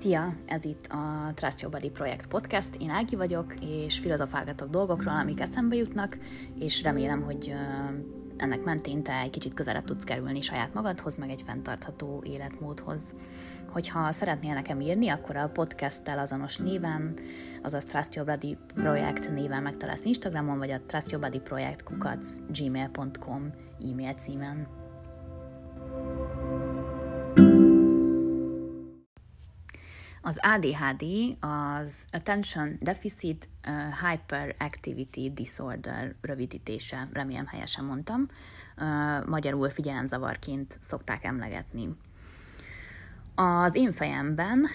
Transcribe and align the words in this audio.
Szia! 0.00 0.34
Ez 0.46 0.64
itt 0.64 0.86
a 0.86 1.32
Trust 1.34 1.60
Your 1.60 1.72
Body 1.72 1.90
Projekt 1.90 2.26
Podcast. 2.26 2.74
Én 2.78 2.90
Ági 2.90 3.16
vagyok, 3.16 3.54
és 3.60 3.98
filozofálgatok 3.98 4.70
dolgokról, 4.70 5.14
amik 5.14 5.40
eszembe 5.40 5.76
jutnak, 5.76 6.18
és 6.58 6.82
remélem, 6.82 7.22
hogy 7.22 7.54
ennek 8.36 8.64
mentén 8.64 9.02
te 9.02 9.18
egy 9.18 9.30
kicsit 9.30 9.54
közelebb 9.54 9.84
tudsz 9.84 10.04
kerülni 10.04 10.40
saját 10.40 10.74
magadhoz, 10.74 11.16
meg 11.16 11.30
egy 11.30 11.42
fenntartható 11.42 12.22
életmódhoz. 12.26 13.14
Hogyha 13.72 14.12
szeretnél 14.12 14.54
nekem 14.54 14.80
írni, 14.80 15.08
akkor 15.08 15.36
a 15.36 15.48
podcasttel 15.48 16.18
azonos 16.18 16.56
néven, 16.56 17.14
azaz 17.62 17.84
Trust 17.84 18.14
Your 18.14 18.28
Body 18.28 18.56
Projekt 18.74 19.30
néven 19.30 19.62
megtalálsz 19.62 20.04
Instagramon, 20.04 20.58
vagy 20.58 20.70
a 20.70 20.80
Trust 20.86 21.10
Your 21.10 21.24
Body 21.24 21.40
Projekt 21.40 21.82
kukac 21.82 22.36
gmail.com 22.52 23.52
e-mail 23.90 24.12
címen. 24.12 24.77
Az 30.28 30.40
ADHD 30.42 31.04
az 31.40 32.04
Attention 32.12 32.76
Deficit 32.80 33.48
Hyperactivity 34.02 35.32
Disorder 35.34 36.14
rövidítése, 36.20 37.08
remélem 37.12 37.46
helyesen 37.46 37.84
mondtam. 37.84 38.28
Magyarul 39.26 39.70
figyelemzavarként 39.70 40.78
szokták 40.80 41.24
emlegetni. 41.24 41.96
Az 43.34 43.74
én 43.74 43.92
fejemben 43.92 44.66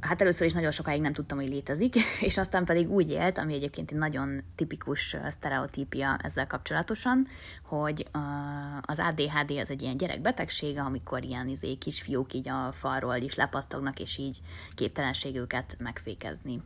hát 0.00 0.20
először 0.20 0.46
is 0.46 0.52
nagyon 0.52 0.70
sokáig 0.70 1.00
nem 1.00 1.12
tudtam, 1.12 1.38
hogy 1.38 1.48
létezik, 1.48 1.94
és 2.28 2.36
aztán 2.36 2.64
pedig 2.64 2.90
úgy 2.90 3.10
élt, 3.10 3.38
ami 3.38 3.54
egyébként 3.54 3.90
egy 3.90 3.98
nagyon 3.98 4.40
tipikus 4.54 5.16
sztereotípia 5.28 6.18
ezzel 6.22 6.46
kapcsolatosan, 6.46 7.26
hogy 7.62 8.06
az 8.80 8.98
ADHD 8.98 9.50
az 9.50 9.70
egy 9.70 9.82
ilyen 9.82 9.96
gyerekbetegség, 9.96 10.78
amikor 10.78 11.24
ilyen 11.24 11.48
izé, 11.48 11.74
kisfiúk 11.74 12.32
így 12.32 12.48
a 12.48 12.72
falról 12.72 13.16
is 13.16 13.34
lepattognak, 13.34 14.00
és 14.00 14.18
így 14.18 14.40
képtelenség 14.74 15.36
őket 15.36 15.76
megfékezni. 15.78 16.62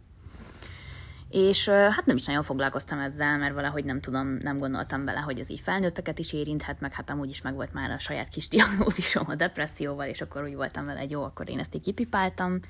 És 1.31 1.69
hát 1.69 2.06
nem 2.06 2.17
is 2.17 2.25
nagyon 2.25 2.42
foglalkoztam 2.42 2.98
ezzel, 2.98 3.39
mert 3.39 3.55
valahogy 3.55 3.84
nem 3.84 4.00
tudom, 4.00 4.27
nem 4.27 4.59
gondoltam 4.59 5.05
bele, 5.05 5.19
hogy 5.19 5.39
ez 5.39 5.50
így 5.50 5.61
felnőtteket 5.61 6.19
is 6.19 6.33
érinthet, 6.33 6.81
meg 6.81 6.92
hát 6.92 7.11
amúgy 7.11 7.31
is 7.31 7.42
meg 7.42 7.55
volt 7.55 7.72
már 7.72 7.91
a 7.91 7.98
saját 7.98 8.28
kis 8.28 8.48
diagnózisom 8.55 9.25
a 9.28 9.34
depresszióval, 9.34 10.06
és 10.06 10.20
akkor 10.20 10.42
úgy 10.42 10.55
voltam 10.55 10.84
vele, 10.84 10.98
hogy 10.98 11.11
jó, 11.11 11.22
akkor 11.22 11.48
én 11.48 11.59
ezt 11.59 11.75
így 11.75 11.83
kipipáltam. 11.83 12.61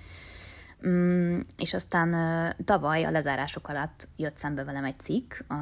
Mm, 0.86 1.40
és 1.56 1.74
aztán 1.74 2.14
tavaly 2.64 3.04
a 3.04 3.10
lezárások 3.10 3.68
alatt 3.68 4.08
jött 4.16 4.38
szembe 4.38 4.64
velem 4.64 4.84
egy 4.84 4.98
cikk 4.98 5.34
a 5.48 5.54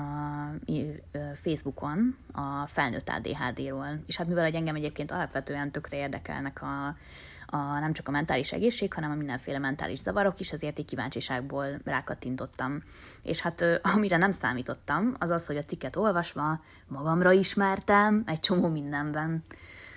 Facebookon 1.35 2.17
a 2.33 2.67
felnőtt 2.67 3.09
ADHD-ról, 3.09 4.03
és 4.07 4.17
hát 4.17 4.27
mivel 4.27 4.45
egy 4.45 4.55
engem 4.55 4.75
egyébként 4.75 5.11
alapvetően 5.11 5.71
tökre 5.71 5.97
érdekelnek 5.97 6.63
a, 6.63 6.97
a, 7.47 7.79
nem 7.79 7.93
csak 7.93 8.09
a 8.09 8.11
mentális 8.11 8.53
egészség, 8.53 8.93
hanem 8.93 9.11
a 9.11 9.15
mindenféle 9.15 9.59
mentális 9.59 9.99
zavarok 9.99 10.41
is, 10.41 10.53
ezért 10.53 10.79
egy 10.79 10.85
kíváncsiságból 10.85 11.67
rákattintottam. 11.85 12.83
És 13.23 13.41
hát 13.41 13.65
amire 13.95 14.17
nem 14.17 14.31
számítottam, 14.31 15.17
az 15.19 15.31
az, 15.31 15.47
hogy 15.47 15.57
a 15.57 15.63
cikket 15.63 15.97
olvasva 15.97 16.61
magamra 16.87 17.33
ismertem 17.33 18.23
egy 18.27 18.41
csomó 18.41 18.69
mindenben, 18.69 19.45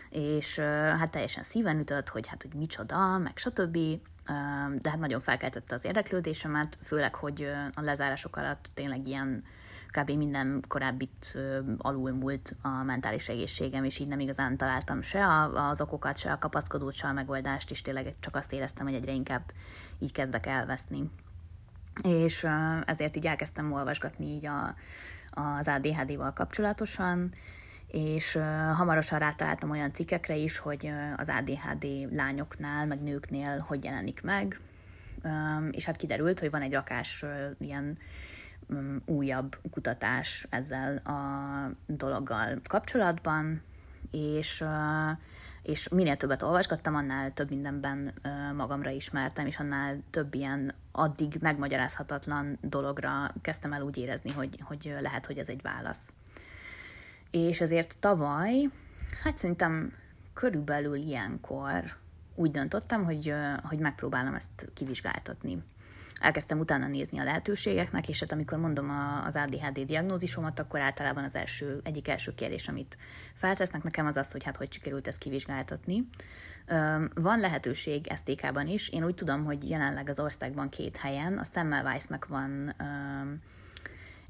és 0.10 0.60
hát 1.00 1.10
teljesen 1.10 1.44
szíven 1.44 1.80
ütött, 1.80 2.10
hogy 2.10 2.28
hát, 2.28 2.42
hogy 2.42 2.54
micsoda, 2.54 3.18
meg 3.18 3.38
stb 3.38 3.78
de 4.82 4.90
hát 4.90 5.00
nagyon 5.00 5.20
felkeltette 5.20 5.76
az 5.76 5.86
érdeklődésemet, 5.86 6.78
főleg, 6.84 7.16
hogy 7.16 7.52
a 7.74 7.82
lezárások 7.82 8.36
alatt 8.36 8.72
tényleg 8.74 9.08
ilyen 9.08 9.44
kb. 9.92 10.10
minden 10.10 10.64
korábbit 10.68 11.38
alulmúlt 11.78 12.56
a 12.62 12.84
mentális 12.84 13.30
egészségem, 13.30 13.84
és 13.84 14.00
így 14.00 14.08
nem 14.08 14.20
igazán 14.20 14.58
találtam 14.58 15.02
se 15.02 15.28
az 15.54 15.82
okokat, 15.82 16.18
se 16.18 16.32
a 16.32 16.38
kapaszkodót, 16.38 16.94
se 16.94 17.08
a 17.08 17.14
megoldást, 17.14 17.72
és 17.72 17.82
tényleg 17.82 18.14
csak 18.20 18.36
azt 18.36 18.54
éreztem, 18.54 18.86
hogy 18.86 18.96
egyre 18.96 19.12
inkább 19.12 19.52
így 20.00 20.12
kezdek 20.12 20.46
elveszni. 20.46 21.10
És 22.04 22.48
ezért 22.86 23.16
így 23.16 23.26
elkezdtem 23.26 23.72
olvasgatni 23.72 24.26
így 24.26 24.46
a, 24.46 24.76
az 25.32 25.68
ADHD-val 25.68 26.34
kapcsolatosan, 26.34 27.34
és 27.92 28.38
hamarosan 28.74 29.20
rátaláltam 29.20 29.70
olyan 29.70 29.94
cikkekre 29.94 30.36
is, 30.36 30.58
hogy 30.58 30.92
az 31.18 31.30
ADHD 31.30 31.86
lányoknál, 32.12 32.86
meg 32.86 33.02
nőknél 33.02 33.60
hogy 33.60 33.84
jelenik 33.84 34.22
meg, 34.22 34.60
és 35.72 35.86
hát 35.86 35.96
kiderült, 35.96 36.40
hogy 36.40 36.50
van 36.50 36.62
egy 36.62 36.74
rakás 36.74 37.26
ilyen 37.60 37.98
újabb 39.06 39.58
kutatás 39.72 40.48
ezzel 40.50 40.98
a 40.98 41.22
dologgal 41.86 42.62
kapcsolatban, 42.70 43.62
és, 44.12 44.64
és 45.62 45.88
minél 45.88 46.18
többet 46.18 46.42
olvasgattam, 46.42 46.96
annál 46.96 47.34
több 47.34 47.50
mindenben 47.50 48.14
magamra 48.56 48.90
ismertem, 48.90 49.46
és 49.46 49.60
annál 49.60 49.98
több 50.10 50.34
ilyen 50.34 50.74
addig 50.92 51.38
megmagyarázhatatlan 51.40 52.58
dologra 52.62 53.34
kezdtem 53.42 53.74
el 53.74 53.82
úgy 53.82 53.98
érezni, 53.98 54.32
hogy, 54.32 54.60
hogy 54.64 54.96
lehet, 55.02 55.26
hogy 55.26 55.38
ez 55.38 55.50
egy 55.50 55.62
válasz 55.62 56.10
és 57.32 57.62
ezért 57.62 57.98
tavaly, 58.00 58.70
hát 59.24 59.38
szerintem 59.38 59.94
körülbelül 60.34 60.96
ilyenkor 60.96 61.84
úgy 62.36 62.52
döntöttem, 62.52 63.04
hogy, 63.04 63.34
hogy 63.64 63.80
megpróbálom 63.80 64.34
ezt 64.34 64.70
kivizsgáltatni. 64.74 65.64
Elkezdtem 66.22 66.60
utána 66.60 66.88
nézni 66.88 67.20
a 67.20 67.24
lehetőségeknek, 67.24 68.08
és 68.08 68.20
hát 68.20 68.32
amikor 68.32 68.58
mondom 68.58 68.90
az 69.26 69.36
ADHD 69.36 69.80
diagnózisomat, 69.80 70.60
akkor 70.60 70.80
általában 70.80 71.24
az 71.24 71.36
első, 71.36 71.80
egyik 71.84 72.08
első 72.08 72.34
kérdés, 72.36 72.68
amit 72.68 72.98
feltesznek 73.34 73.84
nekem, 73.84 74.06
az 74.06 74.18
az, 74.18 74.32
hogy 74.32 74.44
hát 74.44 74.56
hogy 74.58 74.74
sikerült 74.74 75.08
ezt 75.08 75.18
kivizsgáltatni. 75.18 76.08
Van 77.14 77.40
lehetőség 77.40 78.12
STK-ban 78.16 78.68
is. 78.68 78.90
Én 78.90 79.06
úgy 79.06 79.16
tudom, 79.16 79.46
hogy 79.46 79.70
jelenleg 79.70 80.10
az 80.10 80.20
országban 80.20 80.70
két 80.70 80.98
helyen, 80.98 81.38
a 81.38 81.44
Semmelweis-nak 81.44 82.28
van 82.28 82.76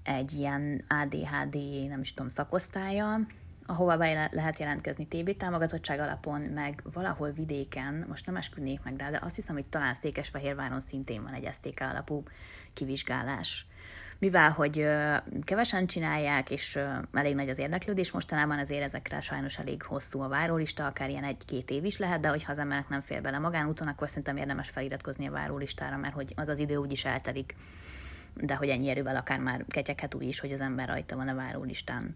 egy 0.04 0.34
ilyen 0.34 0.84
ADHD, 0.88 1.88
nem 1.88 2.02
is 2.02 2.14
tudom, 2.14 2.30
szakosztálya, 2.30 3.20
ahova 3.66 3.98
be 3.98 4.30
lehet 4.32 4.60
jelentkezni 4.60 5.08
TB 5.08 5.38
támogatottság 5.38 6.00
alapon, 6.00 6.42
meg 6.42 6.84
valahol 6.94 7.32
vidéken, 7.32 8.06
most 8.10 8.26
nem 8.26 8.36
esküdnék 8.36 8.84
meg 8.84 8.98
rá, 8.98 9.10
de 9.10 9.20
azt 9.24 9.36
hiszem, 9.36 9.56
hogy 9.56 9.66
talán 9.66 9.94
Székesfehérváron 9.94 10.80
szintén 10.80 11.24
van 11.24 11.34
egy 11.34 11.54
STK 11.54 11.80
alapú 11.80 12.24
kivizsgálás. 12.74 13.66
Mivel, 14.20 14.52
hogy 14.52 14.88
kevesen 15.42 15.88
csinálják, 15.88 16.50
és 16.50 16.80
elég 17.14 17.36
nagy 17.36 17.50
az 17.50 17.60
érdeklődés 17.60 18.12
mostanában, 18.12 18.60
azért 18.60 18.84
ezekre 18.84 19.20
sajnos 19.20 19.58
elég 19.60 19.84
hosszú 19.84 20.22
a 20.22 20.28
várólista, 20.28 20.86
akár 20.86 21.10
ilyen 21.10 21.24
egy-két 21.24 21.70
év 21.70 21.86
is 21.86 21.98
lehet, 21.98 22.20
de 22.20 22.30
hogyha 22.30 22.52
az 22.52 22.58
embernek 22.58 22.90
nem 22.90 23.02
fér 23.02 23.22
bele 23.22 23.38
magánúton, 23.38 23.88
akkor 23.88 24.08
szerintem 24.08 24.38
érdemes 24.38 24.70
feliratkozni 24.70 25.28
a 25.28 25.32
várólistára, 25.32 25.98
mert 25.98 26.14
hogy 26.14 26.34
az 26.36 26.48
az 26.48 26.60
idő 26.60 26.76
úgyis 26.76 27.06
eltelik 27.06 27.56
de 28.34 28.56
hogy 28.56 28.70
ennyi 28.70 28.90
erővel 28.90 29.16
akár 29.16 29.40
már 29.40 29.66
ketyeghet 29.68 30.16
úgy 30.16 30.24
is, 30.28 30.40
hogy 30.40 30.52
az 30.52 30.62
ember 30.62 30.88
rajta 30.88 31.16
van 31.16 31.28
a 31.28 31.36
várólistán. 31.36 32.16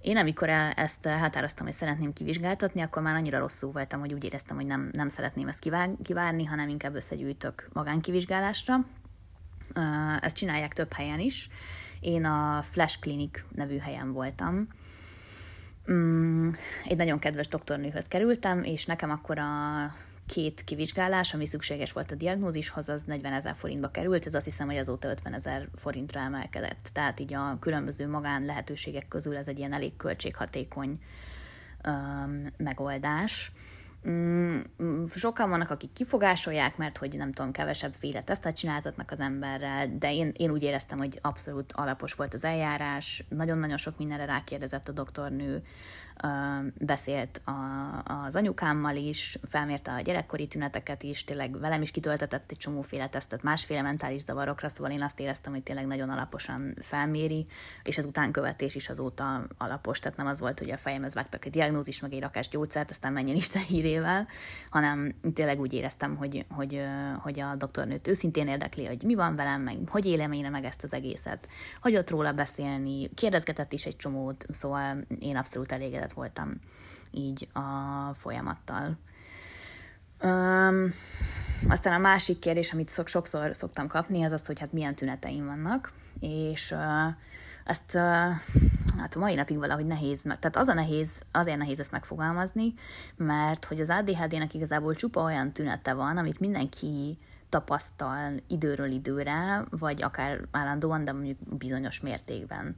Én 0.00 0.16
amikor 0.16 0.48
ezt 0.76 1.06
határoztam, 1.06 1.64
hogy 1.64 1.74
szeretném 1.74 2.12
kivizsgáltatni, 2.12 2.80
akkor 2.80 3.02
már 3.02 3.14
annyira 3.14 3.38
rosszul 3.38 3.72
voltam, 3.72 4.00
hogy 4.00 4.12
úgy 4.12 4.24
éreztem, 4.24 4.56
hogy 4.56 4.66
nem, 4.66 4.88
nem 4.92 5.08
szeretném 5.08 5.48
ezt 5.48 5.70
kivárni, 6.02 6.44
hanem 6.44 6.68
inkább 6.68 6.94
összegyűjtök 6.94 7.68
magánkivizsgálásra. 7.72 8.86
Ezt 10.20 10.36
csinálják 10.36 10.72
több 10.72 10.92
helyen 10.92 11.18
is. 11.18 11.48
Én 12.00 12.24
a 12.24 12.62
Flash 12.62 12.98
Clinic 13.00 13.44
nevű 13.54 13.78
helyen 13.78 14.12
voltam. 14.12 14.68
Mm, 15.92 16.50
egy 16.84 16.96
nagyon 16.96 17.18
kedves 17.18 17.46
doktornőhöz 17.46 18.08
kerültem, 18.08 18.62
és 18.62 18.86
nekem 18.86 19.10
akkor 19.10 19.38
a 19.38 19.94
két 20.32 20.64
kivizsgálás, 20.64 21.34
ami 21.34 21.46
szükséges 21.46 21.92
volt 21.92 22.10
a 22.10 22.14
diagnózishoz, 22.14 22.88
az 22.88 23.04
40 23.04 23.32
ezer 23.32 23.54
forintba 23.54 23.90
került, 23.90 24.26
ez 24.26 24.34
azt 24.34 24.44
hiszem, 24.44 24.66
hogy 24.66 24.76
azóta 24.76 25.08
50 25.08 25.34
ezer 25.34 25.68
forintra 25.74 26.20
emelkedett. 26.20 26.90
Tehát 26.92 27.20
így 27.20 27.34
a 27.34 27.56
különböző 27.60 28.08
magán 28.08 28.44
lehetőségek 28.44 29.08
közül 29.08 29.36
ez 29.36 29.48
egy 29.48 29.58
ilyen 29.58 29.72
elég 29.72 29.96
költséghatékony 29.96 30.98
um, 31.86 32.46
megoldás. 32.56 33.52
Mm, 34.08 34.60
sokan 35.06 35.50
vannak, 35.50 35.70
akik 35.70 35.92
kifogásolják, 35.92 36.76
mert 36.76 36.98
hogy 36.98 37.16
nem 37.16 37.32
tudom, 37.32 37.52
kevesebb 37.52 37.94
féle 37.94 38.22
tesztet 38.22 38.56
csináltatnak 38.56 39.10
az 39.10 39.20
emberrel, 39.20 39.96
de 39.98 40.14
én, 40.14 40.32
én 40.36 40.50
úgy 40.50 40.62
éreztem, 40.62 40.98
hogy 40.98 41.18
abszolút 41.22 41.72
alapos 41.72 42.12
volt 42.12 42.34
az 42.34 42.44
eljárás, 42.44 43.24
nagyon-nagyon 43.28 43.76
sok 43.76 43.98
mindenre 43.98 44.24
rákérdezett 44.24 44.88
a 44.88 44.92
doktornő, 44.92 45.62
beszélt 46.78 47.40
a, 47.44 47.52
az 48.24 48.34
anyukámmal 48.34 48.96
is, 48.96 49.38
felmérte 49.42 49.92
a 49.92 50.00
gyerekkori 50.00 50.46
tüneteket 50.46 51.02
is, 51.02 51.24
tényleg 51.24 51.60
velem 51.60 51.82
is 51.82 51.90
kitöltetett 51.90 52.50
egy 52.50 52.56
csomóféle 52.56 53.08
tesztet 53.08 53.42
másféle 53.42 53.82
mentális 53.82 54.22
zavarokra, 54.22 54.68
szóval 54.68 54.92
én 54.92 55.02
azt 55.02 55.20
éreztem, 55.20 55.52
hogy 55.52 55.62
tényleg 55.62 55.86
nagyon 55.86 56.10
alaposan 56.10 56.74
felméri, 56.80 57.46
és 57.82 57.98
az 57.98 58.04
utánkövetés 58.04 58.74
is 58.74 58.88
azóta 58.88 59.46
alapos, 59.58 59.98
tehát 59.98 60.16
nem 60.18 60.26
az 60.26 60.40
volt, 60.40 60.58
hogy 60.58 60.70
a 60.70 60.76
fejemhez 60.76 61.14
vágtak 61.14 61.44
egy 61.44 61.52
diagnózis, 61.52 62.00
meg 62.00 62.12
egy 62.12 62.20
rakás 62.20 62.48
gyógyszert, 62.48 62.90
aztán 62.90 63.12
menjen 63.12 63.36
Isten 63.36 63.62
hírével, 63.62 64.26
hanem 64.70 65.14
tényleg 65.34 65.60
úgy 65.60 65.72
éreztem, 65.72 66.16
hogy, 66.16 66.46
hogy, 66.50 66.84
hogy 67.18 67.40
a 67.40 67.54
doktornőt 67.56 68.08
őszintén 68.08 68.48
érdekli, 68.48 68.86
hogy 68.86 69.02
mi 69.02 69.14
van 69.14 69.36
velem, 69.36 69.62
meg 69.62 69.78
hogy 69.88 70.06
élem 70.06 70.32
én 70.32 70.50
meg 70.50 70.64
ezt 70.64 70.82
az 70.82 70.92
egészet, 70.92 71.48
hagyott 71.80 72.10
róla 72.10 72.32
beszélni, 72.32 73.08
kérdezgetett 73.14 73.72
is 73.72 73.86
egy 73.86 73.96
csomót, 73.96 74.46
szóval 74.50 75.04
én 75.18 75.36
abszolút 75.36 75.72
elégedett 75.72 76.11
elégedett 76.12 76.14
voltam 76.14 76.60
így 77.10 77.48
a 77.52 78.14
folyamattal. 78.14 78.98
Um, 80.22 80.92
aztán 81.68 81.94
a 81.94 81.98
másik 81.98 82.38
kérdés, 82.38 82.72
amit 82.72 82.88
szok, 82.88 83.08
sokszor 83.08 83.54
szoktam 83.56 83.88
kapni, 83.88 84.22
az 84.22 84.32
az, 84.32 84.46
hogy 84.46 84.60
hát 84.60 84.72
milyen 84.72 84.94
tüneteim 84.94 85.46
vannak, 85.46 85.92
és 86.20 86.70
uh, 86.70 87.14
ezt 87.64 87.94
uh, 87.94 88.02
hát 88.98 89.14
a 89.14 89.18
mai 89.18 89.34
napig 89.34 89.58
valahogy 89.58 89.86
nehéz, 89.86 90.22
tehát 90.22 90.56
az 90.56 90.68
a 90.68 90.74
nehéz, 90.74 91.22
azért 91.32 91.58
nehéz 91.58 91.80
ezt 91.80 91.90
megfogalmazni, 91.90 92.74
mert 93.16 93.64
hogy 93.64 93.80
az 93.80 93.90
ADHD-nek 93.90 94.54
igazából 94.54 94.94
csupa 94.94 95.22
olyan 95.22 95.52
tünete 95.52 95.94
van, 95.94 96.16
amit 96.16 96.40
mindenki 96.40 97.18
tapasztal 97.48 98.32
időről 98.48 98.90
időre, 98.90 99.64
vagy 99.70 100.02
akár 100.02 100.40
állandóan, 100.50 101.04
de 101.04 101.12
mondjuk 101.12 101.56
bizonyos 101.56 102.00
mértékben. 102.00 102.74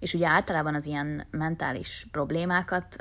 És 0.00 0.14
ugye 0.14 0.28
általában 0.28 0.74
az 0.74 0.86
ilyen 0.86 1.26
mentális 1.30 2.06
problémákat, 2.10 2.96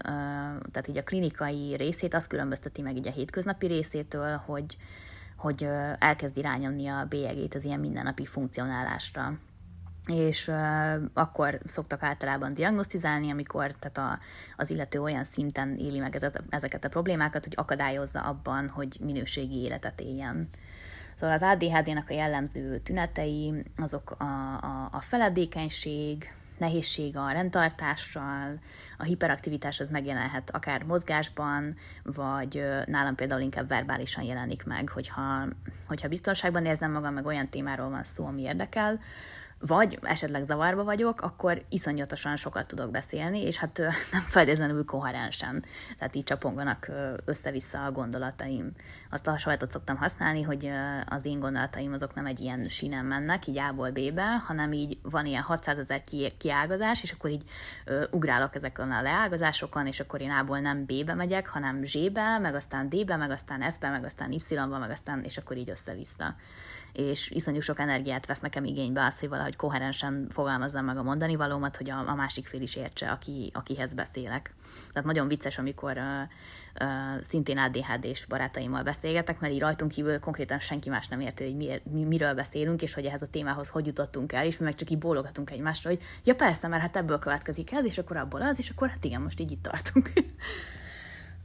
tehát 0.71 0.87
így 0.87 0.97
a 0.97 1.03
klinikai 1.03 1.75
részét 1.75 2.13
azt 2.13 2.27
különbözteti 2.27 2.81
meg 2.81 2.95
így 2.95 3.07
a 3.07 3.11
hétköznapi 3.11 3.67
részétől, 3.67 4.35
hogy, 4.45 4.77
hogy 5.37 5.67
elkezd 5.99 6.37
irányomni 6.37 6.87
a 6.87 7.05
bélyegét 7.09 7.55
az 7.55 7.65
ilyen 7.65 7.79
mindennapi 7.79 8.25
funkcionálásra 8.25 9.39
és 10.07 10.47
uh, 10.47 10.55
akkor 11.13 11.59
szoktak 11.65 12.03
általában 12.03 12.53
diagnosztizálni, 12.53 13.31
amikor 13.31 13.71
tehát 13.71 13.97
a, 13.97 14.19
az 14.57 14.69
illető 14.69 15.01
olyan 15.01 15.23
szinten 15.23 15.77
éli 15.77 15.99
meg 15.99 16.17
ezeket 16.49 16.85
a 16.85 16.89
problémákat, 16.89 17.43
hogy 17.43 17.53
akadályozza 17.55 18.19
abban, 18.19 18.69
hogy 18.69 18.97
minőségi 19.01 19.61
életet 19.61 20.01
éljen. 20.01 20.49
Szóval 21.15 21.35
az 21.35 21.41
ADHD-nak 21.41 22.09
a 22.09 22.13
jellemző 22.13 22.77
tünetei 22.77 23.63
azok 23.77 24.11
a, 24.11 24.23
a, 24.61 24.89
a 24.91 25.01
feledékenység, 25.01 26.33
nehézség 26.57 27.17
a 27.17 27.31
rendtartással, 27.31 28.59
a 28.97 29.03
hiperaktivitás 29.03 29.79
az 29.79 29.89
megjelenhet 29.89 30.49
akár 30.49 30.83
mozgásban, 30.83 31.75
vagy 32.03 32.63
nálam 32.85 33.15
például 33.15 33.41
inkább 33.41 33.67
verbálisan 33.67 34.23
jelenik 34.23 34.63
meg, 34.63 34.89
hogyha, 34.89 35.47
hogyha 35.87 36.07
biztonságban 36.07 36.65
érzem 36.65 36.91
magam, 36.91 37.13
meg 37.13 37.25
olyan 37.25 37.49
témáról 37.49 37.89
van 37.89 38.03
szó, 38.03 38.25
ami 38.25 38.41
érdekel, 38.41 38.99
vagy 39.59 39.99
esetleg 40.01 40.43
zavarba 40.43 40.83
vagyok, 40.83 41.21
akkor 41.21 41.61
iszonyatosan 41.69 42.35
sokat 42.35 42.67
tudok 42.67 42.91
beszélni, 42.91 43.41
és 43.41 43.57
hát 43.57 43.77
nem 44.11 44.21
feltétlenül 44.21 44.85
koherensen. 44.85 45.63
Tehát 45.97 46.15
így 46.15 46.23
csaponganak 46.23 46.91
össze-vissza 47.25 47.85
a 47.85 47.91
gondolataim. 47.91 48.71
Azt 49.09 49.27
a 49.27 49.31
hasonlatot 49.31 49.71
szoktam 49.71 49.95
használni, 49.95 50.41
hogy 50.41 50.71
az 51.05 51.25
én 51.25 51.39
gondolataim 51.39 51.93
azok 51.93 52.13
nem 52.13 52.25
egy 52.25 52.39
ilyen 52.39 52.69
sínen 52.69 53.05
mennek, 53.05 53.47
így 53.47 53.57
A-ból 53.57 53.91
B-be, 53.91 54.37
hanem 54.45 54.73
így 54.73 54.97
van 55.01 55.25
ilyen 55.25 55.41
600 55.41 55.77
ezer 55.77 56.03
kiágazás, 56.37 57.03
és 57.03 57.11
akkor 57.11 57.29
így 57.29 57.43
ugrálok 58.11 58.55
ezeken 58.55 58.91
a 58.91 59.01
leágazásokon, 59.01 59.87
és 59.87 59.99
akkor 59.99 60.21
én 60.21 60.31
A-ból 60.31 60.59
nem 60.59 60.85
B-be 60.85 61.13
megyek, 61.13 61.47
hanem 61.47 61.83
Z-be, 61.83 62.37
meg 62.37 62.55
aztán 62.55 62.89
D-be, 62.89 63.15
meg 63.15 63.31
aztán 63.31 63.71
F-be, 63.71 63.89
meg 63.89 64.05
aztán 64.05 64.31
Y-ba, 64.31 64.77
meg 64.77 64.89
aztán, 64.89 65.23
és 65.23 65.37
akkor 65.37 65.57
így 65.57 65.69
össze-vissza 65.69 66.35
és 66.93 67.29
iszonyú 67.29 67.61
sok 67.61 67.79
energiát 67.79 68.25
vesz 68.25 68.39
nekem 68.39 68.63
igénybe 68.63 69.05
az, 69.05 69.19
hogy 69.19 69.29
valahogy 69.29 69.55
koherensen 69.55 70.27
fogalmazzam 70.29 70.85
meg 70.85 70.97
a 70.97 71.03
mondani 71.03 71.35
valómat, 71.35 71.77
hogy 71.77 71.89
a, 71.89 72.03
a 72.07 72.15
másik 72.15 72.47
fél 72.47 72.61
is 72.61 72.75
értse, 72.75 73.09
aki, 73.09 73.51
akihez 73.53 73.93
beszélek. 73.93 74.53
Tehát 74.93 75.07
nagyon 75.07 75.27
vicces, 75.27 75.57
amikor 75.57 75.97
uh, 75.97 76.03
uh, 76.87 77.21
szintén 77.21 77.57
ADHD-s 77.57 78.25
barátaimmal 78.25 78.83
beszélgetek, 78.83 79.39
mert 79.39 79.53
így 79.53 79.59
rajtunk 79.59 79.91
kívül 79.91 80.19
konkrétan 80.19 80.59
senki 80.59 80.89
más 80.89 81.07
nem 81.07 81.19
érti, 81.19 81.43
hogy 81.43 81.55
miért, 81.55 81.85
mi, 81.85 82.03
miről 82.03 82.33
beszélünk, 82.33 82.81
és 82.81 82.93
hogy 82.93 83.05
ehhez 83.05 83.21
a 83.21 83.27
témához 83.27 83.69
hogy 83.69 83.85
jutottunk 83.85 84.31
el, 84.33 84.45
és 84.45 84.57
mi 84.57 84.65
meg 84.65 84.75
csak 84.75 84.89
így 84.89 84.97
bólogatunk 84.97 85.49
egymásra, 85.51 85.89
hogy 85.89 86.01
ja 86.23 86.35
persze, 86.35 86.67
mert 86.67 86.81
hát 86.81 86.95
ebből 86.95 87.19
következik 87.19 87.71
ez, 87.71 87.85
és 87.85 87.97
akkor 87.97 88.17
abból 88.17 88.41
az, 88.41 88.59
és 88.59 88.69
akkor 88.69 88.89
hát 88.89 89.03
igen, 89.03 89.21
most 89.21 89.39
így 89.39 89.51
itt 89.51 89.61
tartunk. 89.61 90.11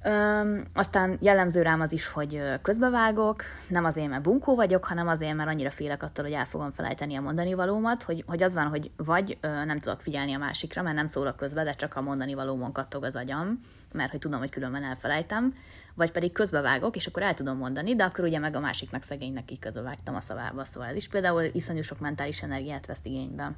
Öm, 0.05 0.65
aztán 0.75 1.19
jellemző 1.21 1.63
rám 1.63 1.81
az 1.81 1.93
is, 1.93 2.07
hogy 2.07 2.43
közbevágok, 2.63 3.43
nem 3.69 3.85
azért, 3.85 4.09
mert 4.09 4.23
bunkó 4.23 4.55
vagyok, 4.55 4.85
hanem 4.85 5.09
azért, 5.09 5.35
mert 5.35 5.49
annyira 5.49 5.71
félek 5.71 6.03
attól, 6.03 6.25
hogy 6.25 6.35
el 6.35 6.45
fogom 6.45 6.71
felejteni 6.71 7.17
a 7.17 7.21
mondani 7.21 7.55
valómat, 7.55 8.03
hogy, 8.03 8.25
hogy 8.27 8.43
az 8.43 8.55
van, 8.55 8.67
hogy 8.67 8.91
vagy 8.97 9.39
ö, 9.41 9.65
nem 9.65 9.79
tudok 9.79 10.01
figyelni 10.01 10.35
a 10.35 10.39
másikra, 10.39 10.83
mert 10.83 10.97
nem 10.97 11.07
szólok 11.07 11.37
közbe, 11.37 11.65
de 11.65 11.73
csak 11.73 11.97
a 11.97 12.01
mondani 12.01 12.35
valómon 12.35 12.73
kattog 12.73 13.05
az 13.05 13.17
agyam, 13.17 13.61
mert 13.93 14.11
hogy 14.11 14.21
tudom, 14.21 14.39
hogy 14.39 14.51
különben 14.51 14.85
elfelejtem, 14.85 15.55
vagy 15.95 16.11
pedig 16.11 16.33
közbevágok, 16.33 16.97
és 16.97 17.07
akkor 17.07 17.23
el 17.23 17.35
tudom 17.35 17.57
mondani, 17.57 17.95
de 17.95 18.05
akkor 18.05 18.25
ugye 18.25 18.39
meg 18.39 18.57
a 18.57 18.61
másiknak 18.61 19.03
szegénynek 19.03 19.51
így 19.51 19.59
közbevágtam 19.59 20.15
a 20.15 20.21
szavába, 20.21 20.65
szóval 20.65 20.89
ez 20.89 20.97
is 20.97 21.09
például 21.09 21.51
iszonyú 21.53 21.83
sok 21.83 22.01
mentális 22.01 22.43
energiát 22.43 22.87
vesz 22.87 23.01
igénybe. 23.03 23.53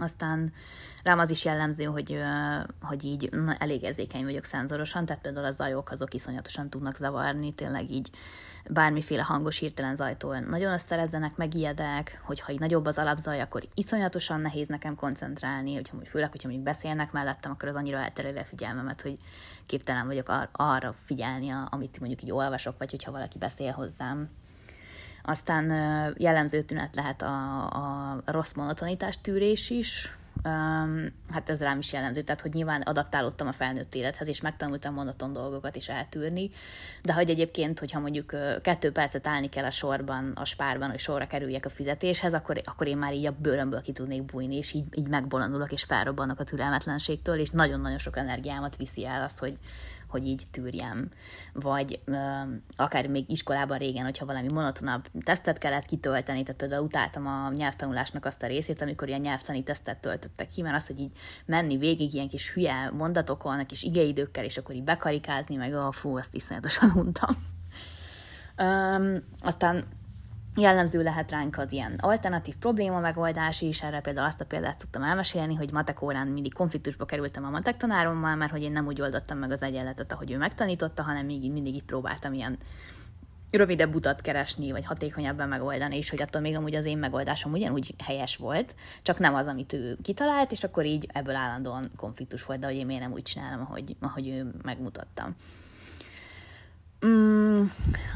Aztán 0.00 0.52
rám 1.02 1.18
az 1.18 1.30
is 1.30 1.44
jellemző, 1.44 1.84
hogy, 1.84 2.20
hogy 2.82 3.04
így 3.04 3.30
na, 3.30 3.54
elég 3.54 3.82
érzékeny 3.82 4.24
vagyok 4.24 4.44
szenzorosan, 4.44 5.04
tehát 5.04 5.22
például 5.22 5.46
a 5.46 5.50
zajok 5.50 5.90
azok 5.90 6.14
iszonyatosan 6.14 6.70
tudnak 6.70 6.96
zavarni, 6.96 7.54
tényleg 7.54 7.90
így 7.90 8.10
bármiféle 8.70 9.22
hangos 9.22 9.58
hirtelen 9.58 9.94
zajtól 9.94 10.38
nagyon 10.38 10.72
összerezzenek, 10.72 11.36
megijedek, 11.36 12.20
hogyha 12.24 12.52
így 12.52 12.58
nagyobb 12.58 12.86
az 12.86 12.98
alapzaj, 12.98 13.40
akkor 13.40 13.68
iszonyatosan 13.74 14.40
nehéz 14.40 14.66
nekem 14.66 14.94
koncentrálni, 14.94 15.74
hogyha 15.74 15.92
mondjuk, 15.92 16.14
főleg, 16.14 16.30
hogyha 16.30 16.48
mondjuk 16.48 16.68
beszélnek 16.68 17.12
mellettem, 17.12 17.50
akkor 17.50 17.68
az 17.68 17.74
annyira 17.74 17.98
eltereli 17.98 18.38
a 18.38 18.44
figyelmemet, 18.44 19.02
hogy 19.02 19.18
képtelen 19.66 20.06
vagyok 20.06 20.28
ar- 20.28 20.48
arra 20.52 20.92
figyelni, 21.04 21.50
amit 21.70 21.98
mondjuk 21.98 22.22
így 22.22 22.30
olvasok, 22.30 22.78
vagy 22.78 22.90
hogyha 22.90 23.12
valaki 23.12 23.38
beszél 23.38 23.72
hozzám. 23.72 24.28
Aztán 25.28 25.70
jellemző 26.16 26.62
tünet 26.62 26.94
lehet 26.94 27.22
a, 27.22 27.64
a 27.66 28.22
rossz 28.24 28.52
monotonitás 28.52 29.20
tűrés 29.20 29.70
is, 29.70 30.18
Um, 30.44 31.06
hát 31.30 31.50
ez 31.50 31.62
rám 31.62 31.78
is 31.78 31.92
jellemző, 31.92 32.22
tehát 32.22 32.40
hogy 32.40 32.54
nyilván 32.54 32.80
adaptálódtam 32.80 33.48
a 33.48 33.52
felnőtt 33.52 33.94
élethez, 33.94 34.28
és 34.28 34.40
megtanultam 34.40 34.94
monoton 34.94 35.32
dolgokat 35.32 35.76
is 35.76 35.88
eltűrni, 35.88 36.50
de 37.02 37.12
hogy 37.12 37.30
egyébként, 37.30 37.78
hogyha 37.78 38.00
mondjuk 38.00 38.34
kettő 38.62 38.92
percet 38.92 39.26
állni 39.26 39.48
kell 39.48 39.64
a 39.64 39.70
sorban, 39.70 40.32
a 40.34 40.44
spárban, 40.44 40.90
hogy 40.90 40.98
sorra 40.98 41.26
kerüljek 41.26 41.64
a 41.64 41.68
fizetéshez, 41.68 42.34
akkor, 42.34 42.62
akkor 42.64 42.86
én 42.86 42.96
már 42.96 43.14
így 43.14 43.26
a 43.26 43.36
bőrömből 43.38 43.80
ki 43.80 43.92
tudnék 43.92 44.24
bújni, 44.24 44.56
és 44.56 44.72
így, 44.72 44.84
így 44.94 45.08
megbolondulok, 45.08 45.72
és 45.72 45.82
felrobbanok 45.82 46.40
a 46.40 46.44
türelmetlenségtől, 46.44 47.38
és 47.38 47.50
nagyon-nagyon 47.50 47.98
sok 47.98 48.16
energiámat 48.16 48.76
viszi 48.76 49.06
el 49.06 49.22
azt, 49.22 49.38
hogy, 49.38 49.56
hogy 50.08 50.26
így 50.26 50.42
tűrjem. 50.50 51.10
Vagy 51.52 52.00
ö, 52.04 52.16
akár 52.76 53.06
még 53.06 53.30
iskolában 53.30 53.78
régen, 53.78 54.04
hogyha 54.04 54.26
valami 54.26 54.52
monotonabb 54.52 55.08
tesztet 55.24 55.58
kellett 55.58 55.84
kitölteni, 55.84 56.42
tehát 56.42 56.60
például 56.60 56.84
utáltam 56.84 57.26
a 57.26 57.52
nyelvtanulásnak 57.52 58.24
azt 58.24 58.42
a 58.42 58.46
részét, 58.46 58.82
amikor 58.82 59.08
ilyen 59.08 59.20
nyelvtani 59.20 59.62
tesztet 59.62 60.00
töltöttek 60.00 60.48
ki, 60.48 60.62
mert 60.62 60.76
az, 60.76 60.86
hogy 60.86 61.00
így 61.00 61.12
menni 61.46 61.76
végig 61.76 62.14
ilyen 62.14 62.28
kis 62.28 62.52
hülye 62.52 62.90
mondatokon, 62.90 63.66
kis 63.66 63.82
igeidőkkel, 63.82 64.44
és 64.44 64.56
akkor 64.56 64.74
így 64.74 64.84
bekarikázni, 64.84 65.56
meg 65.56 65.74
a 65.74 65.92
fú, 65.92 66.16
azt 66.16 66.34
iszonyatosan 66.34 66.90
untam. 66.94 67.36
Um, 68.58 69.24
aztán 69.40 69.84
Jellemző 70.60 71.02
lehet 71.02 71.30
ránk 71.30 71.58
az 71.58 71.72
ilyen 71.72 71.94
alternatív 71.98 72.56
probléma 72.56 73.00
megoldás 73.00 73.60
is, 73.60 73.82
erre 73.82 74.00
például 74.00 74.26
azt 74.26 74.40
a 74.40 74.44
példát 74.44 74.78
szoktam 74.78 75.02
elmesélni, 75.02 75.54
hogy 75.54 75.72
matek 75.72 76.02
órán 76.02 76.26
mindig 76.26 76.54
konfliktusba 76.54 77.04
kerültem 77.04 77.44
a 77.44 77.50
matek 77.50 77.76
tanárommal, 77.76 78.34
mert 78.34 78.50
hogy 78.50 78.62
én 78.62 78.72
nem 78.72 78.86
úgy 78.86 79.00
oldottam 79.00 79.38
meg 79.38 79.50
az 79.50 79.62
egyenletet, 79.62 80.12
ahogy 80.12 80.30
ő 80.30 80.36
megtanította, 80.36 81.02
hanem 81.02 81.26
még 81.26 81.52
mindig 81.52 81.74
így 81.74 81.82
próbáltam 81.82 82.32
ilyen 82.32 82.58
rövidebb 83.50 83.94
utat 83.94 84.20
keresni, 84.20 84.70
vagy 84.70 84.84
hatékonyabban 84.84 85.48
megoldani, 85.48 85.96
és 85.96 86.10
hogy 86.10 86.22
attól 86.22 86.40
még 86.40 86.56
amúgy 86.56 86.74
az 86.74 86.84
én 86.84 86.98
megoldásom 86.98 87.52
ugyanúgy 87.52 87.94
helyes 88.04 88.36
volt, 88.36 88.74
csak 89.02 89.18
nem 89.18 89.34
az, 89.34 89.46
amit 89.46 89.72
ő 89.72 89.98
kitalált, 90.02 90.52
és 90.52 90.64
akkor 90.64 90.84
így 90.84 91.08
ebből 91.12 91.34
állandóan 91.34 91.90
konfliktus 91.96 92.44
volt, 92.44 92.60
de 92.60 92.66
hogy 92.66 92.76
én 92.76 92.86
miért 92.86 93.02
nem 93.02 93.12
úgy 93.12 93.22
csinálom, 93.22 93.60
ahogy, 93.60 93.96
ahogy 94.00 94.28
ő 94.28 94.50
megmutatta. 94.62 95.28
Mm, 97.06 97.64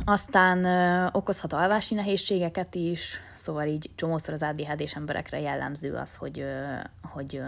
aztán 0.04 0.64
ö, 0.64 1.06
okozhat 1.12 1.52
alvási 1.52 1.94
nehézségeket 1.94 2.74
is, 2.74 3.20
szóval 3.34 3.66
így 3.66 3.90
csomószor 3.94 4.34
az 4.34 4.42
ADHD-s 4.42 4.94
emberekre 4.94 5.40
jellemző 5.40 5.94
az, 5.94 6.16
hogy, 6.16 6.40
ö, 6.40 6.74
hogy, 7.02 7.36
ö, 7.36 7.44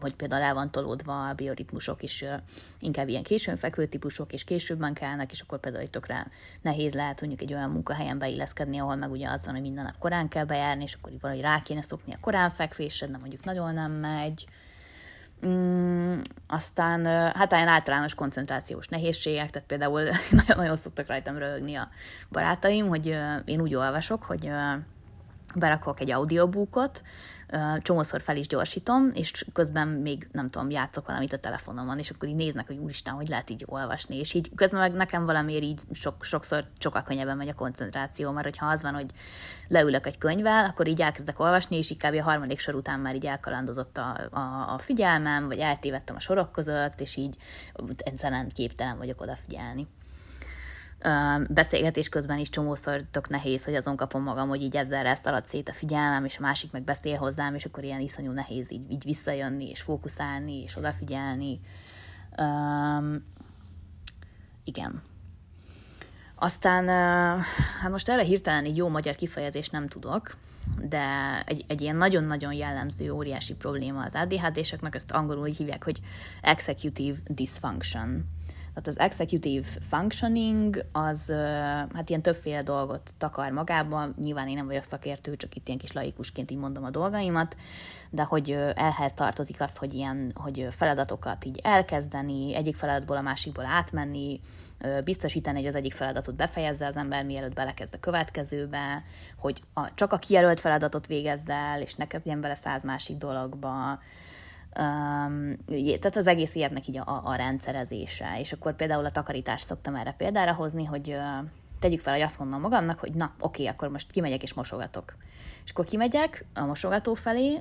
hogy 0.00 0.14
például 0.14 0.42
el 0.42 0.54
van 0.54 0.70
tolódva 0.70 1.28
a 1.28 1.32
bioritmusok 1.34 2.02
is, 2.02 2.22
ö, 2.22 2.34
inkább 2.80 3.08
ilyen 3.08 3.22
későn 3.22 3.56
fekvő 3.56 3.86
típusok, 3.86 4.32
és 4.32 4.44
későbben 4.44 4.94
kelnek, 4.94 5.30
és 5.30 5.40
akkor 5.40 5.60
például 5.60 5.86
rá 6.06 6.26
nehéz 6.62 6.94
lehet 6.94 7.20
mondjuk 7.20 7.42
egy 7.42 7.54
olyan 7.54 7.70
munkahelyen 7.70 8.18
beilleszkedni, 8.18 8.78
ahol 8.78 8.96
meg 8.96 9.10
ugye 9.10 9.28
az 9.28 9.44
van, 9.44 9.54
hogy 9.54 9.62
minden 9.62 9.84
nap 9.84 9.98
korán 9.98 10.28
kell 10.28 10.44
bejárni, 10.44 10.82
és 10.82 10.94
akkor 10.94 11.12
valahogy 11.20 11.42
rá 11.42 11.62
kéne 11.62 11.82
szokni 11.82 12.12
a 12.12 12.20
korán 12.20 12.50
fekvésed, 12.50 13.10
de 13.10 13.18
mondjuk 13.18 13.44
nagyon 13.44 13.74
nem 13.74 13.92
megy, 13.92 14.46
Mm, 15.46 16.18
aztán 16.46 17.06
hát 17.34 17.52
ilyen 17.52 17.68
általános 17.68 18.14
koncentrációs 18.14 18.88
nehézségek, 18.88 19.50
tehát 19.50 19.68
például 19.68 20.02
nagyon-nagyon 20.30 20.76
szoktak 20.76 21.06
rajtam 21.06 21.38
röhögni 21.38 21.74
a 21.74 21.88
barátaim, 22.30 22.88
hogy 22.88 23.16
én 23.44 23.60
úgy 23.60 23.74
olvasok, 23.74 24.22
hogy 24.22 24.50
berakok 25.54 26.00
egy 26.00 26.10
audiobookot, 26.10 27.02
csomószor 27.82 28.20
fel 28.20 28.36
is 28.36 28.46
gyorsítom, 28.46 29.10
és 29.14 29.44
közben 29.52 29.88
még 29.88 30.28
nem 30.32 30.50
tudom, 30.50 30.70
játszok 30.70 31.06
valamit 31.06 31.32
a 31.32 31.38
telefonomon, 31.38 31.98
és 31.98 32.10
akkor 32.10 32.28
így 32.28 32.34
néznek, 32.34 32.66
hogy 32.66 32.76
úristen, 32.76 33.14
hogy 33.14 33.28
lehet 33.28 33.50
így 33.50 33.64
olvasni, 33.66 34.16
és 34.16 34.34
így 34.34 34.50
közben 34.54 34.80
meg 34.80 34.92
nekem 34.92 35.24
valamiért 35.24 35.62
így 35.62 35.80
sok, 35.92 36.24
sokszor 36.24 36.64
sokkal 36.78 37.02
könnyebben 37.02 37.36
megy 37.36 37.48
a 37.48 37.54
koncentráció, 37.54 38.30
mert 38.30 38.44
hogyha 38.44 38.66
az 38.66 38.82
van, 38.82 38.94
hogy 38.94 39.10
leülök 39.68 40.06
egy 40.06 40.18
könyvvel, 40.18 40.64
akkor 40.64 40.86
így 40.86 41.00
elkezdek 41.00 41.40
olvasni, 41.40 41.76
és 41.76 41.90
így 41.90 41.96
kb. 41.96 42.14
a 42.14 42.22
harmadik 42.22 42.58
sor 42.58 42.74
után 42.74 43.00
már 43.00 43.14
így 43.14 43.26
elkalandozott 43.26 43.98
a, 43.98 44.28
a, 44.30 44.74
a 44.74 44.78
figyelmem, 44.78 45.46
vagy 45.46 45.58
eltévedtem 45.58 46.16
a 46.16 46.20
sorok 46.20 46.52
között, 46.52 47.00
és 47.00 47.16
így 47.16 47.36
egyszerűen 47.96 48.48
képtelen 48.48 48.98
vagyok 48.98 49.20
odafigyelni. 49.20 49.86
Beszélgetés 51.48 52.08
közben 52.08 52.38
is 52.38 52.48
csomószor 52.48 53.04
tök 53.10 53.28
nehéz, 53.28 53.64
hogy 53.64 53.74
azon 53.74 53.96
kapom 53.96 54.22
magam, 54.22 54.48
hogy 54.48 54.62
így 54.62 54.76
ezzel 54.76 55.06
ezt 55.06 55.26
alatt 55.26 55.46
szét 55.46 55.68
a 55.68 55.72
figyelmem, 55.72 56.24
és 56.24 56.38
a 56.38 56.40
másik 56.40 56.72
meg 56.72 56.82
beszél 56.82 57.16
hozzám, 57.16 57.54
és 57.54 57.64
akkor 57.64 57.84
ilyen 57.84 58.00
iszonyú 58.00 58.30
nehéz 58.32 58.72
így, 58.72 58.90
így 58.90 59.04
visszajönni, 59.04 59.68
és 59.68 59.80
fókuszálni, 59.80 60.62
és 60.62 60.76
odafigyelni. 60.76 61.60
Um, 62.38 63.24
igen. 64.64 65.02
Aztán, 66.34 66.88
hát 67.80 67.90
most 67.90 68.08
erre 68.08 68.22
hirtelen 68.22 68.64
egy 68.64 68.76
jó 68.76 68.88
magyar 68.88 69.14
kifejezést 69.14 69.72
nem 69.72 69.86
tudok, 69.86 70.36
de 70.82 71.06
egy, 71.46 71.64
egy 71.68 71.80
ilyen 71.80 71.96
nagyon-nagyon 71.96 72.52
jellemző 72.52 73.10
óriási 73.10 73.54
probléma 73.54 74.02
az 74.02 74.14
ADHD-seknek, 74.14 74.94
ezt 74.94 75.10
angolul 75.10 75.48
úgy 75.48 75.56
hívják, 75.56 75.84
hogy 75.84 76.00
executive 76.42 77.18
dysfunction. 77.26 78.24
Tehát 78.78 78.98
az 78.98 79.04
executive 79.04 79.66
functioning 79.80 80.84
az 80.92 81.32
hát 81.94 82.08
ilyen 82.08 82.22
többféle 82.22 82.62
dolgot 82.62 83.14
takar 83.18 83.50
magában, 83.50 84.14
nyilván 84.18 84.48
én 84.48 84.54
nem 84.54 84.66
vagyok 84.66 84.82
szakértő, 84.82 85.36
csak 85.36 85.54
itt 85.54 85.66
ilyen 85.66 85.78
kis 85.78 85.92
laikusként 85.92 86.50
így 86.50 86.58
mondom 86.58 86.84
a 86.84 86.90
dolgaimat, 86.90 87.56
de 88.10 88.22
hogy 88.22 88.50
ehhez 88.74 89.12
tartozik 89.12 89.60
az, 89.60 89.76
hogy 89.76 89.94
ilyen, 89.94 90.32
hogy 90.34 90.68
feladatokat 90.70 91.44
így 91.44 91.60
elkezdeni, 91.62 92.54
egyik 92.54 92.76
feladatból 92.76 93.16
a 93.16 93.22
másikból 93.22 93.64
átmenni, 93.66 94.40
biztosítani, 95.04 95.58
hogy 95.58 95.68
az 95.68 95.74
egyik 95.74 95.92
feladatot 95.92 96.34
befejezze 96.34 96.86
az 96.86 96.96
ember, 96.96 97.24
mielőtt 97.24 97.54
belekezd 97.54 97.94
a 97.94 98.00
következőbe, 98.00 99.04
hogy 99.36 99.62
a, 99.74 99.94
csak 99.94 100.12
a 100.12 100.18
kijelölt 100.18 100.60
feladatot 100.60 101.06
végezze 101.06 101.52
el, 101.52 101.80
és 101.80 101.94
ne 101.94 102.06
kezdjen 102.06 102.40
bele 102.40 102.54
száz 102.54 102.84
másik 102.84 103.16
dologba, 103.16 103.98
tehát 104.72 106.16
az 106.16 106.26
egész 106.26 106.54
életnek 106.54 106.88
így 106.88 106.96
a, 106.96 107.20
a 107.24 107.34
rendszerezése. 107.34 108.40
És 108.40 108.52
akkor 108.52 108.76
például 108.76 109.04
a 109.04 109.10
takarítást 109.10 109.66
szoktam 109.66 109.94
erre 109.94 110.14
példára 110.16 110.54
hozni, 110.54 110.84
hogy 110.84 111.16
tegyük 111.78 112.00
fel, 112.00 112.12
hogy 112.12 112.22
azt 112.22 112.38
mondom 112.38 112.60
magamnak, 112.60 112.98
hogy 112.98 113.12
na, 113.12 113.32
oké, 113.40 113.66
akkor 113.66 113.88
most 113.88 114.10
kimegyek 114.10 114.42
és 114.42 114.54
mosogatok. 114.54 115.16
És 115.68 115.74
akkor 115.74 115.86
kimegyek 115.86 116.44
a 116.54 116.64
mosogató 116.64 117.14
felé, 117.14 117.60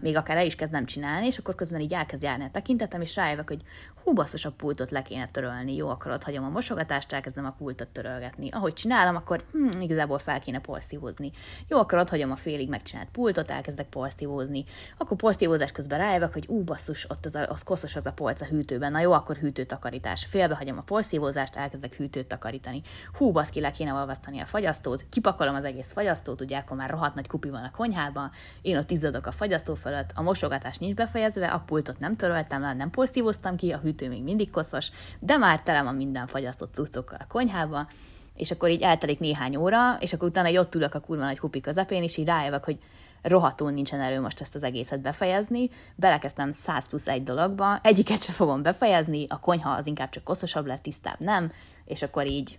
még 0.00 0.16
akár 0.16 0.36
el 0.36 0.44
is 0.44 0.54
kezdem 0.54 0.86
csinálni, 0.86 1.26
és 1.26 1.38
akkor 1.38 1.54
közben 1.54 1.80
így 1.80 1.92
elkezd 1.92 2.22
járni 2.22 2.44
a 2.44 2.50
tekintetem, 2.50 3.00
és 3.00 3.16
rájövök, 3.16 3.48
hogy 3.48 3.62
hú, 4.04 4.12
basszus, 4.12 4.44
a 4.44 4.50
pultot 4.50 4.90
le 4.90 5.02
kéne 5.02 5.28
törölni. 5.28 5.76
Jó, 5.76 5.88
akkor 5.88 6.12
ott 6.12 6.22
hagyom 6.22 6.44
a 6.44 6.48
mosogatást, 6.48 7.12
elkezdem 7.12 7.44
a 7.44 7.54
pultot 7.58 7.88
törölgetni. 7.88 8.48
Ahogy 8.50 8.72
csinálom, 8.72 9.16
akkor 9.16 9.44
hm, 9.52 9.80
igazából 9.80 10.18
fel 10.18 10.40
kéne 10.40 10.60
porszívózni. 10.60 11.30
Jó, 11.68 11.78
akkor 11.78 11.98
ott 11.98 12.08
hagyom 12.08 12.30
a 12.30 12.36
félig 12.36 12.68
megcsinált 12.68 13.08
pultot, 13.08 13.50
elkezdek 13.50 13.88
porszívózni. 13.88 14.64
Akkor 14.98 15.16
porszívózás 15.16 15.72
közben 15.72 15.98
rájövök, 15.98 16.32
hogy 16.32 16.44
ú, 16.48 16.62
basszus, 16.62 17.10
ott 17.10 17.24
az, 17.24 17.34
a, 17.34 17.50
az 17.50 17.62
koszos 17.62 17.96
az 17.96 18.06
a 18.06 18.12
polc 18.12 18.40
a 18.40 18.44
hűtőben. 18.44 18.92
Na 18.92 19.00
jó, 19.00 19.12
akkor 19.12 19.36
hűtőtakarítás. 19.36 20.24
Félbe 20.24 20.54
hagyom 20.54 20.78
a 20.78 20.82
porszívózást, 20.82 21.56
elkezdek 21.56 21.94
hűtőt 21.94 22.26
takarítani. 22.26 22.82
Hú, 23.12 23.32
baszki, 23.32 23.60
le 23.60 23.70
kéne 23.70 23.92
olvasztani 23.92 24.40
a 24.40 24.46
fagyasztót, 24.46 25.04
kipakolom 25.08 25.54
az 25.54 25.64
egész 25.64 25.92
fagyasztót, 25.92 26.40
ugye 26.40 26.58
akkor 26.58 26.76
már 26.76 26.90
rohadt 26.90 27.14
nagy 27.14 27.28
kupi 27.28 27.45
van 27.50 27.64
a 27.64 27.70
konyhában, 27.70 28.30
én 28.62 28.76
ott 28.76 28.90
izzadok 28.90 29.26
a 29.26 29.32
fagyasztó 29.32 29.74
fölött, 29.74 30.10
a 30.14 30.22
mosogatás 30.22 30.78
nincs 30.78 30.94
befejezve, 30.94 31.46
a 31.46 31.62
pultot 31.66 31.98
nem 31.98 32.16
töröltem 32.16 32.60
le, 32.60 32.72
nem 32.72 32.90
porszívóztam 32.90 33.56
ki, 33.56 33.72
a 33.72 33.78
hűtő 33.78 34.08
még 34.08 34.22
mindig 34.22 34.50
koszos, 34.50 34.90
de 35.18 35.36
már 35.36 35.62
tele 35.62 35.82
van 35.82 35.94
minden 35.94 36.26
fagyasztott 36.26 36.74
cuccokkal 36.74 37.18
a 37.20 37.26
konyhába, 37.28 37.88
és 38.34 38.50
akkor 38.50 38.70
így 38.70 38.82
eltelik 38.82 39.18
néhány 39.18 39.56
óra, 39.56 39.96
és 40.00 40.12
akkor 40.12 40.28
utána 40.28 40.60
ott 40.60 40.74
ülök 40.74 40.94
a 40.94 41.00
kurva 41.00 41.24
nagy 41.24 41.38
kupi 41.38 41.60
közepén, 41.60 42.02
és 42.02 42.16
így 42.16 42.26
rájövök, 42.26 42.64
hogy 42.64 42.78
rohadtul 43.22 43.70
nincsen 43.70 44.00
erő 44.00 44.20
most 44.20 44.40
ezt 44.40 44.54
az 44.54 44.62
egészet 44.62 45.00
befejezni, 45.00 45.70
belekezdtem 45.94 46.52
100 46.52 46.88
plusz 46.88 47.06
egy 47.06 47.22
dologba, 47.22 47.78
egyiket 47.82 48.22
se 48.22 48.32
fogom 48.32 48.62
befejezni, 48.62 49.26
a 49.28 49.40
konyha 49.40 49.70
az 49.70 49.86
inkább 49.86 50.08
csak 50.08 50.24
koszosabb 50.24 50.66
lett, 50.66 50.82
tisztább 50.82 51.20
nem, 51.20 51.52
és 51.84 52.02
akkor 52.02 52.26
így 52.26 52.58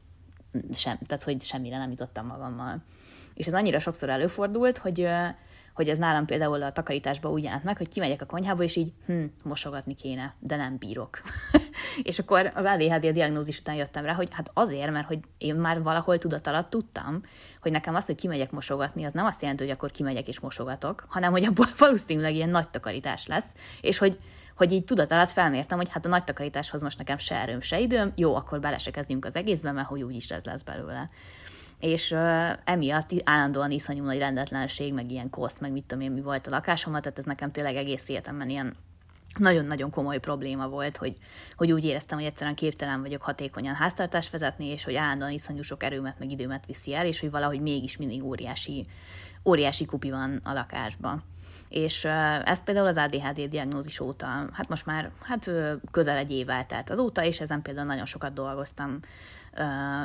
sem, 0.73 0.97
tehát 1.07 1.23
hogy 1.23 1.41
semmire 1.41 1.77
nem 1.77 1.89
jutottam 1.89 2.25
magammal. 2.25 2.83
És 3.37 3.47
ez 3.47 3.53
annyira 3.53 3.79
sokszor 3.79 4.09
előfordult, 4.09 4.77
hogy, 4.77 5.07
hogy 5.73 5.89
ez 5.89 5.97
nálam 5.97 6.25
például 6.25 6.63
a 6.63 6.71
takarításban 6.71 7.31
úgy 7.31 7.43
jelent 7.43 7.63
meg, 7.63 7.77
hogy 7.77 7.89
kimegyek 7.89 8.21
a 8.21 8.25
konyhába, 8.25 8.63
és 8.63 8.75
így 8.75 8.93
hm, 9.05 9.23
mosogatni 9.43 9.93
kéne, 9.93 10.35
de 10.39 10.55
nem 10.55 10.77
bírok. 10.77 11.21
és 12.03 12.19
akkor 12.19 12.51
az 12.55 12.65
ADHD 12.65 13.05
a 13.05 13.11
diagnózis 13.11 13.59
után 13.59 13.75
jöttem 13.75 14.05
rá, 14.05 14.13
hogy 14.13 14.27
hát 14.31 14.51
azért, 14.53 14.91
mert 14.91 15.07
hogy 15.07 15.19
én 15.37 15.55
már 15.55 15.81
valahol 15.81 16.17
tudat 16.17 16.47
alatt 16.47 16.69
tudtam, 16.69 17.21
hogy 17.61 17.71
nekem 17.71 17.95
az, 17.95 18.05
hogy 18.05 18.15
kimegyek 18.15 18.51
mosogatni, 18.51 19.03
az 19.03 19.13
nem 19.13 19.25
azt 19.25 19.41
jelenti, 19.41 19.63
hogy 19.63 19.73
akkor 19.73 19.91
kimegyek 19.91 20.27
és 20.27 20.39
mosogatok, 20.39 21.05
hanem 21.09 21.31
hogy 21.31 21.45
abból 21.45 21.67
valószínűleg 21.77 22.35
ilyen 22.35 22.49
nagy 22.49 22.69
takarítás 22.69 23.27
lesz, 23.27 23.53
és 23.81 23.97
hogy 23.97 24.17
hogy 24.55 24.71
így 24.71 24.83
tudat 24.83 25.11
alatt 25.11 25.29
felmértem, 25.29 25.77
hogy 25.77 25.89
hát 25.89 26.05
a 26.05 26.09
nagy 26.09 26.23
takarításhoz 26.23 26.81
most 26.81 26.97
nekem 26.97 27.17
se 27.17 27.35
erőm, 27.35 27.61
se 27.61 27.79
időm, 27.79 28.11
jó, 28.15 28.35
akkor 28.35 28.59
bele 28.59 28.77
se 28.77 28.91
kezdjünk 28.91 29.25
az 29.25 29.35
egészbe, 29.35 29.71
mert 29.71 29.87
hogy 29.87 30.01
úgyis 30.01 30.29
ez 30.29 30.43
lesz 30.43 30.61
belőle 30.61 31.09
és 31.79 32.15
emiatt 32.63 33.09
állandóan 33.23 33.71
iszonyú 33.71 34.03
nagy 34.03 34.17
rendetlenség, 34.17 34.93
meg 34.93 35.11
ilyen 35.11 35.29
kosz, 35.29 35.59
meg 35.59 35.71
mit 35.71 35.83
tudom 35.85 36.03
én, 36.03 36.11
mi 36.11 36.21
volt 36.21 36.47
a 36.47 36.49
lakásomat, 36.49 37.01
tehát 37.01 37.17
ez 37.17 37.25
nekem 37.25 37.51
tényleg 37.51 37.75
egész 37.75 38.09
életemben 38.09 38.49
ilyen 38.49 38.75
nagyon-nagyon 39.37 39.89
komoly 39.89 40.19
probléma 40.19 40.67
volt, 40.67 40.97
hogy, 40.97 41.17
hogy 41.55 41.71
úgy 41.71 41.83
éreztem, 41.83 42.17
hogy 42.17 42.27
egyszerűen 42.27 42.55
képtelen 42.55 43.01
vagyok 43.01 43.21
hatékonyan 43.21 43.75
háztartást 43.75 44.29
vezetni, 44.31 44.65
és 44.65 44.83
hogy 44.83 44.95
állandóan 44.95 45.31
iszonyú 45.31 45.61
sok 45.61 45.83
erőmet, 45.83 46.19
meg 46.19 46.31
időmet 46.31 46.65
viszi 46.65 46.93
el, 46.93 47.05
és 47.05 47.19
hogy 47.19 47.31
valahogy 47.31 47.61
mégis 47.61 47.97
mindig 47.97 48.23
óriási, 48.23 48.85
óriási 49.45 49.85
kupi 49.85 50.09
van 50.09 50.39
a 50.43 50.53
lakásban. 50.53 51.23
És 51.69 52.05
ezt 52.43 52.63
például 52.63 52.87
az 52.87 52.97
ADHD 52.97 53.41
diagnózis 53.49 53.99
óta, 53.99 54.25
hát 54.25 54.69
most 54.69 54.85
már 54.85 55.11
hát 55.21 55.51
közel 55.91 56.17
egy 56.17 56.31
év 56.31 56.49
eltelt 56.49 56.89
azóta, 56.89 57.23
és 57.23 57.39
ezen 57.39 57.61
például 57.61 57.87
nagyon 57.87 58.05
sokat 58.05 58.33
dolgoztam 58.33 58.99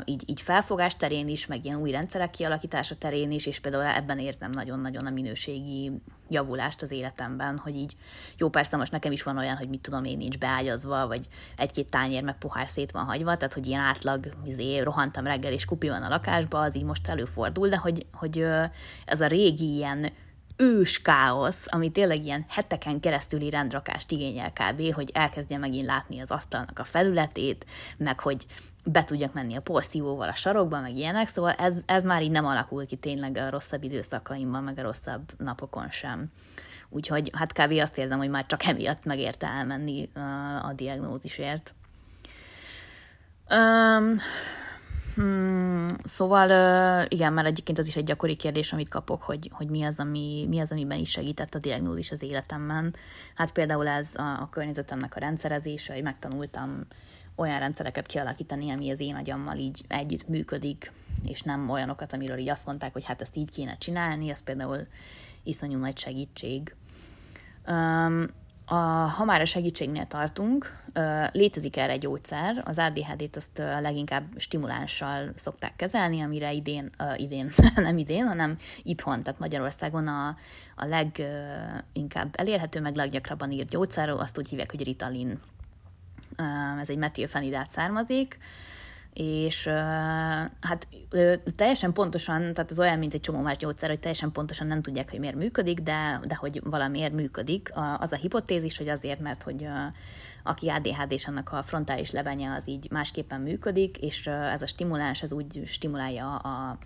így, 0.04 0.23
így 0.26 0.40
felfogás 0.40 0.97
terén 0.97 1.28
is, 1.28 1.47
meg 1.47 1.64
ilyen 1.64 1.80
új 1.80 1.90
rendszerek 1.90 2.30
kialakítása 2.30 2.94
terén 2.94 3.30
is, 3.30 3.47
és 3.47 3.61
például 3.61 3.85
ebben 3.85 4.18
érzem 4.18 4.50
nagyon-nagyon 4.50 5.06
a 5.06 5.11
minőségi 5.11 5.92
javulást 6.28 6.82
az 6.82 6.90
életemben, 6.90 7.59
hogy 7.59 7.76
így 7.76 7.97
jó 8.38 8.49
persze 8.49 8.76
most 8.76 8.92
nekem 8.92 9.12
is 9.12 9.23
van 9.23 9.38
olyan, 9.38 9.56
hogy 9.56 9.68
mit 9.68 9.80
tudom 9.80 10.04
én 10.04 10.16
nincs 10.16 10.38
beágyazva, 10.38 11.06
vagy 11.06 11.28
egy-két 11.56 11.90
tányér 11.90 12.23
meg 12.23 12.38
pohár 12.38 12.68
szét 12.68 12.90
van 12.90 13.04
hagyva, 13.04 13.37
tehát 13.37 13.54
hogy 13.54 13.66
ilyen 13.66 13.80
átlag 13.80 14.28
izé, 14.44 14.78
rohantam 14.78 15.25
reggel 15.25 15.52
és 15.52 15.64
kupi 15.64 15.88
van 15.88 16.02
a 16.02 16.09
lakásba, 16.09 16.61
az 16.61 16.76
így 16.76 16.85
most 16.85 17.09
előfordul, 17.09 17.68
de 17.68 17.76
hogy, 17.76 18.06
hogy 18.12 18.47
ez 19.04 19.21
a 19.21 19.26
régi 19.26 19.75
ilyen 19.75 20.12
ős 20.56 21.02
káosz, 21.02 21.64
ami 21.66 21.90
tényleg 21.90 22.25
ilyen 22.25 22.44
heteken 22.49 23.00
keresztüli 23.00 23.50
rendrakást 23.50 24.12
igényel 24.12 24.52
kb., 24.52 24.92
hogy 24.92 25.11
elkezdje 25.14 25.59
megint 25.59 25.82
látni 25.82 26.21
az 26.21 26.30
asztalnak 26.30 26.78
a 26.78 26.85
felületét, 26.85 27.66
meg 27.97 28.21
hogy 28.21 28.47
be 28.85 29.05
tudjak 29.05 29.33
menni 29.33 29.57
a 29.57 29.61
porszívóval 29.61 30.29
a 30.29 30.35
sarokba, 30.35 30.81
meg 30.81 30.97
ilyenek, 30.97 31.29
szóval 31.29 31.53
ez, 31.53 31.75
ez 31.87 32.05
már 32.05 32.23
így 32.23 32.31
nem 32.31 32.47
alakul 32.47 32.87
ki 32.87 32.97
tényleg 32.97 33.37
a 33.37 33.51
rosszabb 33.51 33.83
időszakaimban, 33.83 34.62
meg 34.62 34.79
a 34.79 34.83
rosszabb 34.83 35.33
napokon 35.39 35.91
sem. 35.91 36.27
Úgyhogy 36.89 37.31
hát 37.35 37.53
kb. 37.53 37.73
azt 37.73 37.99
érzem, 37.99 38.19
hogy 38.19 38.31
már 38.31 38.47
csak 38.47 38.65
emiatt 38.65 39.05
megérte 39.05 39.47
elmenni 39.47 40.09
a 40.62 40.73
diagnózisért. 40.73 41.75
Um, 43.51 44.19
Hmm, 45.15 45.87
szóval 46.05 47.07
igen, 47.09 47.33
mert 47.33 47.47
egyébként 47.47 47.79
az 47.79 47.87
is 47.87 47.97
egy 47.97 48.05
gyakori 48.05 48.37
kérdés, 48.37 48.73
amit 48.73 48.89
kapok, 48.89 49.23
hogy, 49.23 49.51
hogy 49.53 49.69
mi, 49.69 49.85
az, 49.85 50.01
ami, 50.01 50.47
mi 50.49 50.61
az, 50.61 50.73
amiben 50.73 50.99
is 50.99 51.11
segített 51.11 51.55
a 51.55 51.59
diagnózis 51.59 52.11
az 52.11 52.23
életemben. 52.23 52.95
Hát 53.35 53.53
például 53.53 53.89
ez 53.89 54.15
a, 54.15 54.41
a 54.41 54.49
környezetemnek 54.51 55.17
a 55.17 55.21
rendszerezése, 55.21 55.93
hogy 55.93 56.03
megtanultam 56.03 56.87
olyan 57.35 57.59
rendszereket 57.59 58.07
kialakítani, 58.07 58.71
ami 58.71 58.91
az 58.91 59.01
én 59.01 59.15
agyammal 59.15 59.57
így 59.57 59.85
együtt 59.89 60.29
működik, 60.29 60.93
és 61.25 61.41
nem 61.41 61.71
olyanokat, 61.71 62.12
amiről 62.12 62.39
így 62.39 62.49
azt 62.49 62.67
mondták, 62.67 62.93
hogy 62.93 63.05
hát 63.05 63.21
ezt 63.21 63.37
így 63.37 63.51
kéne 63.51 63.77
csinálni, 63.79 64.31
ez 64.31 64.43
például 64.43 64.87
iszonyú 65.43 65.79
nagy 65.79 65.99
segítség. 65.99 66.75
Um, 67.69 68.27
a, 68.65 68.75
ha 68.75 69.25
már 69.25 69.41
a 69.41 69.45
segítségnél 69.45 70.07
tartunk, 70.07 70.83
létezik 71.33 71.77
erre 71.77 71.93
egy 71.93 72.01
gyógyszer, 72.01 72.62
az 72.65 72.79
ADHD-t 72.79 73.37
azt 73.37 73.59
leginkább 73.59 74.25
stimulánssal 74.37 75.33
szokták 75.35 75.77
kezelni, 75.77 76.21
amire 76.21 76.53
idén, 76.53 76.91
idén, 77.17 77.51
nem 77.75 77.99
idén, 77.99 78.27
hanem 78.27 78.59
itthon, 78.83 79.23
tehát 79.23 79.39
Magyarországon 79.39 80.07
a, 80.09 80.37
a 80.77 80.85
leginkább 80.85 82.29
elérhető, 82.33 82.81
meg 82.81 82.95
leggyakrabban 82.95 83.51
írt 83.51 83.69
gyógyszer, 83.69 84.09
azt 84.09 84.39
úgy 84.39 84.49
hívják, 84.49 84.71
hogy 84.71 84.85
Ritalin. 84.85 85.41
Ez 86.81 86.89
egy 86.89 86.97
metilfenidát 86.97 87.71
származik, 87.71 88.39
és 89.12 89.67
hát 90.61 90.89
teljesen 91.57 91.93
pontosan, 91.93 92.55
tehát 92.55 92.71
ez 92.71 92.79
olyan, 92.79 92.99
mint 92.99 93.15
egy 93.15 93.21
csomó 93.21 93.41
más 93.41 93.57
gyógyszer, 93.57 93.89
hogy 93.89 93.99
teljesen 93.99 94.33
pontosan 94.33 94.67
nem 94.67 94.83
tudják, 94.83 95.11
hogy 95.11 95.19
miért 95.19 95.35
működik, 95.35 95.81
de, 95.81 96.21
de 96.27 96.35
hogy 96.35 96.61
valamiért 96.65 97.12
működik. 97.12 97.71
Az 97.99 98.12
a 98.12 98.17
hipotézis, 98.17 98.77
hogy 98.77 98.89
azért, 98.89 99.21
mert 99.21 99.43
hogy 99.43 99.69
aki 100.43 100.69
adhd 100.69 101.12
és 101.12 101.27
annak 101.27 101.53
a 101.53 101.62
frontális 101.62 102.11
lebenye 102.11 102.53
az 102.53 102.69
így 102.69 102.91
másképpen 102.91 103.41
működik, 103.41 103.99
és 103.99 104.27
ez 104.27 104.62
a 104.62 104.67
stimuláns, 104.67 105.23
ez 105.23 105.33
úgy 105.33 105.62
stimulálja 105.67 106.37
a 106.37 106.79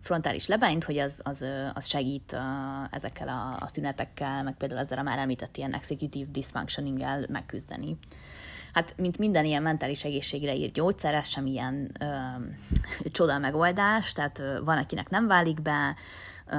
frontális 0.00 0.46
lebenyt, 0.46 0.84
hogy 0.84 0.98
az, 0.98 1.20
az, 1.22 1.44
az 1.74 1.88
segít 1.88 2.36
ezekkel 2.90 3.28
a, 3.28 3.56
a 3.60 3.70
tünetekkel, 3.70 4.42
meg 4.42 4.54
például 4.54 4.80
ezzel 4.80 4.98
a 4.98 5.02
már 5.02 5.18
említett 5.18 5.56
ilyen 5.56 5.74
executive 5.74 6.30
dysfunctioning 6.32 7.04
megküzdeni. 7.28 7.98
Hát 8.74 8.94
mint 8.96 9.18
minden 9.18 9.44
ilyen 9.44 9.62
mentális 9.62 10.04
egészségre 10.04 10.54
írt 10.54 10.72
gyógyszer, 10.72 11.14
ez 11.14 11.26
sem 11.26 11.46
ilyen 11.46 11.90
ö, 12.00 12.06
csoda 13.10 13.38
megoldás, 13.38 14.12
tehát 14.12 14.38
ö, 14.38 14.60
van, 14.64 14.78
akinek 14.78 15.10
nem 15.10 15.26
válik 15.26 15.62
be, 15.62 15.94
ö, 16.46 16.56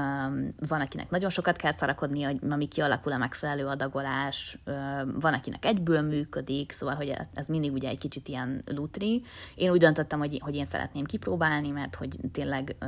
van, 0.67 0.81
akinek 0.81 1.09
nagyon 1.09 1.29
sokat 1.29 1.55
kell 1.55 1.71
szarakodni, 1.71 2.23
hogy 2.23 2.39
amíg 2.49 2.69
kialakul 2.69 3.11
a 3.11 3.17
megfelelő 3.17 3.65
adagolás, 3.65 4.57
ö, 4.63 4.71
van, 5.19 5.33
akinek 5.33 5.65
egyből 5.65 6.01
működik, 6.01 6.71
szóval, 6.71 6.95
hogy 6.95 7.13
ez 7.33 7.47
mindig 7.47 7.73
ugye 7.73 7.89
egy 7.89 7.99
kicsit 7.99 8.27
ilyen 8.27 8.61
lutri. 8.65 9.23
Én 9.55 9.71
úgy 9.71 9.79
döntöttem, 9.79 10.19
hogy, 10.19 10.39
hogy 10.43 10.55
én 10.55 10.65
szeretném 10.65 11.03
kipróbálni, 11.03 11.69
mert 11.69 11.95
hogy 11.95 12.17
tényleg 12.31 12.75
ö, 12.79 12.85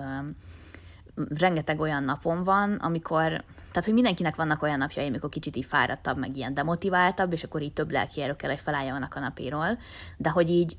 rengeteg 1.39 1.79
olyan 1.79 2.03
napom 2.03 2.43
van, 2.43 2.73
amikor, 2.73 3.27
tehát 3.71 3.85
hogy 3.85 3.93
mindenkinek 3.93 4.35
vannak 4.35 4.61
olyan 4.61 4.77
napjai, 4.77 5.07
amikor 5.07 5.29
kicsit 5.29 5.55
így 5.55 5.65
fáradtabb, 5.65 6.17
meg 6.17 6.37
ilyen 6.37 6.53
demotiváltabb, 6.53 7.31
és 7.31 7.43
akkor 7.43 7.61
így 7.61 7.73
több 7.73 7.91
lelki 7.91 8.21
erő 8.21 8.35
kell, 8.35 8.49
hogy 8.49 8.59
felálljon 8.59 9.03
a 9.03 9.07
kanapéról, 9.07 9.77
de 10.17 10.29
hogy 10.29 10.49
így 10.49 10.77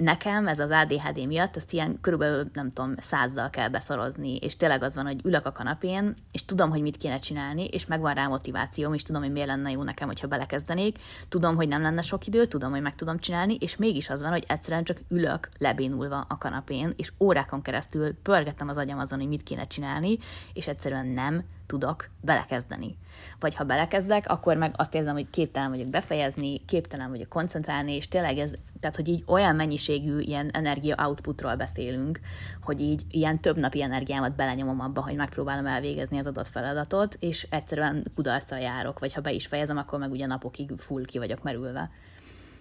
nekem 0.00 0.48
ez 0.48 0.58
az 0.58 0.70
ADHD 0.70 1.26
miatt, 1.26 1.56
ezt 1.56 1.72
ilyen 1.72 1.98
körülbelül, 2.00 2.50
nem 2.52 2.72
tudom, 2.72 2.94
százzal 2.98 3.50
kell 3.50 3.68
beszorozni, 3.68 4.36
és 4.36 4.56
tényleg 4.56 4.82
az 4.82 4.94
van, 4.94 5.06
hogy 5.06 5.20
ülök 5.24 5.46
a 5.46 5.52
kanapén, 5.52 6.14
és 6.32 6.44
tudom, 6.44 6.70
hogy 6.70 6.80
mit 6.80 6.96
kéne 6.96 7.16
csinálni, 7.16 7.64
és 7.64 7.86
megvan 7.86 8.14
rá 8.14 8.26
motivációm, 8.26 8.94
és 8.94 9.02
tudom, 9.02 9.22
hogy 9.22 9.32
miért 9.32 9.48
lenne 9.48 9.70
jó 9.70 9.82
nekem, 9.82 10.06
hogyha 10.06 10.26
belekezdenék, 10.26 10.98
tudom, 11.28 11.56
hogy 11.56 11.68
nem 11.68 11.82
lenne 11.82 12.00
sok 12.00 12.26
idő, 12.26 12.46
tudom, 12.46 12.70
hogy 12.70 12.82
meg 12.82 12.94
tudom 12.94 13.18
csinálni, 13.18 13.56
és 13.60 13.76
mégis 13.76 14.08
az 14.08 14.22
van, 14.22 14.30
hogy 14.30 14.44
egyszerűen 14.48 14.84
csak 14.84 14.98
ülök 15.08 15.48
lebénulva 15.58 16.26
a 16.28 16.38
kanapén, 16.38 16.92
és 16.96 17.12
órákon 17.20 17.62
keresztül 17.62 18.14
pörgetem 18.22 18.68
az 18.68 18.76
agyam 18.76 18.98
azon, 18.98 19.18
hogy 19.18 19.28
mit 19.28 19.42
kéne 19.42 19.64
csinálni, 19.64 20.18
és 20.52 20.66
egyszerűen 20.66 21.06
nem 21.06 21.44
tudok 21.70 22.08
belekezdeni. 22.20 22.96
Vagy 23.40 23.54
ha 23.54 23.64
belekezdek, 23.64 24.28
akkor 24.28 24.56
meg 24.56 24.74
azt 24.76 24.94
érzem, 24.94 25.14
hogy 25.14 25.30
képtelen 25.30 25.70
vagyok 25.70 25.86
befejezni, 25.86 26.64
képtelen 26.64 27.10
vagyok 27.10 27.28
koncentrálni, 27.28 27.92
és 27.92 28.08
tényleg 28.08 28.38
ez, 28.38 28.54
tehát 28.80 28.96
hogy 28.96 29.08
így 29.08 29.22
olyan 29.26 29.56
mennyiségű 29.56 30.18
ilyen 30.18 30.50
energia 30.52 30.96
outputról 31.06 31.54
beszélünk, 31.54 32.20
hogy 32.62 32.80
így 32.80 33.02
ilyen 33.10 33.38
több 33.38 33.56
napi 33.56 33.82
energiámat 33.82 34.36
belenyomom 34.36 34.80
abba, 34.80 35.02
hogy 35.02 35.14
megpróbálom 35.14 35.66
elvégezni 35.66 36.18
az 36.18 36.26
adott 36.26 36.48
feladatot, 36.48 37.16
és 37.20 37.46
egyszerűen 37.50 38.06
kudarccal 38.14 38.58
járok, 38.58 38.98
vagy 38.98 39.12
ha 39.12 39.20
be 39.20 39.32
is 39.32 39.46
fejezem, 39.46 39.76
akkor 39.76 39.98
meg 39.98 40.10
ugye 40.10 40.26
napokig 40.26 40.72
full 40.76 41.04
ki 41.04 41.18
vagyok 41.18 41.42
merülve 41.42 41.90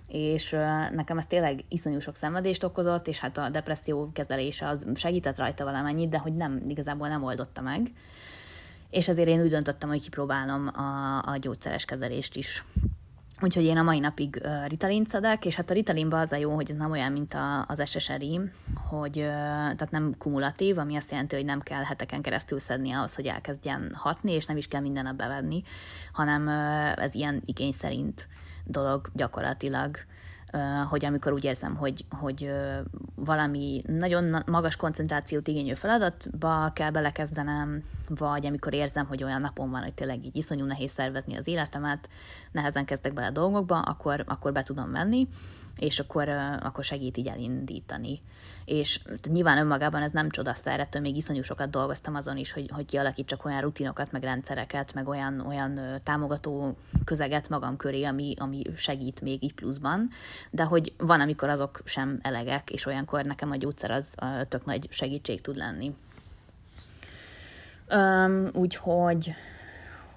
és 0.09 0.49
nekem 0.91 1.17
ez 1.17 1.25
tényleg 1.25 1.63
iszonyú 1.67 1.99
sok 1.99 2.15
szenvedést 2.15 2.63
okozott, 2.63 3.07
és 3.07 3.19
hát 3.19 3.37
a 3.37 3.49
depresszió 3.49 4.09
kezelése 4.13 4.67
az 4.67 4.87
segített 4.95 5.37
rajta 5.37 5.63
valamennyit, 5.63 6.09
de 6.09 6.17
hogy 6.17 6.35
nem, 6.35 6.63
igazából 6.67 7.07
nem 7.07 7.23
oldotta 7.23 7.61
meg 7.61 7.91
és 8.89 9.07
azért 9.07 9.27
én 9.27 9.41
úgy 9.41 9.49
döntöttem, 9.49 9.89
hogy 9.89 10.01
kipróbálom 10.01 10.67
a, 10.67 11.21
a 11.31 11.37
gyógyszeres 11.37 11.85
kezelést 11.85 12.35
is. 12.35 12.63
Úgyhogy 13.41 13.63
én 13.63 13.77
a 13.77 13.83
mai 13.83 13.99
napig 13.99 14.41
uh, 14.43 14.67
Ritalin 14.67 15.05
szedek, 15.05 15.45
és 15.45 15.55
hát 15.55 15.69
a 15.69 15.73
Ritalinban 15.73 16.19
az 16.19 16.31
a 16.31 16.35
jó, 16.35 16.53
hogy 16.53 16.69
ez 16.69 16.75
nem 16.75 16.91
olyan, 16.91 17.11
mint 17.11 17.33
a, 17.33 17.65
az 17.67 17.89
SSRI, 17.89 18.39
hogy 18.75 19.13
tehát 19.13 19.91
nem 19.91 20.15
kumulatív, 20.17 20.77
ami 20.77 20.95
azt 20.95 21.11
jelenti, 21.11 21.35
hogy 21.35 21.45
nem 21.45 21.61
kell 21.61 21.83
heteken 21.83 22.21
keresztül 22.21 22.59
szedni 22.59 22.91
ahhoz, 22.91 23.15
hogy 23.15 23.25
elkezdjen 23.25 23.91
hatni, 23.95 24.31
és 24.31 24.45
nem 24.45 24.57
is 24.57 24.67
kell 24.67 24.81
minden 24.81 25.03
nap 25.03 25.15
bevenni, 25.15 25.63
hanem 26.13 26.47
ez 26.97 27.15
ilyen 27.15 27.41
igény 27.45 27.71
szerint 27.71 28.27
dolog 28.65 29.09
gyakorlatilag 29.13 29.97
hogy 30.89 31.05
amikor 31.05 31.33
úgy 31.33 31.43
érzem, 31.43 31.75
hogy, 31.75 32.05
hogy 32.09 32.51
valami 33.15 33.81
nagyon 33.87 34.43
magas 34.45 34.75
koncentrációt 34.75 35.47
igénylő 35.47 35.73
feladatba 35.73 36.71
kell 36.73 36.91
belekezdenem, 36.91 37.83
vagy 38.07 38.45
amikor 38.45 38.73
érzem, 38.73 39.05
hogy 39.05 39.23
olyan 39.23 39.41
napon 39.41 39.71
van, 39.71 39.81
hogy 39.81 39.93
tényleg 39.93 40.25
így 40.25 40.35
iszonyú 40.35 40.65
nehéz 40.65 40.91
szervezni 40.91 41.37
az 41.37 41.47
életemet, 41.47 42.09
nehezen 42.51 42.85
kezdek 42.85 43.13
bele 43.13 43.27
a 43.27 43.31
dolgokba, 43.31 43.79
akkor, 43.79 44.23
akkor 44.27 44.51
be 44.51 44.63
tudom 44.63 44.91
venni, 44.91 45.27
és 45.79 45.99
akkor, 45.99 46.29
akkor 46.59 46.83
segít 46.83 47.17
így 47.17 47.27
elindítani 47.27 48.21
és 48.69 48.99
nyilván 49.29 49.57
önmagában 49.57 50.01
ez 50.01 50.11
nem 50.11 50.29
csodaszer, 50.29 50.79
ettől 50.79 51.01
még 51.01 51.15
iszonyú 51.15 51.41
sokat 51.41 51.69
dolgoztam 51.69 52.15
azon 52.15 52.37
is, 52.37 52.51
hogy, 52.51 52.69
hogy 52.73 52.85
kialakítsak 52.85 53.45
olyan 53.45 53.61
rutinokat, 53.61 54.11
meg 54.11 54.23
rendszereket, 54.23 54.93
meg 54.93 55.07
olyan, 55.07 55.39
olyan 55.39 55.79
támogató 56.03 56.77
közeget 57.03 57.49
magam 57.49 57.77
köré, 57.77 58.03
ami, 58.03 58.33
ami 58.37 58.61
segít 58.75 59.21
még 59.21 59.43
így 59.43 59.53
pluszban, 59.53 60.09
de 60.49 60.63
hogy 60.63 60.93
van, 60.97 61.21
amikor 61.21 61.49
azok 61.49 61.81
sem 61.85 62.19
elegek, 62.21 62.69
és 62.69 62.85
olyankor 62.85 63.23
nekem 63.23 63.51
a 63.51 63.55
gyógyszer 63.55 63.91
az 63.91 64.15
tök 64.47 64.65
nagy 64.65 64.87
segítség 64.91 65.41
tud 65.41 65.57
lenni. 65.57 65.95
Um, 67.91 68.49
úgyhogy 68.53 69.33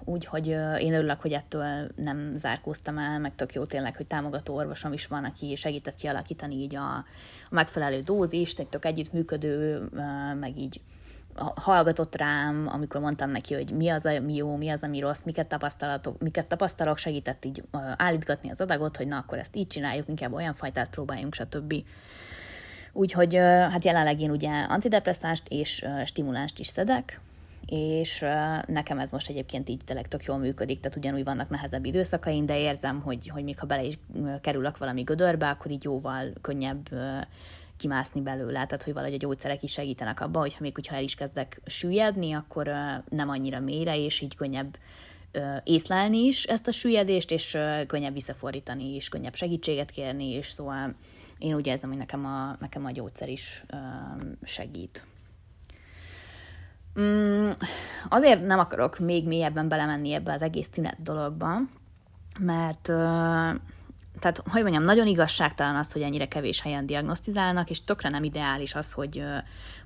úgyhogy 0.05 0.47
én 0.79 0.93
örülök, 0.93 1.21
hogy 1.21 1.33
ettől 1.33 1.89
nem 1.95 2.33
zárkóztam 2.35 2.97
el, 2.97 3.19
meg 3.19 3.35
tök 3.35 3.53
jó 3.53 3.63
tényleg, 3.63 3.95
hogy 3.95 4.07
támogató 4.07 4.55
orvosom 4.55 4.93
is 4.93 5.07
van, 5.07 5.23
aki 5.23 5.55
segített 5.55 5.95
kialakítani 5.95 6.55
így 6.55 6.75
a, 6.75 6.95
a 6.95 7.05
megfelelő 7.49 7.99
dózist, 7.99 8.59
egy 8.59 8.69
tök 8.69 8.85
együttműködő, 8.85 9.89
meg 10.39 10.57
így 10.57 10.81
hallgatott 11.55 12.15
rám, 12.15 12.67
amikor 12.67 13.01
mondtam 13.01 13.29
neki, 13.29 13.53
hogy 13.53 13.71
mi 13.71 13.89
az, 13.89 14.05
ami 14.05 14.35
jó, 14.35 14.55
mi 14.55 14.69
az, 14.69 14.83
ami 14.83 14.99
rossz, 14.99 15.21
miket, 15.25 15.47
tapasztalatok, 15.47 16.21
miket 16.21 16.47
tapasztalok, 16.47 16.97
segített 16.97 17.45
így 17.45 17.63
állítgatni 17.97 18.49
az 18.49 18.61
adagot, 18.61 18.97
hogy 18.97 19.07
na 19.07 19.17
akkor 19.17 19.37
ezt 19.37 19.55
így 19.55 19.67
csináljuk, 19.67 20.07
inkább 20.07 20.33
olyan 20.33 20.53
fajtát 20.53 20.89
próbáljunk, 20.89 21.33
stb. 21.33 21.73
Úgyhogy 22.93 23.35
hát 23.35 23.85
jelenleg 23.85 24.21
én 24.21 24.31
ugye 24.31 24.49
antidepresszást 24.49 25.43
és 25.49 25.85
stimulánst 26.05 26.59
is 26.59 26.67
szedek, 26.67 27.19
és 27.67 28.25
nekem 28.65 28.99
ez 28.99 29.09
most 29.09 29.29
egyébként 29.29 29.69
így 29.69 29.81
tényleg 29.85 30.07
tök 30.07 30.23
jól 30.23 30.37
működik, 30.37 30.79
tehát 30.79 30.97
ugyanúgy 30.97 31.23
vannak 31.23 31.49
nehezebb 31.49 31.85
időszakaim, 31.85 32.45
de 32.45 32.59
érzem, 32.59 33.01
hogy, 33.01 33.27
hogy 33.27 33.43
még 33.43 33.59
ha 33.59 33.65
bele 33.65 33.83
is 33.83 33.99
kerülök 34.41 34.77
valami 34.77 35.01
gödörbe, 35.01 35.49
akkor 35.49 35.71
így 35.71 35.83
jóval 35.83 36.33
könnyebb 36.41 36.89
kimászni 37.77 38.21
belőle, 38.21 38.65
tehát 38.65 38.83
hogy 38.83 38.93
valahogy 38.93 39.15
a 39.15 39.17
gyógyszerek 39.17 39.63
is 39.63 39.71
segítenek 39.71 40.19
abban, 40.21 40.41
hogyha 40.41 40.61
még 40.61 40.75
hogyha 40.75 40.95
el 40.95 41.03
is 41.03 41.15
kezdek 41.15 41.61
süllyedni, 41.65 42.33
akkor 42.33 42.71
nem 43.09 43.29
annyira 43.29 43.59
mélyre, 43.59 43.97
és 43.97 44.21
így 44.21 44.35
könnyebb 44.35 44.77
észlelni 45.63 46.17
is 46.17 46.43
ezt 46.43 46.67
a 46.67 46.71
süllyedést, 46.71 47.31
és 47.31 47.57
könnyebb 47.87 48.13
visszafordítani 48.13 48.95
is, 48.95 49.09
könnyebb 49.09 49.35
segítséget 49.35 49.91
kérni, 49.91 50.31
és 50.31 50.45
szóval 50.45 50.95
én 51.37 51.55
úgy 51.55 51.67
érzem, 51.67 51.89
hogy 51.89 51.97
nekem 51.97 52.25
a, 52.25 52.55
nekem 52.59 52.85
a 52.85 52.91
gyógyszer 52.91 53.29
is 53.29 53.63
segít. 54.43 55.05
Mm, 56.99 57.49
azért 58.09 58.45
nem 58.45 58.59
akarok 58.59 58.99
még 58.99 59.27
mélyebben 59.27 59.67
belemenni 59.67 60.13
ebbe 60.13 60.33
az 60.33 60.41
egész 60.41 60.69
tünet 60.69 61.01
dologba, 61.01 61.57
mert 62.39 62.91
tehát, 64.23 64.43
hogy 64.49 64.61
mondjam, 64.61 64.83
nagyon 64.83 65.07
igazságtalan 65.07 65.75
az, 65.75 65.91
hogy 65.91 66.01
ennyire 66.01 66.27
kevés 66.27 66.61
helyen 66.61 66.85
diagnosztizálnak, 66.85 67.69
és 67.69 67.83
tökre 67.83 68.09
nem 68.09 68.23
ideális 68.23 68.75
az, 68.75 68.91
hogy, 68.91 69.23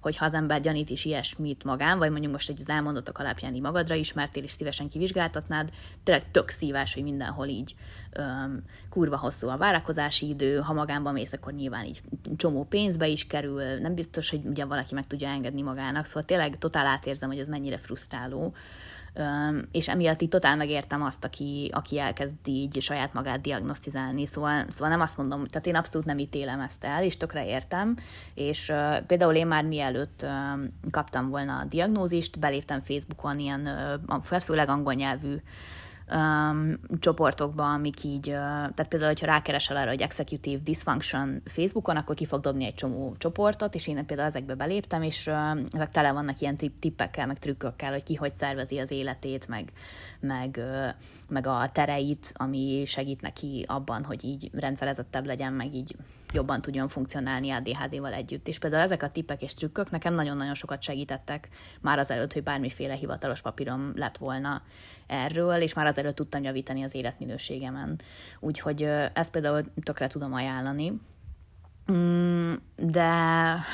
hogy 0.02 0.17
ha 0.17 0.26
az 0.26 0.34
ember 0.34 0.62
gyanít 0.62 0.89
is 0.89 1.06
ilyesmit 1.06 1.63
magán, 1.63 1.97
vagy 1.97 2.12
mondjuk 2.12 2.32
most 2.32 2.50
egy 2.50 2.60
az 2.60 2.69
elmondottak 2.69 3.17
alapján 3.17 3.54
így 3.54 3.62
magadra 3.62 3.95
ismertél, 3.95 4.43
és 4.43 4.52
szívesen 4.52 4.89
kivizsgáltatnád, 4.89 5.69
tényleg 6.04 6.32
tök 6.32 6.50
szívás, 6.50 6.93
hogy 6.93 7.04
mindenhol 7.04 7.47
így 7.47 7.76
öm, 8.12 8.63
kurva 8.89 9.17
hosszú 9.17 9.47
a 9.47 9.58
várakozási 9.58 10.28
idő, 10.28 10.60
ha 10.60 10.73
magánban 10.73 11.13
mész, 11.13 11.34
akkor 11.34 11.54
nyilván 11.54 11.86
így 11.86 12.02
csomó 12.36 12.63
pénzbe 12.63 13.08
is 13.08 13.28
kerül, 13.28 13.62
nem 13.63 13.95
biztos, 13.95 14.30
hogy 14.30 14.45
ugye 14.45 14.65
valaki 14.65 14.93
meg 14.93 15.08
tudja 15.08 15.28
engedni 15.28 15.62
magának, 15.62 16.06
szóval 16.06 16.23
tényleg 16.23 16.58
totál 16.58 16.86
átérzem, 16.86 17.30
hogy 17.30 17.39
ez 17.39 17.47
mennyire 17.47 17.78
frusztráló 17.78 18.54
és 19.72 19.88
emiatt 19.88 20.22
így 20.22 20.30
totál 20.30 20.56
megértem 20.56 21.02
azt, 21.02 21.24
aki, 21.24 21.70
aki 21.74 22.00
elkezd 22.00 22.36
így 22.46 22.82
saját 22.82 23.13
magát 23.13 23.41
diagnosztizálni, 23.41 24.26
szóval, 24.26 24.65
szóval 24.67 24.89
nem 24.89 25.02
azt 25.02 25.17
mondom, 25.17 25.48
tehát 25.48 25.67
én 25.67 25.76
abszolút 25.76 26.08
nem 26.08 26.20
ítélem 26.20 26.60
ezt 26.60 26.84
el, 26.84 27.04
és 27.04 27.17
tökre 27.17 27.46
értem, 27.46 27.96
és 28.34 28.74
például 29.08 29.36
én 29.36 29.48
már 29.48 29.63
mielőtt 29.63 30.26
kaptam 30.91 31.30
volna 31.30 31.58
a 31.58 31.65
diagnózist, 31.65 32.39
beléptem 32.39 32.80
Facebookon 32.80 33.39
ilyen, 33.39 33.70
uh, 34.08 34.39
főleg 34.39 34.70
angol 34.70 34.93
nyelvű 34.93 35.36
um, 36.12 36.80
csoportokba, 37.00 37.74
amik 37.74 38.04
így, 38.04 38.28
uh, 38.28 38.34
tehát 38.34 38.86
például, 38.88 39.12
hogyha 39.12 39.26
rákeresel 39.26 39.78
arra, 39.78 39.89
hogy 39.89 40.02
Executive 40.02 40.62
Dysfunction 40.63 41.41
Facebookon, 41.46 41.96
akkor 41.96 42.15
ki 42.15 42.26
fog 42.26 42.41
dobni 42.41 42.65
egy 42.65 42.74
csomó 42.74 43.15
csoportot, 43.17 43.76
és 43.76 43.88
én 43.88 44.06
például 44.06 44.28
ezekbe 44.28 44.56
beléptem, 44.56 45.02
és 45.02 45.28
uh, 45.28 45.60
ezek 45.72 45.91
tele 45.91 46.12
vannak 46.12 46.39
ilyen 46.39 46.58
tippekkel, 46.80 47.28
meg 47.28 47.39
trükkökkel, 47.39 47.91
hogy 47.91 48.04
ki 48.04 48.15
hogy 48.15 48.32
szervezi 48.32 48.78
az 48.78 48.91
életét, 48.91 49.48
meg, 49.48 49.72
meg, 50.20 50.56
uh, 50.58 50.88
meg 51.30 51.48
a 51.48 51.70
tereit, 51.72 52.34
ami 52.36 52.84
segít 52.86 53.22
neki 53.22 53.65
abban, 53.67 54.04
hogy 54.04 54.24
így 54.24 54.50
rendszerezettebb 54.54 55.26
legyen, 55.26 55.54
meg 55.54 55.74
így 55.74 55.96
jobban 56.34 56.62
tudjon 56.62 56.88
funkcionálni 56.88 57.52
ADHD-val 57.52 58.13
együtt. 58.13 58.48
És 58.48 58.60
például 58.60 58.84
ezek 58.84 59.04
a 59.04 59.10
tippek 59.10 59.42
és 59.42 59.54
trükkök 59.54 59.92
nekem 59.92 60.13
nagyon-nagyon 60.13 60.54
sokat 60.54 60.82
segítettek 60.82 61.48
már 61.82 62.00
azelőtt, 62.00 62.34
hogy 62.34 62.44
bármiféle 62.44 62.94
hivatalos 62.94 63.42
papírom 63.42 63.92
lett 63.96 64.18
volna 64.18 64.62
erről, 65.08 65.62
és 65.62 65.74
már 65.74 65.86
azelőtt 65.86 66.16
tudtam 66.16 66.44
javítani 66.44 66.84
az 66.84 66.96
életminőségemen. 66.96 68.00
Úgyhogy 68.40 68.82
ezt 69.13 69.32
például 69.32 69.63
tökre 69.84 70.08
tudom 70.08 70.34
ajánlani. 70.34 71.02
Mm, 71.92 72.54
de 72.76 73.02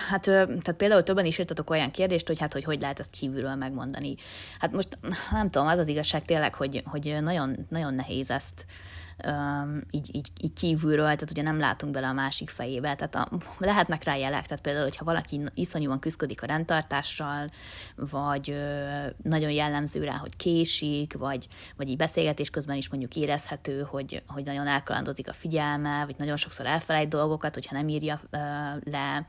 hát 0.09 0.21
tehát 0.21 0.73
például 0.77 1.03
többen 1.03 1.25
is 1.25 1.37
írtatok 1.37 1.69
olyan 1.69 1.91
kérdést, 1.91 2.27
hogy 2.27 2.39
hát 2.39 2.53
hogy 2.53 2.63
hogy 2.63 2.81
lehet 2.81 2.99
ezt 2.99 3.11
kívülről 3.11 3.55
megmondani. 3.55 4.15
Hát 4.59 4.71
most 4.71 4.97
nem 5.31 5.49
tudom, 5.49 5.67
az 5.67 5.77
az 5.77 5.87
igazság 5.87 6.25
tényleg, 6.25 6.55
hogy, 6.55 6.83
hogy 6.85 7.17
nagyon, 7.21 7.65
nagyon 7.69 7.93
nehéz 7.93 8.29
ezt 8.31 8.65
így, 9.91 10.15
így, 10.15 10.27
így 10.41 10.53
kívülről, 10.53 11.03
tehát 11.03 11.31
ugye 11.31 11.41
nem 11.41 11.59
látunk 11.59 11.93
bele 11.93 12.07
a 12.07 12.13
másik 12.13 12.49
fejébe, 12.49 12.95
tehát 12.95 13.15
a, 13.15 13.29
lehetnek 13.57 14.03
rá 14.03 14.15
jelek, 14.15 14.45
tehát 14.47 14.63
például, 14.63 14.85
hogyha 14.85 15.05
valaki 15.05 15.41
iszonyúan 15.53 15.99
küzdik 15.99 16.41
a 16.41 16.45
rendtartással, 16.45 17.51
vagy 17.95 18.55
nagyon 19.23 19.51
jellemző 19.51 20.03
rá, 20.03 20.15
hogy 20.15 20.35
késik, 20.35 21.13
vagy, 21.17 21.47
vagy 21.75 21.89
így 21.89 21.97
beszélgetés 21.97 22.49
közben 22.49 22.77
is 22.77 22.89
mondjuk 22.89 23.15
érezhető, 23.15 23.81
hogy, 23.81 24.23
hogy 24.27 24.43
nagyon 24.43 24.67
elkalandozik 24.67 25.29
a 25.29 25.33
figyelme, 25.33 26.05
vagy 26.05 26.15
nagyon 26.17 26.37
sokszor 26.37 26.65
elfelejt 26.65 27.09
dolgokat, 27.09 27.53
hogyha 27.53 27.75
nem 27.75 27.87
írja 27.87 28.21
le, 28.83 29.25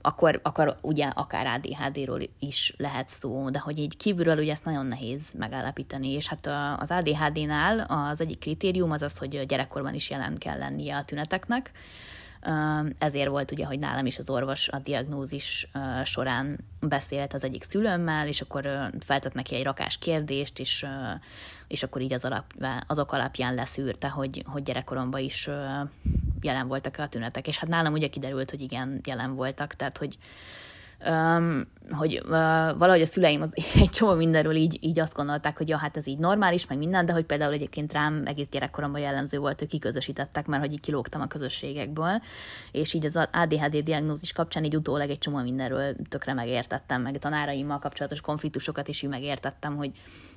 akkor, 0.00 0.40
akkor 0.42 0.76
ugye 0.80 1.06
akár 1.06 1.46
ADHD-ról 1.46 2.20
is 2.38 2.74
lehet 2.76 3.08
szó, 3.08 3.50
de 3.50 3.58
hogy 3.58 3.78
így 3.78 3.96
kívülről 3.96 4.38
ugye 4.38 4.52
ezt 4.52 4.64
nagyon 4.64 4.86
nehéz 4.86 5.32
megállapítani, 5.38 6.08
és 6.08 6.28
hát 6.28 6.48
az 6.80 6.90
ADHD-nál 6.90 7.80
az 7.80 8.20
egyik 8.20 8.38
kritérium 8.38 8.90
az 8.90 9.02
az, 9.02 9.18
hogy 9.18 9.46
gyerekkorban 9.46 9.94
is 9.94 10.10
jelen 10.10 10.38
kell 10.38 10.58
lennie 10.58 10.96
a 10.96 11.04
tüneteknek, 11.04 11.72
ezért 12.98 13.28
volt 13.28 13.50
ugye, 13.50 13.64
hogy 13.64 13.78
nálam 13.78 14.06
is 14.06 14.18
az 14.18 14.30
orvos 14.30 14.68
a 14.68 14.78
diagnózis 14.78 15.68
során 16.04 16.58
beszélt 16.80 17.32
az 17.32 17.44
egyik 17.44 17.62
szülőmmel, 17.62 18.26
és 18.28 18.40
akkor 18.40 18.90
feltett 19.00 19.34
neki 19.34 19.54
egy 19.54 19.64
rakás 19.64 19.98
kérdést, 19.98 20.58
és, 20.58 20.86
és 21.68 21.82
akkor 21.82 22.00
így 22.00 22.12
az 22.12 22.24
alap, 22.24 22.44
azok 22.86 23.12
alapján 23.12 23.54
leszűrte, 23.54 24.08
hogy, 24.08 24.44
hogy 24.46 24.62
gyerekkoromban 24.62 25.20
is 25.20 25.48
jelen 26.40 26.68
voltak 26.68 26.98
a 26.98 27.08
tünetek. 27.08 27.46
És 27.46 27.58
hát 27.58 27.68
nálam 27.68 27.92
ugye 27.92 28.08
kiderült, 28.08 28.50
hogy 28.50 28.60
igen, 28.60 29.00
jelen 29.04 29.34
voltak, 29.34 29.74
tehát 29.74 29.98
hogy 29.98 30.18
um, 31.08 31.72
hogy 31.90 32.20
uh, 32.24 32.30
valahogy 32.78 33.00
a 33.00 33.06
szüleim 33.06 33.42
az, 33.42 33.52
egy 33.82 33.90
csomó 33.90 34.14
mindenről 34.14 34.54
így, 34.54 34.78
így 34.80 35.00
azt 35.00 35.14
gondolták, 35.14 35.56
hogy 35.56 35.68
ja, 35.68 35.76
hát 35.76 35.96
ez 35.96 36.06
így 36.06 36.18
normális, 36.18 36.66
meg 36.66 36.78
minden, 36.78 37.06
de 37.06 37.12
hogy 37.12 37.24
például 37.24 37.52
egyébként 37.52 37.92
rám 37.92 38.22
egész 38.26 38.48
gyerekkoromban 38.50 39.00
jellemző 39.00 39.38
volt, 39.38 39.58
hogy 39.58 39.68
kiközösítettek, 39.68 40.46
mert 40.46 40.62
hogy 40.62 40.72
így 40.72 40.80
kilógtam 40.80 41.20
a 41.20 41.26
közösségekből, 41.26 42.22
és 42.72 42.94
így 42.94 43.04
az 43.04 43.28
ADHD 43.32 43.76
diagnózis 43.76 44.32
kapcsán 44.32 44.64
így 44.64 44.76
utólag 44.76 45.10
egy 45.10 45.18
csomó 45.18 45.42
mindenről 45.42 45.96
tökre 46.08 46.32
megértettem, 46.32 47.02
meg 47.02 47.18
tanáraimmal 47.18 47.78
kapcsolatos 47.78 48.20
konfliktusokat 48.20 48.88
is 48.88 49.02
így 49.02 49.10
megértettem, 49.10 49.76
hogy 49.76 49.90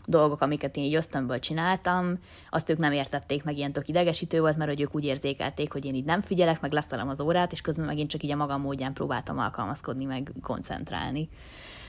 dolgok, 0.10 0.42
amiket 0.42 0.78
én 0.78 0.84
így 0.84 0.96
ösztönből 0.96 1.40
csináltam, 1.40 2.20
azt 2.50 2.70
ők 2.70 2.78
nem 2.78 2.92
értették 2.92 3.44
meg, 3.44 3.58
ilyen 3.58 3.72
tök 3.72 3.88
idegesítő 3.88 4.40
volt, 4.40 4.58
mert 4.58 4.70
hogy 4.70 4.82
ők 4.82 4.96
úgy 4.96 5.06
érzékelték, 5.06 5.72
hogy 5.72 5.86
én 5.86 5.96
így 5.96 6.06
nem 6.06 6.22
figyelek, 6.22 6.62
meg 6.62 6.72
leszalom 6.72 7.10
az 7.10 7.20
órát, 7.20 7.52
és 7.52 7.62
közben 7.62 7.86
megint 7.86 8.10
csak 8.10 8.24
így 8.24 8.32
a 8.32 8.36
magam 8.36 8.62
módján 8.62 8.94
próbáltam 8.94 9.40
alkalmazkodni, 9.40 10.06
meg 10.06 10.32
koncentrálni. 10.42 11.30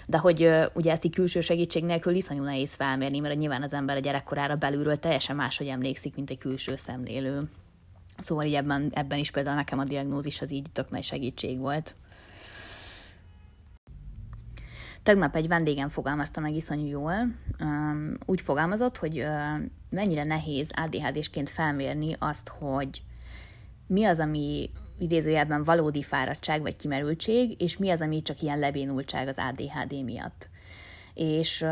De 0.06 0.18
hogy 0.18 0.50
ugye 0.74 0.90
ezt 0.90 1.04
így 1.04 1.14
külső 1.14 1.40
segítség 1.40 1.84
nélkül 1.84 2.14
iszonyú 2.14 2.42
nehéz 2.42 2.74
felmérni, 2.74 3.18
mert 3.18 3.38
nyilván 3.38 3.62
az 3.62 3.72
ember 3.72 3.96
a 3.96 4.00
gyerekkorára 4.00 4.56
belülről 4.56 4.96
teljesen 4.96 5.36
máshogy 5.36 5.66
emlékszik, 5.66 6.14
mint 6.14 6.30
egy 6.30 6.38
külső 6.38 6.76
szemlélő. 6.76 7.40
Szóval 8.16 8.44
így 8.44 8.54
ebben, 8.54 8.90
ebben 8.94 9.18
is 9.18 9.30
például 9.30 9.56
nekem 9.56 9.78
a 9.78 9.84
diagnózis 9.84 10.40
az 10.40 10.52
így 10.52 10.66
tök 10.72 10.90
nagy 10.90 11.02
segítség 11.02 11.58
volt. 11.58 11.94
Tegnap 15.08 15.36
egy 15.36 15.48
vendégem 15.48 15.88
fogalmazta 15.88 16.40
meg 16.40 16.54
iszonyú 16.54 16.86
jól. 16.86 17.14
Úgy 18.24 18.40
fogalmazott, 18.40 18.96
hogy 18.96 19.24
mennyire 19.90 20.24
nehéz 20.24 20.70
ADHD-sként 20.74 21.50
felmérni 21.50 22.16
azt, 22.18 22.48
hogy 22.48 23.02
mi 23.86 24.04
az, 24.04 24.18
ami 24.18 24.70
idézőjelben 24.98 25.62
valódi 25.62 26.02
fáradtság 26.02 26.60
vagy 26.60 26.76
kimerültség, 26.76 27.62
és 27.62 27.76
mi 27.76 27.90
az, 27.90 28.00
ami 28.00 28.22
csak 28.22 28.42
ilyen 28.42 28.58
lebénultság 28.58 29.28
az 29.28 29.38
ADHD 29.38 30.04
miatt 30.04 30.48
és 31.18 31.62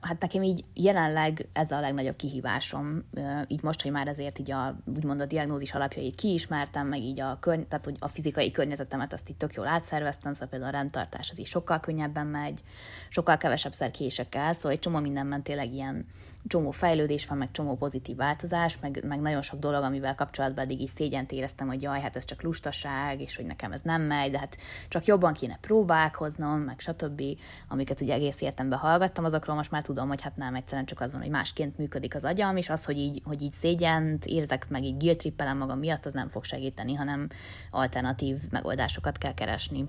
hát 0.00 0.16
nekem 0.20 0.42
így 0.42 0.64
jelenleg 0.74 1.48
ez 1.52 1.70
a 1.70 1.80
legnagyobb 1.80 2.16
kihívásom, 2.16 3.04
így 3.46 3.62
most, 3.62 3.82
hogy 3.82 3.90
már 3.90 4.08
ezért 4.08 4.38
így 4.38 4.50
a, 4.50 4.76
úgymond 4.96 5.20
a 5.20 5.26
diagnózis 5.26 5.74
alapjait 5.74 6.14
kiismertem, 6.14 6.86
meg 6.86 7.00
így 7.00 7.20
a, 7.20 7.38
körny- 7.40 7.68
tehát, 7.68 7.84
hogy 7.84 7.96
a 7.98 8.08
fizikai 8.08 8.50
környezetemet 8.50 9.12
azt 9.12 9.28
így 9.28 9.36
tök 9.36 9.54
jól 9.54 9.66
átszerveztem, 9.66 10.32
szóval 10.32 10.48
például 10.48 10.74
a 10.74 10.76
rendtartás 10.76 11.30
az 11.30 11.38
így 11.38 11.46
sokkal 11.46 11.80
könnyebben 11.80 12.26
megy, 12.26 12.60
sokkal 13.08 13.36
kevesebb 13.36 13.72
szer 13.72 13.90
kések 13.90 14.34
el, 14.34 14.52
szóval 14.52 14.72
egy 14.72 14.78
csomó 14.78 14.98
mindenben 14.98 15.42
tényleg 15.42 15.72
ilyen 15.72 16.06
csomó 16.46 16.70
fejlődés 16.70 17.26
van, 17.26 17.38
meg 17.38 17.50
csomó 17.50 17.76
pozitív 17.76 18.16
változás, 18.16 18.78
meg, 18.80 19.04
meg 19.06 19.20
nagyon 19.20 19.42
sok 19.42 19.58
dolog, 19.58 19.82
amivel 19.82 20.14
kapcsolatban 20.14 20.64
eddig 20.64 20.80
is 20.80 20.90
szégyent 20.90 21.32
éreztem, 21.32 21.66
hogy 21.66 21.82
jaj, 21.82 22.00
hát 22.00 22.16
ez 22.16 22.24
csak 22.24 22.42
lustaság, 22.42 23.20
és 23.20 23.36
hogy 23.36 23.46
nekem 23.46 23.72
ez 23.72 23.80
nem 23.80 24.02
megy, 24.02 24.30
de 24.30 24.38
hát 24.38 24.58
csak 24.88 25.04
jobban 25.04 25.32
kéne 25.32 25.58
próbálkoznom, 25.60 26.60
meg 26.60 26.80
stb., 26.80 27.22
amiket 27.68 28.00
ugye 28.00 28.14
egész 28.14 28.40
életemben 28.40 28.78
hallgattam, 28.92 29.24
azokról 29.24 29.56
most 29.56 29.70
már 29.70 29.82
tudom, 29.82 30.08
hogy 30.08 30.20
hát 30.20 30.36
nem 30.36 30.54
egyszerűen 30.54 30.86
csak 30.86 31.00
az 31.00 31.12
van, 31.12 31.20
hogy 31.20 31.30
másként 31.30 31.78
működik 31.78 32.14
az 32.14 32.24
agyam, 32.24 32.56
és 32.56 32.68
az, 32.68 32.84
hogy 32.84 32.98
így, 32.98 33.22
hogy 33.24 33.42
így 33.42 33.52
szégyent 33.52 34.24
érzek, 34.24 34.68
meg 34.68 34.84
így 34.84 34.96
guilt 34.96 35.54
magam 35.58 35.78
miatt, 35.78 36.06
az 36.06 36.12
nem 36.12 36.28
fog 36.28 36.44
segíteni, 36.44 36.94
hanem 36.94 37.28
alternatív 37.70 38.38
megoldásokat 38.50 39.18
kell 39.18 39.34
keresni. 39.34 39.88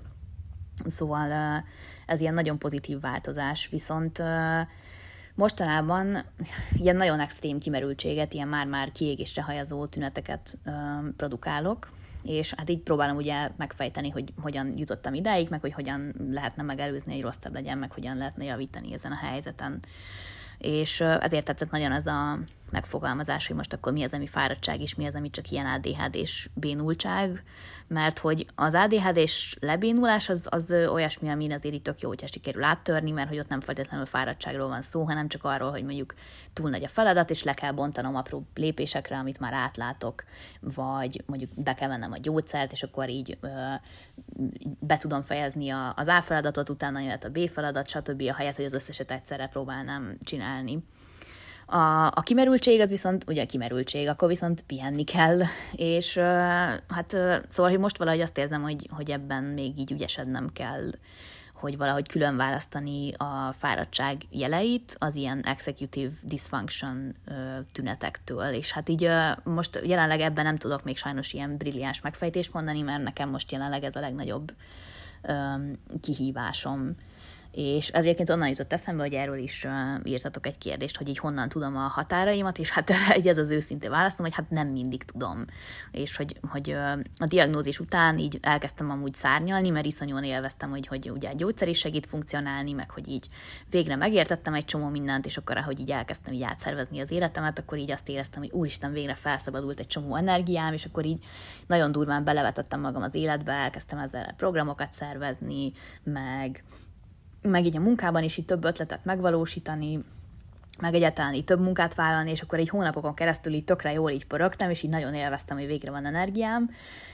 Szóval 0.84 1.62
ez 2.06 2.20
ilyen 2.20 2.34
nagyon 2.34 2.58
pozitív 2.58 3.00
változás, 3.00 3.68
viszont 3.68 4.22
Mostanában 5.34 6.24
ilyen 6.72 6.96
nagyon 6.96 7.20
extrém 7.20 7.58
kimerültséget, 7.58 8.34
ilyen 8.34 8.48
már-már 8.48 8.92
kiégésre 8.92 9.42
hajazó 9.42 9.86
tüneteket 9.86 10.58
produkálok, 11.16 11.92
és 12.24 12.54
hát 12.56 12.70
így 12.70 12.80
próbálom 12.80 13.16
ugye 13.16 13.50
megfejteni, 13.56 14.10
hogy 14.10 14.32
hogyan 14.42 14.74
jutottam 14.76 15.14
idáig, 15.14 15.48
meg 15.50 15.60
hogy 15.60 15.72
hogyan 15.72 16.14
lehetne 16.30 16.62
megelőzni, 16.62 17.12
hogy 17.12 17.22
rosszabb 17.22 17.54
legyen, 17.54 17.78
meg 17.78 17.92
hogyan 17.92 18.16
lehetne 18.16 18.44
javítani 18.44 18.92
ezen 18.92 19.12
a 19.12 19.26
helyzeten. 19.26 19.80
És 20.58 21.00
ezért 21.00 21.44
tetszett 21.44 21.70
nagyon 21.70 21.92
az 21.92 22.06
a 22.06 22.38
megfogalmazás, 22.74 23.46
hogy 23.46 23.56
most 23.56 23.72
akkor 23.72 23.92
mi 23.92 24.02
az, 24.02 24.12
ami 24.12 24.26
fáradtság, 24.26 24.80
és 24.80 24.94
mi 24.94 25.06
az, 25.06 25.14
ami 25.14 25.30
csak 25.30 25.50
ilyen 25.50 25.66
ADHD-s 25.66 26.48
bénultság, 26.54 27.42
mert 27.86 28.18
hogy 28.18 28.46
az 28.54 28.74
ADHD-s 28.74 29.56
lebénulás 29.60 30.28
az, 30.28 30.46
az 30.50 30.70
olyasmi, 30.70 31.28
amin 31.28 31.52
azért 31.52 31.74
itt 31.74 31.82
tök 31.82 32.00
jó, 32.00 32.08
hogyha 32.08 32.26
sikerül 32.26 32.64
áttörni, 32.64 33.10
mert 33.10 33.28
hogy 33.28 33.38
ott 33.38 33.48
nem 33.48 33.60
feltétlenül 33.60 34.06
fáradtságról 34.06 34.68
van 34.68 34.82
szó, 34.82 35.02
hanem 35.02 35.28
csak 35.28 35.44
arról, 35.44 35.70
hogy 35.70 35.84
mondjuk 35.84 36.14
túl 36.52 36.70
nagy 36.70 36.84
a 36.84 36.88
feladat, 36.88 37.30
és 37.30 37.42
le 37.42 37.54
kell 37.54 37.72
bontanom 37.72 38.16
apró 38.16 38.46
lépésekre, 38.54 39.16
amit 39.16 39.40
már 39.40 39.52
átlátok, 39.52 40.24
vagy 40.60 41.22
mondjuk 41.26 41.50
be 41.56 41.74
kell 41.74 41.88
vennem 41.88 42.12
a 42.12 42.18
gyógyszert, 42.18 42.72
és 42.72 42.82
akkor 42.82 43.08
így 43.08 43.38
ö, 43.40 43.48
be 44.78 44.96
tudom 44.96 45.22
fejezni 45.22 45.70
a, 45.70 45.92
az 45.96 46.08
A 46.08 46.22
feladatot, 46.22 46.70
utána 46.70 47.00
jöhet 47.00 47.24
a 47.24 47.28
B 47.28 47.48
feladat, 47.48 47.88
stb. 47.88 48.22
a 48.28 48.34
helyet, 48.34 48.56
hogy 48.56 48.64
az 48.64 48.72
összeset 48.72 49.10
egyszerre 49.10 49.46
próbálnám 49.46 50.16
csinálni. 50.20 50.84
A, 51.66 52.06
a 52.06 52.20
kimerültség 52.24 52.80
az 52.80 52.88
viszont, 52.88 53.24
ugye 53.28 53.44
kimerültség, 53.44 54.08
akkor 54.08 54.28
viszont 54.28 54.64
pihenni 54.66 55.04
kell, 55.04 55.40
és 55.72 56.16
hát 56.88 57.16
szóval, 57.48 57.70
hogy 57.70 57.78
most 57.78 57.98
valahogy 57.98 58.20
azt 58.20 58.38
érzem, 58.38 58.62
hogy, 58.62 58.88
hogy 58.90 59.10
ebben 59.10 59.44
még 59.44 59.78
így 59.78 59.92
ügyesednem 59.92 60.50
kell, 60.52 60.90
hogy 61.52 61.76
valahogy 61.76 62.08
külön 62.08 62.36
választani 62.36 63.12
a 63.16 63.52
fáradtság 63.52 64.22
jeleit 64.30 64.96
az 64.98 65.14
ilyen 65.16 65.40
executive 65.40 66.12
dysfunction 66.22 67.14
tünetektől, 67.72 68.52
és 68.52 68.72
hát 68.72 68.88
így 68.88 69.08
most 69.44 69.80
jelenleg 69.84 70.20
ebben 70.20 70.44
nem 70.44 70.56
tudok 70.56 70.84
még 70.84 70.96
sajnos 70.96 71.32
ilyen 71.32 71.56
brilliáns 71.56 72.00
megfejtést 72.00 72.52
mondani, 72.52 72.80
mert 72.80 73.02
nekem 73.02 73.28
most 73.28 73.52
jelenleg 73.52 73.84
ez 73.84 73.96
a 73.96 74.00
legnagyobb 74.00 74.52
kihívásom 76.00 76.94
és 77.54 77.88
ez 77.88 78.02
egyébként 78.04 78.30
onnan 78.30 78.48
jutott 78.48 78.72
eszembe, 78.72 79.02
hogy 79.02 79.12
erről 79.12 79.38
is 79.38 79.66
írtatok 80.04 80.46
egy 80.46 80.58
kérdést, 80.58 80.96
hogy 80.96 81.08
így 81.08 81.18
honnan 81.18 81.48
tudom 81.48 81.76
a 81.76 81.80
határaimat, 81.80 82.58
és 82.58 82.70
hát 82.70 82.90
egy 83.08 83.28
ez 83.28 83.38
az 83.38 83.50
őszinte 83.50 83.88
válaszom, 83.88 84.24
hogy 84.24 84.34
hát 84.34 84.50
nem 84.50 84.68
mindig 84.68 85.04
tudom. 85.04 85.44
És 85.90 86.16
hogy, 86.16 86.36
hogy 86.50 86.70
a 87.18 87.26
diagnózis 87.26 87.80
után 87.80 88.18
így 88.18 88.38
elkezdtem 88.42 88.90
amúgy 88.90 89.14
szárnyalni, 89.14 89.70
mert 89.70 89.86
iszonyúan 89.86 90.24
élveztem, 90.24 90.70
hogy, 90.70 90.86
hogy 90.86 91.10
ugye 91.10 91.28
a 91.28 91.34
gyógyszer 91.34 91.68
is 91.68 91.78
segít 91.78 92.06
funkcionálni, 92.06 92.72
meg 92.72 92.90
hogy 92.90 93.08
így 93.08 93.28
végre 93.70 93.96
megértettem 93.96 94.54
egy 94.54 94.64
csomó 94.64 94.88
mindent, 94.88 95.26
és 95.26 95.36
akkor, 95.36 95.56
ahogy 95.56 95.80
így 95.80 95.90
elkezdtem 95.90 96.32
így 96.32 96.42
átszervezni 96.42 97.00
az 97.00 97.10
életemet, 97.10 97.58
akkor 97.58 97.78
így 97.78 97.90
azt 97.90 98.08
éreztem, 98.08 98.40
hogy 98.40 98.50
úristen, 98.52 98.92
végre 98.92 99.14
felszabadult 99.14 99.78
egy 99.80 99.86
csomó 99.86 100.16
energiám, 100.16 100.72
és 100.72 100.84
akkor 100.84 101.04
így 101.04 101.24
nagyon 101.66 101.92
durván 101.92 102.24
belevetettem 102.24 102.80
magam 102.80 103.02
az 103.02 103.14
életbe, 103.14 103.52
elkezdtem 103.52 103.98
ezzel 103.98 104.34
programokat 104.36 104.92
szervezni, 104.92 105.72
meg 106.02 106.64
meg 107.48 107.66
így 107.66 107.76
a 107.76 107.80
munkában 107.80 108.22
is 108.22 108.36
így 108.36 108.44
több 108.44 108.64
ötletet 108.64 109.04
megvalósítani, 109.04 110.04
meg 110.80 110.94
egyáltalán 110.94 111.34
így 111.34 111.44
több 111.44 111.60
munkát 111.60 111.94
vállalni, 111.94 112.30
és 112.30 112.40
akkor 112.40 112.58
egy 112.58 112.68
hónapokon 112.68 113.14
keresztül 113.14 113.52
így 113.52 113.64
tökre 113.64 113.92
jól 113.92 114.10
így 114.10 114.26
pörögtem, 114.26 114.70
és 114.70 114.82
így 114.82 114.90
nagyon 114.90 115.14
élveztem, 115.14 115.56
hogy 115.56 115.66
végre 115.66 115.90
van 115.90 116.06
energiám, 116.06 116.70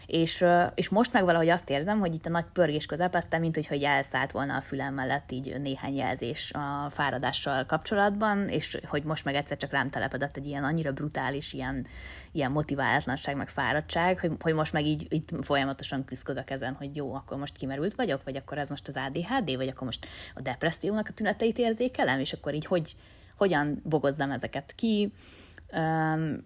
és, 0.06 0.44
és 0.74 0.88
most 0.88 1.12
meg 1.12 1.24
valahogy 1.24 1.48
azt 1.48 1.70
érzem, 1.70 1.98
hogy 1.98 2.14
itt 2.14 2.26
a 2.26 2.30
nagy 2.30 2.44
pörgés 2.52 2.86
közepette, 2.86 3.38
mint 3.38 3.54
hogy, 3.54 3.66
hogy 3.66 3.82
elszállt 3.82 4.30
volna 4.30 4.56
a 4.56 4.60
fülem 4.60 4.94
mellett 4.94 5.32
így 5.32 5.60
néhány 5.60 5.94
jelzés 5.94 6.52
a 6.52 6.90
fáradással 6.90 7.66
kapcsolatban, 7.66 8.48
és 8.48 8.78
hogy 8.86 9.02
most 9.02 9.24
meg 9.24 9.34
egyszer 9.34 9.56
csak 9.56 9.70
rám 9.70 9.90
telepedett 9.90 10.36
egy 10.36 10.46
ilyen 10.46 10.64
annyira 10.64 10.92
brutális, 10.92 11.52
ilyen, 11.52 11.86
ilyen 12.32 12.50
motiválatlanság, 12.50 13.36
meg 13.36 13.48
fáradtság, 13.48 14.20
hogy, 14.20 14.32
hogy 14.40 14.54
most 14.54 14.72
meg 14.72 14.86
így, 14.86 15.06
így 15.10 15.24
folyamatosan 15.40 16.04
küzdök 16.04 16.50
ezen, 16.50 16.74
hogy 16.74 16.96
jó, 16.96 17.14
akkor 17.14 17.38
most 17.38 17.56
kimerült 17.56 17.94
vagyok, 17.94 18.24
vagy 18.24 18.36
akkor 18.36 18.58
ez 18.58 18.68
most 18.68 18.88
az 18.88 18.96
ADHD, 18.96 19.56
vagy 19.56 19.68
akkor 19.68 19.84
most 19.84 20.06
a 20.34 20.40
depressziónak 20.40 21.08
a 21.08 21.12
tüneteit 21.12 21.58
érzékelem, 21.58 22.20
és 22.20 22.32
akkor 22.32 22.54
így 22.54 22.66
hogy, 22.66 22.94
hogyan 23.40 23.80
bogozzam 23.84 24.30
ezeket 24.30 24.72
ki, 24.74 25.12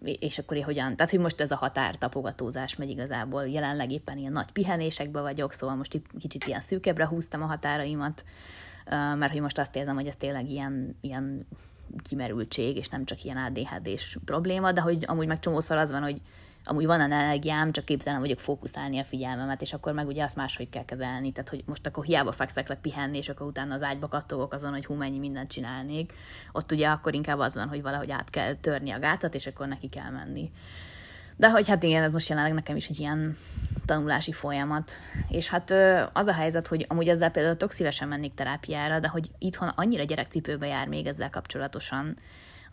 és 0.03 0.39
akkor 0.39 0.57
én 0.57 0.65
hogyan, 0.65 0.97
tehát 0.97 1.11
hogy 1.11 1.21
most 1.21 1.41
ez 1.41 1.51
a 1.51 1.57
határtapogatózás 1.57 2.77
megy 2.77 2.91
igazából, 2.91 3.49
jelenleg 3.49 3.91
éppen 3.91 4.19
ilyen 4.19 4.33
nagy 4.33 4.53
pihenésekben 4.53 5.23
vagyok, 5.23 5.53
szóval 5.53 5.77
most 5.77 6.01
kicsit 6.19 6.47
ilyen 6.47 6.61
szűkebbre 6.61 7.07
húztam 7.07 7.43
a 7.43 7.47
határaimat, 7.47 8.25
mert 8.91 9.33
hogy 9.33 9.41
most 9.41 9.59
azt 9.59 9.77
érzem, 9.77 9.95
hogy 9.95 10.07
ez 10.07 10.17
tényleg 10.17 10.51
ilyen, 10.51 10.97
ilyen 11.01 11.47
kimerültség, 12.03 12.77
és 12.77 12.89
nem 12.89 13.05
csak 13.05 13.25
ilyen 13.25 13.37
ADHD-s 13.37 14.19
probléma, 14.25 14.73
de 14.73 14.81
hogy 14.81 15.05
amúgy 15.07 15.27
meg 15.27 15.39
csomószor 15.39 15.77
az 15.77 15.91
van, 15.91 16.03
hogy 16.03 16.21
amúgy 16.65 16.87
van 16.87 17.01
energiám, 17.01 17.73
csak 17.73 17.85
képtelen 17.85 18.21
vagyok 18.21 18.39
fókuszálni 18.39 18.99
a 18.99 19.05
figyelmemet, 19.05 19.61
és 19.61 19.73
akkor 19.73 19.93
meg 19.93 20.07
ugye 20.07 20.25
azt 20.25 20.37
máshogy 20.37 20.69
kell 20.69 20.85
kezelni. 20.85 21.33
Tehát, 21.33 21.49
hogy 21.49 21.63
most 21.67 21.87
akkor 21.87 22.05
hiába 22.05 22.33
fekszek 22.33 22.69
le 22.69 22.75
pihenni, 22.75 23.17
és 23.17 23.29
akkor 23.29 23.47
utána 23.47 23.75
az 23.75 23.83
ágyba 23.83 24.09
kattogok 24.09 24.53
azon, 24.53 24.73
hogy 24.73 24.87
hú, 24.87 24.95
mennyi 24.95 25.19
mindent 25.19 25.51
csinálnék. 25.51 26.13
Ott 26.53 26.73
ugye 26.73 26.89
akkor 26.89 27.15
inkább 27.15 27.39
az 27.39 27.55
van, 27.55 27.69
hogy 27.69 27.83
valahogy 27.83 28.11
át 28.11 28.31
kell 28.31 28.55
törni 28.55 28.91
a 28.91 28.99
gátat, 28.99 29.35
és 29.35 29.47
akkor 29.47 29.69
neki 29.69 29.89
kell 29.89 30.11
menni. 30.11 30.53
De 31.37 31.51
hogy 31.51 31.69
hát 31.69 31.83
igen, 31.83 32.03
ez 32.03 32.13
most 32.13 32.29
jelenleg 32.29 32.55
nekem 32.55 32.77
is 32.77 32.89
egy 32.89 32.99
ilyen 32.99 33.37
tanulási 33.85 34.33
folyamat. 34.33 34.93
És 35.29 35.49
hát 35.49 35.75
az 36.13 36.27
a 36.27 36.33
helyzet, 36.33 36.67
hogy 36.67 36.87
amúgy 36.89 37.09
ezzel 37.09 37.31
például 37.31 37.57
tök 37.57 37.71
szívesen 37.71 38.09
mennék 38.09 38.35
terápiára, 38.35 39.01
de 39.01 39.09
hogy 39.09 39.31
itthon 39.39 39.69
annyira 39.69 40.03
gyerekcipőbe 40.03 40.67
jár 40.67 40.89
még 40.89 41.07
ezzel 41.07 41.31
kapcsolatosan, 41.31 42.17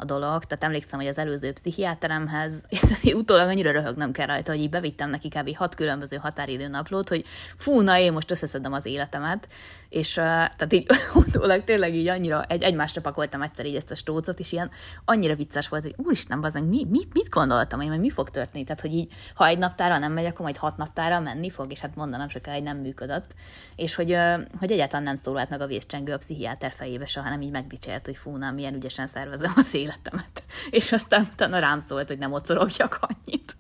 a 0.02 0.06
dolog. 0.06 0.44
Tehát 0.44 0.64
emlékszem, 0.64 1.00
hogy 1.00 1.08
az 1.08 1.18
előző 1.18 1.52
pszichiáteremhez 1.52 2.66
utólag 3.14 3.48
annyira 3.48 3.72
röhögnem 3.72 4.12
kell 4.12 4.26
rajta, 4.26 4.52
hogy 4.52 4.62
így 4.62 4.70
bevittem 4.70 5.10
neki 5.10 5.28
kb. 5.28 5.56
hat 5.56 5.76
különböző 5.76 6.18
határidő 6.18 6.68
naplót, 6.68 7.10
hogy 7.10 7.26
fú, 7.56 7.82
na 7.82 7.98
én 7.98 8.12
most 8.12 8.32
összeszedem 8.32 8.74
az 8.74 8.86
életemet, 8.86 9.48
és 9.90 10.18
uh, 10.18 10.24
tehát 10.24 10.74
így 10.74 10.86
utólag 11.26 11.64
tényleg 11.64 11.96
így 11.96 12.08
annyira 12.08 12.44
egy, 12.44 12.62
egymásra 12.62 13.02
pakoltam 13.02 13.42
egyszer 13.42 13.66
így 13.66 13.76
ezt 13.76 13.92
a 13.92 13.96
stócot, 13.96 14.40
és 14.40 14.52
ilyen 14.52 14.72
annyira 15.06 15.36
vicces 15.36 15.68
volt, 15.68 15.84
hogy 15.84 15.96
úristen, 15.98 16.42
bazán, 16.42 16.64
mi, 16.64 16.88
mit, 16.90 17.14
mit 17.14 17.30
gondoltam 17.30 17.80
hogy 17.82 18.00
mi 18.00 18.10
fog 18.10 18.30
történni? 18.30 18.64
Tehát, 18.64 18.82
hogy 18.82 18.94
így, 18.94 19.14
ha 19.34 19.48
egy 19.48 19.58
naptára 19.58 19.98
nem 19.98 20.12
megy, 20.12 20.26
akkor 20.26 20.42
majd 20.42 20.58
hat 20.58 20.78
naptára 20.78 21.20
menni 21.20 21.50
fog, 21.50 21.72
és 21.72 21.80
hát 21.80 21.96
mondanom 21.96 22.28
hogy 22.44 22.64
nem 22.64 22.78
működött, 22.78 23.36
és 23.76 23.96
hogy, 23.96 24.12
uh, 24.12 24.42
hogy 24.60 24.72
egyáltalán 24.72 25.04
nem 25.04 25.16
szólalt 25.16 25.50
meg 25.50 25.62
a 25.62 25.68
vészcsengő 25.68 26.14
a 26.14 26.18
pszichiáter 26.18 26.72
fejébe 26.72 27.06
soha, 27.06 27.26
hanem 27.26 27.42
így 27.42 27.52
megdicsért, 27.52 28.06
hogy 28.06 28.18
fú, 28.18 28.38
na, 28.38 28.52
milyen 28.52 28.74
ügyesen 28.74 29.08
szervezem 29.08 29.52
az 29.56 29.74
életemet. 29.91 30.43
És 30.80 30.91
aztán 30.91 31.27
utána 31.32 31.60
rám 31.60 31.80
szólt, 31.80 32.08
hogy 32.08 32.17
nem 32.17 32.34
ocorogjak 32.34 32.99
annyit. 33.01 33.56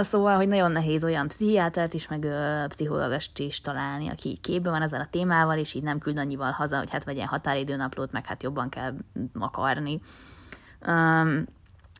Szóval, 0.00 0.36
hogy 0.36 0.48
nagyon 0.48 0.72
nehéz 0.72 1.04
olyan 1.04 1.28
pszichiátert 1.28 1.94
is, 1.94 2.08
meg 2.08 2.26
pszichológust 2.68 3.38
is 3.38 3.60
találni, 3.60 4.08
aki 4.08 4.38
képben 4.42 4.72
van 4.72 4.82
ezzel 4.82 5.00
a 5.00 5.08
témával, 5.10 5.58
és 5.58 5.74
így 5.74 5.82
nem 5.82 5.98
küld 5.98 6.18
annyival 6.18 6.50
haza, 6.50 6.78
hogy 6.78 6.90
hát 6.90 7.04
vegyen 7.04 7.26
határidőnaplót, 7.26 8.12
meg 8.12 8.26
hát 8.26 8.42
jobban 8.42 8.68
kell 8.68 8.94
akarni. 9.38 10.00
Um, 10.86 11.44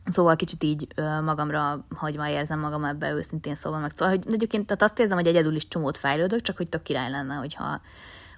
Szóval 0.09 0.35
kicsit 0.35 0.63
így 0.63 0.87
magamra 1.23 1.85
hagyva 1.95 2.29
érzem 2.29 2.59
magam 2.59 2.83
ebbe 2.83 3.11
őszintén 3.11 3.55
szóval 3.55 3.79
meg. 3.79 3.91
Szóval, 3.95 4.15
hogy 4.15 4.33
egyébként 4.33 4.65
tehát 4.65 4.81
azt 4.81 4.99
érzem, 4.99 5.17
hogy 5.17 5.27
egyedül 5.27 5.55
is 5.55 5.67
csomót 5.67 5.97
fejlődök, 5.97 6.41
csak 6.41 6.57
hogy 6.57 6.69
tök 6.69 6.81
király 6.81 7.09
lenne, 7.09 7.35
hogyha 7.35 7.81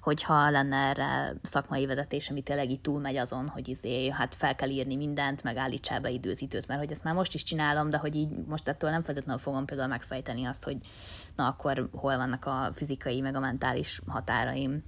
hogyha 0.00 0.50
lenne 0.50 0.76
erre 0.76 1.34
szakmai 1.42 1.86
vezetés, 1.86 2.30
ami 2.30 2.42
tényleg 2.42 2.70
így 2.70 2.80
túlmegy 2.80 3.16
azon, 3.16 3.48
hogy 3.48 3.68
izé, 3.68 4.08
hát 4.08 4.34
fel 4.34 4.54
kell 4.54 4.68
írni 4.68 4.96
mindent, 4.96 5.42
meg 5.42 5.56
állítsál 5.56 6.00
be 6.00 6.10
időt, 6.10 6.66
mert 6.66 6.80
hogy 6.80 6.90
ezt 6.90 7.04
már 7.04 7.14
most 7.14 7.34
is 7.34 7.42
csinálom, 7.42 7.90
de 7.90 7.96
hogy 7.96 8.14
így 8.14 8.28
most 8.46 8.68
ettől 8.68 8.90
nem 8.90 9.02
feltétlenül 9.02 9.40
fogom 9.40 9.64
például 9.64 9.88
megfejteni 9.88 10.44
azt, 10.44 10.64
hogy 10.64 10.76
na 11.36 11.46
akkor 11.46 11.88
hol 11.92 12.16
vannak 12.16 12.46
a 12.46 12.70
fizikai, 12.74 13.20
meg 13.20 13.34
a 13.34 13.40
mentális 13.40 14.00
határaim. 14.06 14.82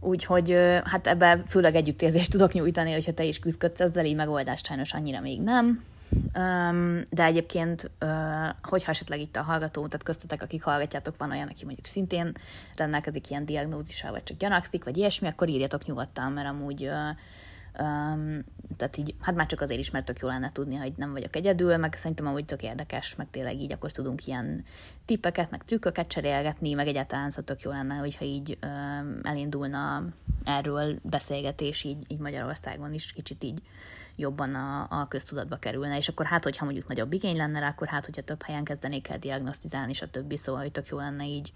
Úgyhogy 0.00 0.50
hát 0.84 1.06
ebbe 1.06 1.42
főleg 1.46 1.74
együttérzést 1.74 2.30
tudok 2.30 2.52
nyújtani, 2.52 2.92
hogyha 2.92 3.12
te 3.12 3.24
is 3.24 3.38
küzdködsz 3.38 3.80
ezzel, 3.80 4.04
így 4.04 4.16
megoldást 4.16 4.66
sajnos 4.66 4.92
annyira 4.92 5.20
még 5.20 5.40
nem. 5.40 5.84
De 7.10 7.24
egyébként, 7.24 7.90
hogyha 8.62 8.90
esetleg 8.90 9.20
itt 9.20 9.36
a 9.36 9.42
hallgató, 9.42 9.86
tehát 9.86 10.02
köztetek, 10.02 10.42
akik 10.42 10.62
hallgatjátok, 10.62 11.16
van 11.16 11.30
olyan, 11.30 11.48
aki 11.48 11.64
mondjuk 11.64 11.86
szintén 11.86 12.32
rendelkezik 12.76 13.30
ilyen 13.30 13.44
diagnózissal, 13.44 14.10
vagy 14.10 14.22
csak 14.22 14.36
gyanakszik, 14.36 14.84
vagy 14.84 14.96
ilyesmi, 14.96 15.28
akkor 15.28 15.48
írjatok 15.48 15.86
nyugodtan, 15.86 16.32
mert 16.32 16.48
amúgy 16.48 16.90
Um, 17.80 18.44
tehát 18.76 18.96
így, 18.96 19.14
hát 19.20 19.34
már 19.34 19.46
csak 19.46 19.60
azért 19.60 19.80
is, 19.80 19.90
mert 19.90 20.04
tök 20.04 20.18
jó 20.18 20.28
lenne 20.28 20.52
tudni, 20.52 20.76
hogy 20.76 20.92
nem 20.96 21.12
vagyok 21.12 21.36
egyedül, 21.36 21.76
meg 21.76 21.94
szerintem 21.94 22.26
amúgy 22.26 22.44
tök 22.44 22.62
érdekes, 22.62 23.14
meg 23.14 23.26
tényleg 23.30 23.60
így 23.60 23.72
akkor 23.72 23.92
tudunk 23.92 24.26
ilyen 24.26 24.64
tippeket, 25.04 25.50
meg 25.50 25.64
trükköket 25.64 26.06
cserélgetni, 26.06 26.72
meg 26.72 26.86
egyáltalán 26.86 27.30
szóval 27.30 27.44
tök 27.44 27.62
jó 27.62 27.70
lenne, 27.70 27.94
hogyha 27.94 28.24
így 28.24 28.58
um, 28.62 29.20
elindulna 29.22 30.04
erről 30.44 30.98
beszélgetés 31.02 31.84
így, 31.84 32.04
így 32.08 32.18
Magyarországon 32.18 32.92
is 32.92 33.12
kicsit 33.12 33.44
így 33.44 33.62
jobban 34.18 34.54
a, 34.54 34.86
a 34.90 35.08
köztudatba 35.08 35.56
kerülne, 35.56 35.96
és 35.96 36.08
akkor 36.08 36.26
hát, 36.26 36.44
hogyha 36.44 36.64
mondjuk 36.64 36.88
nagyobb 36.88 37.12
igény 37.12 37.36
lenne 37.36 37.58
rá, 37.58 37.68
akkor 37.68 37.86
hát, 37.86 38.04
hogyha 38.04 38.22
több 38.22 38.42
helyen 38.42 38.64
kezdenék 38.64 39.08
el 39.08 39.18
diagnosztizálni, 39.18 39.90
és 39.90 40.02
a 40.02 40.10
többi, 40.10 40.36
szóval, 40.36 40.60
hogy 40.60 40.72
tök 40.72 40.88
jó 40.88 40.98
lenne 40.98 41.26
így 41.26 41.52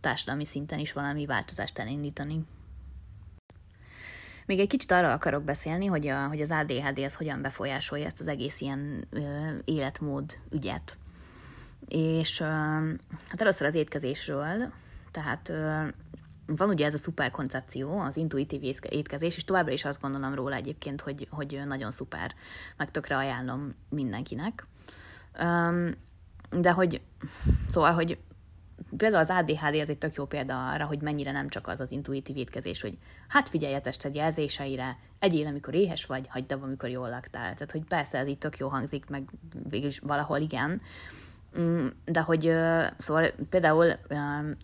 társadalmi 0.00 0.44
szinten 0.44 0.78
is 0.78 0.92
valami 0.92 1.26
változást 1.26 1.78
elindítani. 1.78 2.44
Még 4.46 4.58
egy 4.58 4.68
kicsit 4.68 4.90
arra 4.90 5.12
akarok 5.12 5.42
beszélni, 5.42 5.86
hogy, 5.86 6.06
a, 6.06 6.26
hogy 6.26 6.40
az 6.40 6.50
ADHD 6.50 6.98
az 6.98 7.14
hogyan 7.14 7.42
befolyásolja 7.42 8.06
ezt 8.06 8.20
az 8.20 8.28
egész 8.28 8.60
ilyen 8.60 9.06
ö, 9.10 9.20
életmód 9.64 10.38
ügyet. 10.50 10.96
És 11.88 12.40
ö, 12.40 12.44
hát 13.28 13.40
először 13.40 13.66
az 13.66 13.74
étkezésről, 13.74 14.72
tehát 15.10 15.48
ö, 15.48 15.82
van 16.56 16.68
ugye 16.68 16.84
ez 16.86 16.94
a 16.94 16.98
szuper 16.98 17.30
koncepció, 17.30 17.98
az 17.98 18.16
intuitív 18.16 18.62
étkezés, 18.82 19.36
és 19.36 19.44
továbbra 19.44 19.72
is 19.72 19.84
azt 19.84 20.00
gondolom 20.00 20.34
róla 20.34 20.54
egyébként, 20.54 21.00
hogy, 21.00 21.28
hogy 21.30 21.60
nagyon 21.66 21.90
szuper, 21.90 22.34
meg 22.76 22.90
tökre 22.90 23.16
ajánlom 23.16 23.70
mindenkinek. 23.88 24.66
De 26.50 26.70
hogy, 26.70 27.00
szóval, 27.68 27.92
hogy 27.92 28.18
például 28.96 29.22
az 29.22 29.30
ADHD 29.30 29.74
az 29.74 29.90
egy 29.90 29.98
tök 29.98 30.14
jó 30.14 30.24
példa 30.24 30.70
arra, 30.70 30.86
hogy 30.86 31.02
mennyire 31.02 31.32
nem 31.32 31.48
csak 31.48 31.66
az 31.66 31.80
az 31.80 31.92
intuitív 31.92 32.36
étkezés, 32.36 32.80
hogy 32.80 32.98
hát 33.28 33.48
figyelj 33.48 33.74
a 33.74 33.80
tested 33.80 34.14
jelzéseire, 34.14 34.98
egyél, 35.18 35.46
amikor 35.46 35.74
éhes 35.74 36.06
vagy, 36.06 36.26
hagyd 36.28 36.52
abba, 36.52 36.64
amikor 36.64 36.88
jól 36.88 37.08
laktál. 37.08 37.54
Tehát, 37.54 37.72
hogy 37.72 37.84
persze 37.84 38.18
ez 38.18 38.28
így 38.28 38.38
tök 38.38 38.58
jó 38.58 38.68
hangzik, 38.68 39.06
meg 39.06 39.30
végülis 39.68 39.98
valahol 39.98 40.38
igen, 40.38 40.80
de 42.04 42.20
hogy 42.20 42.52
szóval 42.96 43.26
például 43.50 43.98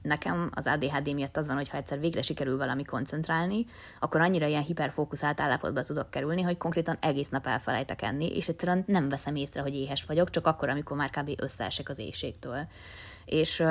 nekem 0.02 0.50
az 0.54 0.66
ADHD 0.66 1.14
miatt 1.14 1.36
az 1.36 1.46
van, 1.46 1.56
hogy 1.56 1.68
ha 1.68 1.76
egyszer 1.76 2.00
végre 2.00 2.22
sikerül 2.22 2.56
valami 2.56 2.84
koncentrálni, 2.84 3.66
akkor 4.00 4.20
annyira 4.20 4.46
ilyen 4.46 4.62
hiperfókuszált 4.62 5.40
állapotba 5.40 5.82
tudok 5.82 6.10
kerülni, 6.10 6.42
hogy 6.42 6.56
konkrétan 6.56 6.96
egész 7.00 7.28
nap 7.28 7.46
elfelejtek 7.46 8.02
enni, 8.02 8.36
és 8.36 8.48
egyszerűen 8.48 8.84
nem 8.86 9.08
veszem 9.08 9.36
észre, 9.36 9.60
hogy 9.60 9.74
éhes 9.74 10.04
vagyok, 10.04 10.30
csak 10.30 10.46
akkor, 10.46 10.68
amikor 10.68 10.96
már 10.96 11.10
kb. 11.10 11.30
összeesek 11.36 11.88
az 11.88 11.98
éjségtől. 11.98 12.66
És 13.24 13.64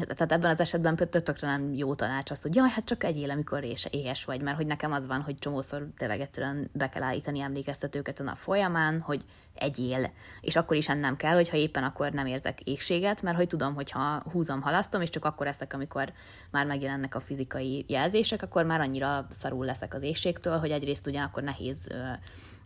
tehát 0.00 0.32
ebben 0.32 0.50
az 0.50 0.60
esetben 0.60 0.96
tökre 0.96 1.46
nem 1.46 1.72
jó 1.74 1.94
tanács 1.94 2.30
azt, 2.30 2.42
hogy 2.42 2.54
jaj, 2.54 2.68
hát 2.68 2.84
csak 2.84 3.04
egyél, 3.04 3.30
amikor 3.30 3.64
éhes 3.90 4.24
vagy, 4.24 4.40
mert 4.40 4.56
hogy 4.56 4.66
nekem 4.66 4.92
az 4.92 5.06
van, 5.06 5.20
hogy 5.20 5.34
csomószor 5.34 5.88
tényleg 5.96 6.20
egyszerűen 6.20 6.70
be 6.72 6.88
kell 6.88 7.02
állítani 7.02 7.40
emlékeztetőket 7.40 8.20
a 8.20 8.22
nap 8.22 8.36
folyamán, 8.36 9.00
hogy 9.00 9.22
egyél, 9.54 10.10
és 10.40 10.56
akkor 10.56 10.76
is 10.76 10.88
ennem 10.88 11.16
kell, 11.16 11.34
hogyha 11.34 11.56
éppen 11.56 11.84
akkor 11.84 12.12
nem 12.12 12.26
érzek 12.26 12.60
égséget, 12.60 13.22
mert 13.22 13.36
hogy 13.36 13.46
tudom, 13.46 13.74
hogy 13.74 13.90
ha 13.90 14.22
húzom, 14.32 14.62
halasztom, 14.62 15.00
és 15.00 15.10
csak 15.10 15.24
akkor 15.24 15.46
eszek, 15.46 15.72
amikor 15.72 16.12
már 16.50 16.66
megjelennek 16.66 17.14
a 17.14 17.20
fizikai 17.20 17.84
jelzések, 17.88 18.42
akkor 18.42 18.64
már 18.64 18.80
annyira 18.80 19.26
szarul 19.30 19.64
leszek 19.64 19.94
az 19.94 20.02
égségtől, 20.02 20.58
hogy 20.58 20.70
egyrészt 20.70 21.10
akkor 21.14 21.42
nehéz 21.42 21.88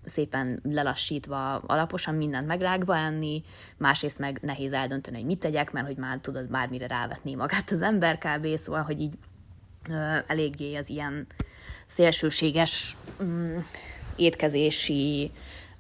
szépen 0.08 0.60
lelassítva, 0.62 1.54
alaposan 1.54 2.14
mindent 2.14 2.46
megrágva 2.46 2.96
enni, 2.96 3.42
másrészt 3.76 4.18
meg 4.18 4.38
nehéz 4.42 4.72
eldönteni, 4.72 5.16
hogy 5.16 5.26
mit 5.26 5.38
tegyek, 5.38 5.72
mert 5.72 5.86
hogy 5.86 5.96
már 5.96 6.18
tudod 6.18 6.50
bármire 6.50 6.86
rávetni 6.86 7.34
magát 7.34 7.70
az 7.70 7.82
ember 7.82 8.18
kb. 8.18 8.56
Szóval, 8.56 8.82
hogy 8.82 9.00
így 9.00 9.12
ö, 9.90 10.16
eléggé 10.26 10.74
az 10.76 10.88
ilyen 10.88 11.26
szélsőséges 11.86 12.96
mm, 13.22 13.58
étkezési 14.16 15.30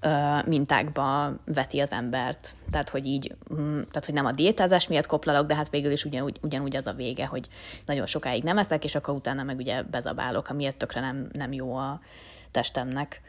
ö, 0.00 0.38
mintákba 0.46 1.36
veti 1.44 1.80
az 1.80 1.92
embert. 1.92 2.54
Tehát, 2.70 2.88
hogy 2.88 3.06
így, 3.06 3.34
mm, 3.54 3.80
tehát, 3.80 4.04
hogy 4.04 4.14
nem 4.14 4.26
a 4.26 4.32
diétázás 4.32 4.88
miatt 4.88 5.06
koplalok, 5.06 5.46
de 5.46 5.54
hát 5.54 5.70
végül 5.70 5.92
is 5.92 6.04
ugyanúgy, 6.04 6.38
ugyanúgy 6.42 6.76
az 6.76 6.86
a 6.86 6.92
vége, 6.92 7.26
hogy 7.26 7.48
nagyon 7.86 8.06
sokáig 8.06 8.42
nem 8.42 8.58
eszek, 8.58 8.84
és 8.84 8.94
akkor 8.94 9.14
utána 9.14 9.42
meg 9.42 9.56
ugye 9.56 9.82
bezabálok, 9.82 10.48
ami 10.48 10.74
tökre 10.76 11.00
nem, 11.00 11.28
nem 11.32 11.52
jó 11.52 11.74
a 11.74 12.00
testemnek. 12.50 13.20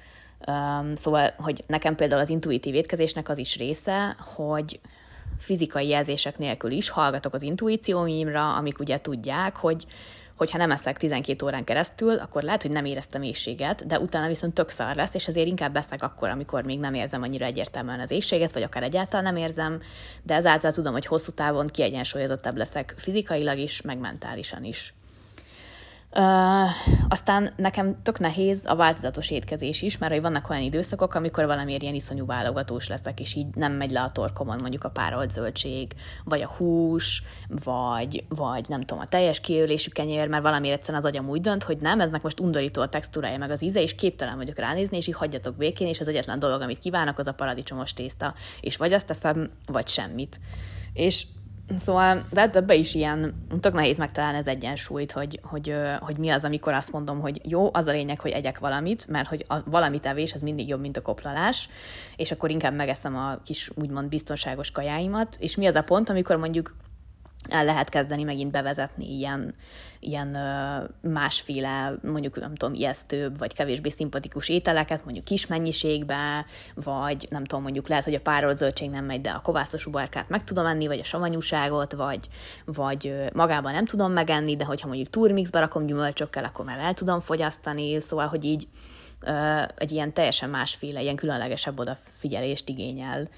Um, 0.48 0.96
szóval, 0.96 1.34
hogy 1.38 1.64
nekem 1.68 1.96
például 1.96 2.22
az 2.22 2.30
intuitív 2.30 2.76
étkezésnek 2.76 3.30
az 3.30 3.38
is 3.38 3.58
része, 3.58 4.16
hogy 4.36 4.80
fizikai 5.38 5.88
jelzések 5.88 6.38
nélkül 6.38 6.72
is 6.72 6.90
hallgatok 6.90 7.34
az 7.34 7.42
intuícióimra, 7.42 8.56
amik 8.56 8.80
ugye 8.80 9.02
tudják, 9.02 9.56
hogy 9.56 9.86
hogyha 10.40 10.58
nem 10.58 10.72
eszek 10.72 10.98
12 10.98 11.46
órán 11.46 11.64
keresztül, 11.64 12.18
akkor 12.18 12.44
lehet, 12.44 12.62
hogy 12.62 12.72
nem 12.72 12.86
éreztem 12.86 13.22
éjséget, 13.22 13.88
de 13.88 14.00
utána 14.00 14.28
viszont 14.28 14.54
tök 14.54 14.70
szar 14.70 14.96
lesz, 14.96 15.14
és 15.14 15.28
azért 15.28 15.48
inkább 15.48 15.76
eszek 15.76 16.04
akkor, 16.04 16.30
amikor 16.30 16.64
még 16.64 16.80
nem 16.80 16.94
érzem 16.94 17.22
annyira 17.22 17.46
egyértelműen 17.46 18.00
az 18.00 18.12
éjséget, 18.12 18.54
vagy 18.54 18.64
akár 18.64 18.84
egyáltalán 18.84 19.34
nem 19.34 19.44
érzem, 19.44 19.82
de 20.24 20.34
ezáltal 20.34 20.72
tudom, 20.72 20.94
hogy 20.94 21.06
hosszú 21.06 21.32
távon 21.32 21.68
kiegyensúlyozottabb 21.68 22.58
leszek 22.58 22.94
fizikailag 22.98 23.58
is, 23.58 23.82
meg 23.82 23.98
mentálisan 23.98 24.64
is. 24.64 24.94
Uh, 26.16 26.70
aztán 27.10 27.54
nekem 27.56 28.02
tök 28.04 28.20
nehéz 28.20 28.64
a 28.66 28.76
változatos 28.76 29.32
étkezés 29.32 29.82
is, 29.82 29.98
mert 29.98 30.12
hogy 30.12 30.22
vannak 30.22 30.50
olyan 30.50 30.64
időszakok, 30.64 31.16
amikor 31.16 31.46
valamiért 31.46 31.82
ilyen 31.82 31.94
iszonyú 31.94 32.26
válogatós 32.26 32.88
leszek, 32.88 33.20
és 33.20 33.36
így 33.36 33.56
nem 33.56 33.72
megy 33.72 33.92
le 33.92 34.02
a 34.02 34.12
torkomon 34.12 34.58
mondjuk 34.62 34.84
a 34.84 34.90
párolt 34.90 35.32
zöldség, 35.32 35.94
vagy 36.24 36.42
a 36.42 36.48
hús, 36.58 37.24
vagy, 37.64 38.24
vagy 38.30 38.66
nem 38.68 38.80
tudom, 38.82 39.04
a 39.04 39.08
teljes 39.08 39.40
kiölésű 39.40 39.90
kenyér, 39.90 40.28
mert 40.28 40.44
valamiért 40.44 40.78
egyszerűen 40.78 41.04
az 41.04 41.10
agyam 41.10 41.30
úgy 41.30 41.42
dönt, 41.42 41.64
hogy 41.64 41.78
nem, 41.78 42.02
eznek 42.02 42.22
most 42.22 42.40
undorító 42.40 42.82
a 42.82 42.90
textúrája 42.90 43.38
meg 43.38 43.52
az 43.52 43.64
íze, 43.64 43.82
és 43.82 43.96
képtelen 43.96 44.38
vagyok 44.38 44.58
ránézni, 44.58 44.98
és 44.98 45.08
így 45.08 45.16
hagyjatok 45.16 45.56
békén, 45.56 45.88
és 45.88 46.00
az 46.00 46.08
egyetlen 46.08 46.40
dolog, 46.40 46.62
amit 46.62 46.80
kívánok, 46.80 47.18
az 47.18 47.28
a 47.28 47.34
paradicsomos 47.34 47.94
tészta, 47.94 48.34
és 48.62 48.78
vagy 48.78 48.94
azt 48.94 49.08
teszem, 49.08 49.50
vagy 49.66 49.88
semmit. 49.88 50.40
És 50.94 51.26
Szóval, 51.76 52.24
de 52.32 52.40
hát 52.40 52.56
ebbe 52.56 52.76
is 52.76 52.96
ilyen, 52.96 53.48
tök 53.60 53.74
nehéz 53.74 53.98
megtalálni 53.98 54.38
az 54.38 54.48
egyensúlyt, 54.48 55.12
hogy, 55.12 55.40
hogy, 55.44 55.76
hogy 56.00 56.18
mi 56.18 56.30
az, 56.30 56.44
amikor 56.44 56.74
azt 56.74 56.92
mondom, 56.92 57.20
hogy 57.20 57.42
jó, 57.44 57.70
az 57.74 57.86
a 57.86 57.92
lényeg, 57.92 58.20
hogy 58.20 58.32
egyek 58.32 58.60
valamit, 58.60 59.08
mert 59.08 59.28
hogy 59.28 59.46
a 59.48 59.56
valamit 59.66 60.06
evés 60.06 60.34
az 60.34 60.42
mindig 60.42 60.68
jobb, 60.68 60.80
mint 60.80 60.98
a 60.98 61.02
koplalás, 61.02 61.70
és 62.16 62.32
akkor 62.32 62.50
inkább 62.50 62.74
megeszem 62.74 63.16
a 63.16 63.38
kis 63.46 63.72
úgymond 63.76 64.10
biztonságos 64.10 64.72
kajáimat, 64.72 65.36
és 65.40 65.56
mi 65.56 65.66
az 65.66 65.76
a 65.76 65.84
pont, 65.84 66.10
amikor 66.10 66.36
mondjuk 66.36 66.76
el 67.48 67.66
lehet 67.66 67.90
kezdeni 67.90 68.24
megint 68.24 68.52
bevezetni 68.52 69.18
ilyen, 69.18 69.54
ilyen 70.00 70.38
másféle, 71.02 71.94
mondjuk 72.02 72.40
nem 72.40 72.56
tudom, 72.56 72.74
ijesztőbb, 72.74 73.38
vagy 73.38 73.54
kevésbé 73.54 73.90
szimpatikus 73.90 74.50
ételeket, 74.50 75.04
mondjuk 75.04 75.26
kis 75.26 75.48
mennyiségbe, 75.48 76.46
vagy 76.74 77.28
nem 77.30 77.44
tudom, 77.44 77.64
mondjuk 77.64 77.88
lehet, 77.88 78.04
hogy 78.04 78.14
a 78.14 78.20
párolt 78.20 78.58
zöldség 78.58 78.90
nem 78.90 79.06
megy, 79.06 79.22
de 79.22 79.30
a 79.30 79.42
kovászos 79.42 79.86
uborkát 79.86 80.30
meg 80.30 80.44
tudom 80.44 80.66
enni, 80.66 80.88
vagy 80.88 81.00
a 81.00 81.04
savanyúságot, 81.04 81.94
vagy, 81.94 82.30
vagy 82.66 83.16
magában 83.34 83.72
nem 83.72 83.86
tudom 83.86 84.12
megenni, 84.12 84.56
de 84.56 84.66
hogyha 84.66 84.88
mondjuk 84.88 85.10
turmixbe 85.10 85.60
rakom 85.60 85.86
gyümölcsökkel, 85.86 86.44
akkor 86.44 86.66
már 86.66 86.80
el 86.80 86.94
tudom 86.94 87.20
fogyasztani, 87.20 88.00
szóval, 88.00 88.28
hogy 88.28 88.44
így 88.44 88.68
egy 89.76 89.92
ilyen 89.92 90.14
teljesen 90.14 90.50
másféle, 90.50 91.02
ilyen 91.02 91.16
különlegesebb 91.16 91.80
odafigyelést 91.80 92.70
igényel 92.70 93.30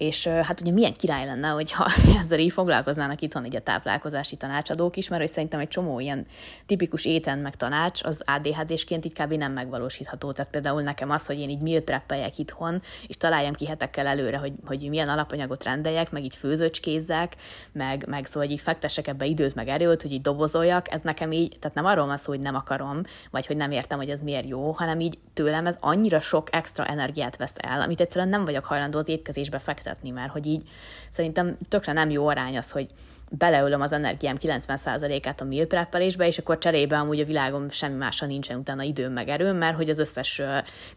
és 0.00 0.26
hát 0.26 0.60
ugye 0.60 0.70
milyen 0.72 0.92
király 0.92 1.26
lenne, 1.26 1.48
hogyha 1.48 1.86
ezzel 2.20 2.38
így 2.38 2.52
foglalkoznának 2.52 3.20
itthon 3.20 3.44
így 3.44 3.56
a 3.56 3.60
táplálkozási 3.60 4.36
tanácsadók 4.36 4.96
is, 4.96 5.08
mert 5.08 5.20
hogy 5.22 5.30
szerintem 5.30 5.60
egy 5.60 5.68
csomó 5.68 6.00
ilyen 6.00 6.26
tipikus 6.66 7.04
éten 7.04 7.38
meg 7.38 7.56
tanács 7.56 8.02
az 8.02 8.22
ADHD-sként 8.26 9.04
így 9.04 9.12
kb. 9.12 9.32
nem 9.32 9.52
megvalósítható. 9.52 10.32
Tehát 10.32 10.50
például 10.50 10.82
nekem 10.82 11.10
az, 11.10 11.26
hogy 11.26 11.38
én 11.38 11.48
így 11.48 11.60
meal 11.60 11.80
preppeljek 11.80 12.38
itthon, 12.38 12.82
és 13.06 13.16
találjam 13.16 13.52
ki 13.52 13.66
hetekkel 13.66 14.06
előre, 14.06 14.36
hogy, 14.36 14.52
hogy 14.64 14.88
milyen 14.88 15.08
alapanyagot 15.08 15.64
rendeljek, 15.64 16.10
meg 16.10 16.24
így 16.24 16.36
főzőcskézzek, 16.36 17.36
meg, 17.72 18.04
meg 18.08 18.26
szóval 18.26 18.42
hogy 18.42 18.52
így 18.52 18.60
fektessek 18.60 19.06
ebbe 19.06 19.24
időt, 19.24 19.54
meg 19.54 19.68
erőt, 19.68 20.02
hogy 20.02 20.12
így 20.12 20.20
dobozoljak, 20.20 20.92
ez 20.92 21.00
nekem 21.00 21.32
így, 21.32 21.56
tehát 21.58 21.76
nem 21.76 21.84
arról 21.84 22.06
van 22.06 22.16
szó, 22.16 22.30
hogy 22.32 22.40
nem 22.40 22.54
akarom, 22.54 23.02
vagy 23.30 23.46
hogy 23.46 23.56
nem 23.56 23.70
értem, 23.70 23.98
hogy 23.98 24.10
ez 24.10 24.20
miért 24.20 24.48
jó, 24.48 24.70
hanem 24.70 25.00
így 25.00 25.18
tőlem 25.40 25.66
ez 25.66 25.76
annyira 25.80 26.20
sok 26.20 26.48
extra 26.52 26.86
energiát 26.86 27.36
vesz 27.36 27.54
el, 27.56 27.80
amit 27.80 28.00
egyszerűen 28.00 28.30
nem 28.30 28.44
vagyok 28.44 28.64
hajlandó 28.64 28.98
az 28.98 29.08
étkezésbe 29.08 29.58
fektetni 29.58 30.10
mert 30.10 30.32
hogy 30.32 30.46
így 30.46 30.68
szerintem 31.10 31.58
tökre 31.68 31.92
nem 31.92 32.10
jó 32.10 32.26
arány 32.26 32.56
az, 32.56 32.70
hogy 32.70 32.88
beleölöm 33.30 33.80
az 33.80 33.92
energiám 33.92 34.36
90%-át 34.40 35.40
a 35.40 35.44
meal 35.44 35.66
preppelésbe, 35.66 36.26
és 36.26 36.38
akkor 36.38 36.58
cserébe 36.58 36.98
amúgy 36.98 37.20
a 37.20 37.24
világom 37.24 37.68
semmi 37.68 37.96
másra 37.96 38.26
nincsen 38.26 38.58
utána 38.58 38.82
időm 38.82 39.12
meg 39.12 39.28
erőm, 39.28 39.56
mert 39.56 39.76
hogy 39.76 39.90
az 39.90 39.98
összes 39.98 40.42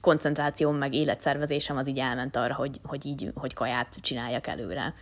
koncentrációm 0.01 0.75
meg 0.75 0.93
életszervezésem 0.93 1.77
az 1.77 1.88
így 1.88 1.99
elment 1.99 2.36
arra, 2.36 2.53
hogy, 2.53 2.79
hogy 2.84 3.06
így, 3.06 3.32
hogy 3.36 3.53
kaját 3.53 3.95
csináljak 4.01 4.47
előre. 4.47 4.93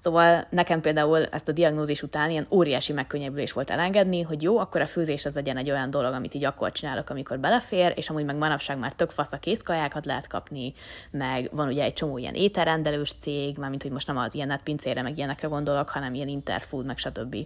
Szóval 0.00 0.46
nekem 0.50 0.80
például 0.80 1.24
ezt 1.24 1.48
a 1.48 1.52
diagnózis 1.52 2.02
után 2.02 2.30
ilyen 2.30 2.46
óriási 2.50 2.92
megkönnyebbülés 2.92 3.52
volt 3.52 3.70
elengedni, 3.70 4.22
hogy 4.22 4.42
jó, 4.42 4.58
akkor 4.58 4.80
a 4.80 4.86
főzés 4.86 5.24
az 5.24 5.34
legyen 5.34 5.56
egy 5.56 5.70
olyan 5.70 5.90
dolog, 5.90 6.12
amit 6.12 6.34
így 6.34 6.44
akkor 6.44 6.72
csinálok, 6.72 7.10
amikor 7.10 7.38
belefér, 7.38 7.92
és 7.96 8.10
amúgy 8.10 8.24
meg 8.24 8.36
manapság 8.36 8.78
már 8.78 8.92
tök 8.92 9.10
fasz 9.10 9.32
a 9.32 9.38
készkajákat 9.38 10.06
lehet 10.06 10.26
kapni, 10.26 10.72
meg 11.10 11.48
van 11.52 11.68
ugye 11.68 11.82
egy 11.82 11.92
csomó 11.92 12.18
ilyen 12.18 12.34
ételrendelős 12.34 13.12
cég, 13.18 13.58
mármint 13.58 13.82
hogy 13.82 13.92
most 13.92 14.06
nem 14.06 14.16
az 14.16 14.34
ilyen 14.34 14.60
pincére, 14.64 15.02
meg 15.02 15.18
ilyenekre 15.18 15.48
gondolok, 15.48 15.88
hanem 15.88 16.14
ilyen 16.14 16.28
interfood, 16.28 16.86
meg 16.86 16.98
stb 16.98 17.36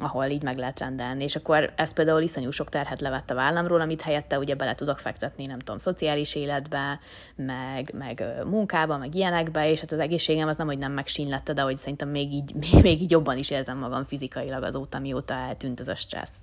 ahol 0.00 0.24
így 0.24 0.42
meg 0.42 0.58
lehet 0.58 0.78
rendelni. 0.78 1.22
És 1.22 1.36
akkor 1.36 1.72
ez 1.76 1.92
például 1.92 2.22
iszonyú 2.22 2.50
sok 2.50 2.68
terhet 2.68 3.00
levett 3.00 3.30
a 3.30 3.34
vállamról, 3.34 3.80
amit 3.80 4.00
helyette 4.00 4.38
ugye 4.38 4.54
bele 4.54 4.74
tudok 4.74 4.98
fektetni, 4.98 5.46
nem 5.46 5.58
tudom, 5.58 5.78
szociális 5.78 6.34
életbe, 6.34 7.00
meg, 7.34 7.94
meg 7.98 8.24
munkába, 8.46 8.96
meg 8.98 9.14
ilyenekbe, 9.14 9.70
és 9.70 9.80
hát 9.80 9.92
az 9.92 9.98
egészségem 9.98 10.48
az 10.48 10.56
nem, 10.56 10.66
hogy 10.66 10.78
nem 10.78 10.92
megsínlette, 10.92 11.52
de 11.52 11.62
hogy 11.62 11.76
szerintem 11.76 12.08
még 12.08 12.32
így, 12.32 12.54
még, 12.72 12.82
még 12.82 13.02
így 13.02 13.10
jobban 13.10 13.38
is 13.38 13.50
érzem 13.50 13.78
magam 13.78 14.04
fizikailag 14.04 14.62
azóta, 14.62 14.98
mióta 14.98 15.34
eltűnt 15.34 15.80
ez 15.80 15.88
a 15.88 15.94
stressz. 15.94 16.40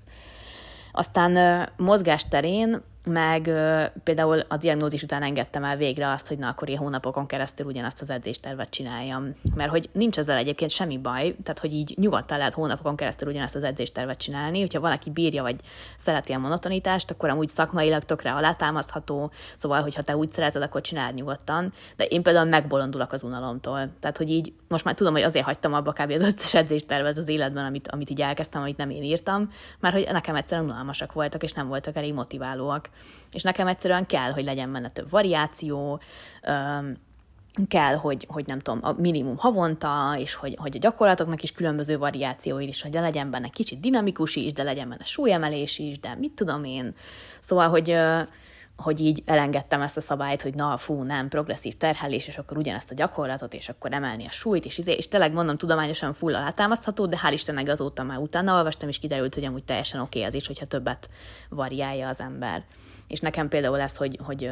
Aztán 0.91 1.69
mozgás 1.77 2.27
terén 2.27 2.81
meg 3.03 3.41
például 4.03 4.39
a 4.47 4.57
diagnózis 4.57 5.03
után 5.03 5.23
engedtem 5.23 5.63
el 5.63 5.77
végre 5.77 6.11
azt, 6.11 6.27
hogy 6.27 6.37
na 6.37 6.47
akkor 6.47 6.69
én 6.69 6.77
hónapokon 6.77 7.25
keresztül 7.25 7.65
ugyanazt 7.65 8.01
az 8.01 8.09
edzéstervet 8.09 8.69
csináljam. 8.69 9.35
Mert 9.55 9.69
hogy 9.69 9.89
nincs 9.93 10.17
ezzel 10.17 10.37
egyébként 10.37 10.71
semmi 10.71 10.97
baj, 10.97 11.35
tehát 11.43 11.59
hogy 11.59 11.73
így 11.73 11.93
nyugodtan 11.97 12.37
lehet 12.37 12.53
hónapokon 12.53 12.95
keresztül 12.95 13.29
ugyanazt 13.29 13.55
az 13.55 13.63
edzéstervet 13.63 14.17
csinálni, 14.17 14.59
hogyha 14.59 14.79
valaki 14.79 15.09
bírja 15.09 15.41
vagy 15.41 15.55
szereti 15.95 16.33
a 16.33 16.37
monotonitást, 16.37 17.11
akkor 17.11 17.29
amúgy 17.29 17.47
szakmailag 17.47 18.03
tökre 18.03 18.33
alátámasztható, 18.33 19.31
szóval 19.57 19.81
hogyha 19.81 20.01
te 20.01 20.15
úgy 20.15 20.31
szereted, 20.31 20.61
akkor 20.61 20.81
csináld 20.81 21.13
nyugodtan, 21.13 21.73
de 21.95 22.05
én 22.05 22.23
például 22.23 22.49
megbolondulok 22.49 23.11
az 23.11 23.23
unalomtól. 23.23 23.89
Tehát, 23.99 24.17
hogy 24.17 24.29
így 24.29 24.53
most 24.67 24.85
már 24.85 24.93
tudom, 24.93 25.13
hogy 25.13 25.21
azért 25.21 25.45
hagytam 25.45 25.73
abba 25.73 25.91
kb. 25.91 26.11
az 26.11 26.21
összes 26.21 26.53
edzéstervet 26.53 27.17
az 27.17 27.27
életben, 27.27 27.65
amit, 27.65 27.87
amit 27.87 28.09
így 28.09 28.21
elkezdtem, 28.21 28.61
amit 28.61 28.77
nem 28.77 28.89
én 28.89 29.03
írtam, 29.03 29.51
mert 29.79 29.95
hogy 29.95 30.07
nekem 30.11 30.35
egyszerűen 30.35 30.69
unalmasak 30.69 31.13
voltak, 31.13 31.43
és 31.43 31.53
nem 31.53 31.67
voltak 31.67 31.95
elég 31.95 32.13
motiválóak 32.13 32.89
és 33.31 33.43
nekem 33.43 33.67
egyszerűen 33.67 34.05
kell, 34.05 34.31
hogy 34.31 34.43
legyen 34.43 34.71
benne 34.71 34.89
több 34.89 35.09
variáció, 35.09 36.01
kell, 37.67 37.95
hogy, 37.95 38.27
hogy 38.29 38.45
nem 38.47 38.59
tudom, 38.59 38.79
a 38.83 38.91
minimum 38.97 39.37
havonta, 39.37 40.15
és 40.17 40.33
hogy, 40.33 40.55
hogy 40.59 40.75
a 40.75 40.79
gyakorlatoknak 40.79 41.43
is 41.43 41.51
különböző 41.51 41.97
variációi 41.97 42.67
is, 42.67 42.81
hogy 42.81 42.93
legyen 42.93 43.29
benne 43.29 43.47
kicsit 43.47 43.79
dinamikus 43.79 44.35
is, 44.35 44.53
de 44.53 44.63
legyen 44.63 44.89
benne 44.89 45.03
súlyemelés 45.03 45.79
is, 45.79 45.99
de 45.99 46.15
mit 46.19 46.31
tudom 46.31 46.63
én. 46.63 46.95
Szóval, 47.39 47.69
hogy, 47.69 47.95
hogy 48.81 48.99
így 48.99 49.23
elengedtem 49.25 49.81
ezt 49.81 49.97
a 49.97 50.01
szabályt, 50.01 50.41
hogy 50.41 50.53
na, 50.53 50.77
fú, 50.77 51.03
nem, 51.03 51.27
progresszív 51.27 51.73
terhelés, 51.73 52.27
és 52.27 52.37
akkor 52.37 52.57
ugyanezt 52.57 52.91
a 52.91 52.93
gyakorlatot, 52.93 53.53
és 53.53 53.69
akkor 53.69 53.93
emelni 53.93 54.25
a 54.25 54.29
súlyt, 54.29 54.65
és, 54.65 54.77
izé, 54.77 54.91
és 54.91 55.07
tényleg 55.07 55.33
mondom, 55.33 55.57
tudományosan 55.57 56.13
full 56.13 56.35
alátámasztható, 56.35 57.05
de 57.05 57.17
hál' 57.23 57.31
Istennek 57.31 57.67
azóta 57.67 58.03
már 58.03 58.17
utána 58.17 58.55
olvastam, 58.55 58.89
és 58.89 58.99
kiderült, 58.99 59.33
hogy 59.33 59.45
amúgy 59.45 59.63
teljesen 59.63 60.01
oké 60.01 60.17
okay 60.17 60.27
az 60.29 60.33
is, 60.33 60.47
hogyha 60.47 60.65
többet 60.65 61.09
variálja 61.49 62.07
az 62.07 62.19
ember. 62.19 62.63
És 63.07 63.19
nekem 63.19 63.49
például 63.49 63.79
ez, 63.79 63.95
hogy, 63.95 64.19
hogy 64.23 64.51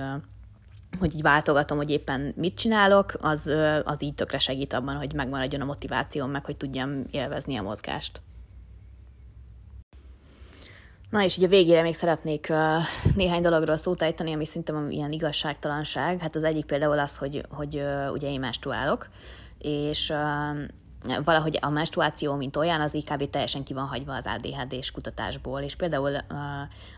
hogy 0.99 1.15
így 1.15 1.21
váltogatom, 1.21 1.77
hogy 1.77 1.89
éppen 1.89 2.33
mit 2.35 2.55
csinálok, 2.55 3.13
az, 3.21 3.51
az 3.83 4.03
így 4.03 4.13
tökre 4.13 4.37
segít 4.37 4.73
abban, 4.73 4.95
hogy 4.95 5.13
megmaradjon 5.13 5.61
a 5.61 5.65
motivációm, 5.65 6.31
meg 6.31 6.45
hogy 6.45 6.57
tudjam 6.57 7.03
élvezni 7.11 7.57
a 7.57 7.61
mozgást. 7.61 8.21
Na 11.09 11.23
és 11.23 11.37
ugye 11.37 11.45
a 11.45 11.49
végére 11.49 11.81
még 11.81 11.93
szeretnék 11.93 12.47
uh, 12.49 12.57
néhány 13.15 13.41
dologról 13.41 13.77
szót 13.77 14.01
ejteni, 14.01 14.33
ami 14.33 14.45
szerintem 14.45 14.89
ilyen 14.89 15.11
igazságtalanság. 15.11 16.19
Hát 16.19 16.35
az 16.35 16.43
egyik 16.43 16.65
például 16.65 16.99
az, 16.99 17.17
hogy, 17.17 17.45
hogy 17.49 17.75
uh, 17.75 18.11
ugye 18.11 18.29
én 18.29 18.39
menstruálok, 18.39 19.09
és 19.57 20.09
uh, 20.09 21.19
valahogy 21.23 21.57
a 21.61 21.69
menstruáció, 21.69 22.35
mint 22.35 22.55
olyan, 22.55 22.81
az 22.81 22.93
IKB 22.93 23.29
teljesen 23.29 23.63
ki 23.63 23.73
van 23.73 23.87
hagyva 23.87 24.15
az 24.15 24.25
ADHD-s 24.25 24.91
kutatásból, 24.91 25.61
és 25.61 25.75
például 25.75 26.17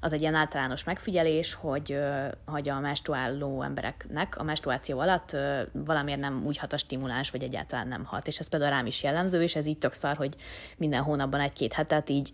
az 0.02 0.14
egy 0.14 0.22
ilyen 0.22 0.36
általános 0.36 0.84
megfigyelés, 0.84 1.54
hogy, 1.54 2.00
hogy 2.46 2.70
a 2.70 2.80
menstruáló 2.80 3.62
embereknek 3.62 4.38
a 4.38 4.44
menstruáció 4.44 5.00
alatt 5.00 5.38
valamiért 5.72 6.20
nem 6.20 6.44
úgy 6.46 6.58
hat 6.58 6.74
a 6.74 6.78
stimuláns, 6.78 7.30
vagy 7.32 7.44
egyáltalán 7.44 7.88
nem 7.88 8.06
hat, 8.06 8.28
és 8.28 8.40
ez 8.40 8.50
például 8.50 8.72
rám 8.72 8.86
is 8.86 9.04
jellemző, 9.04 9.42
és 9.42 9.56
ez 9.56 9.66
így 9.66 9.78
tök 9.78 9.94
szar, 9.94 10.16
hogy 10.16 10.36
minden 10.78 11.02
hónapban 11.02 11.40
egy-két 11.40 11.74
hetet 11.74 12.10
így 12.10 12.32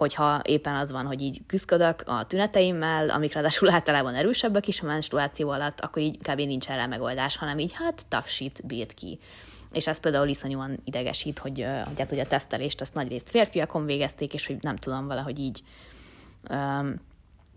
hogyha 0.00 0.40
éppen 0.44 0.74
az 0.74 0.92
van, 0.92 1.06
hogy 1.06 1.20
így 1.20 1.40
küzdök 1.46 2.02
a 2.06 2.26
tüneteimmel, 2.26 3.10
amik 3.10 3.32
ráadásul 3.32 3.70
általában 3.76 4.14
erősebbek 4.14 4.68
is 4.68 4.80
a 4.80 4.86
menstruáció 4.86 5.50
alatt, 5.50 5.80
akkor 5.80 6.02
így 6.02 6.18
kb. 6.18 6.40
nincs 6.40 6.68
erre 6.68 6.86
megoldás, 6.86 7.36
hanem 7.36 7.58
így 7.58 7.72
hát 7.72 8.06
tough 8.08 8.26
shit, 8.26 8.66
bírt 8.66 8.92
ki 8.92 9.18
és 9.72 9.86
ez 9.86 10.00
például 10.00 10.28
iszonyúan 10.28 10.80
idegesít, 10.84 11.38
hogy, 11.38 11.66
hogy, 11.84 11.98
hát, 11.98 12.08
hogy 12.08 12.18
a 12.18 12.26
tesztelést 12.26 12.80
azt 12.80 12.94
nagyrészt 12.94 13.30
férfiakon 13.30 13.84
végezték, 13.84 14.34
és 14.34 14.46
hogy 14.46 14.56
nem 14.60 14.76
tudom, 14.76 15.06
valahogy 15.06 15.38
így 15.38 15.62
um, 16.50 16.94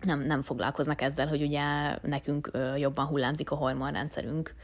nem, 0.01 0.19
nem 0.25 0.41
foglalkoznak 0.41 1.01
ezzel, 1.01 1.27
hogy 1.27 1.41
ugye 1.41 1.63
nekünk 2.01 2.51
jobban 2.77 3.05
hullámzik 3.05 3.51
a 3.51 3.55
hormonrendszerünk. 3.55 4.55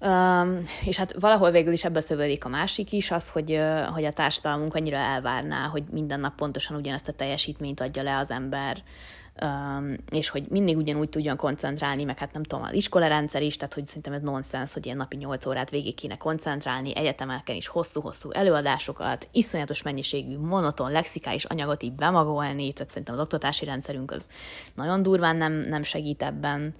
Um, 0.00 0.62
és 0.84 0.96
hát 0.96 1.14
valahol 1.20 1.50
végül 1.50 1.72
is 1.72 1.84
ebbe 1.84 2.00
szövődik 2.00 2.44
a 2.44 2.48
másik 2.48 2.92
is, 2.92 3.10
az, 3.10 3.28
hogy, 3.28 3.60
hogy 3.92 4.04
a 4.04 4.12
társadalmunk 4.12 4.74
annyira 4.74 4.96
elvárná, 4.96 5.66
hogy 5.66 5.82
minden 5.90 6.20
nap 6.20 6.34
pontosan 6.34 6.76
ugyanezt 6.76 7.08
a 7.08 7.12
teljesítményt 7.12 7.80
adja 7.80 8.02
le 8.02 8.16
az 8.16 8.30
ember, 8.30 8.82
és 10.10 10.28
hogy 10.28 10.44
mindig 10.48 10.76
ugyanúgy 10.76 11.08
tudjon 11.08 11.36
koncentrálni, 11.36 12.04
meg 12.04 12.18
hát 12.18 12.32
nem 12.32 12.42
tudom, 12.42 12.64
az 12.64 12.72
iskolarendszer 12.72 13.42
is, 13.42 13.56
tehát 13.56 13.74
hogy 13.74 13.86
szerintem 13.86 14.12
ez 14.12 14.20
nonsens, 14.20 14.72
hogy 14.72 14.84
ilyen 14.84 14.96
napi 14.96 15.16
8 15.16 15.46
órát 15.46 15.70
végig 15.70 15.94
kéne 15.94 16.16
koncentrálni, 16.16 16.96
egyetemeken 16.96 17.56
is 17.56 17.66
hosszú-hosszú 17.66 18.30
előadásokat, 18.30 19.28
iszonyatos 19.32 19.82
mennyiségű 19.82 20.38
monoton 20.38 20.92
lexikális 20.92 21.44
anyagot 21.44 21.82
így 21.82 21.92
bemagolni, 21.92 22.72
tehát 22.72 22.90
szerintem 22.90 23.14
az 23.14 23.20
oktatási 23.20 23.64
rendszerünk 23.64 24.10
az 24.10 24.28
nagyon 24.74 25.02
durván 25.02 25.36
nem, 25.36 25.52
nem 25.52 25.82
segít 25.82 26.22
ebben. 26.22 26.74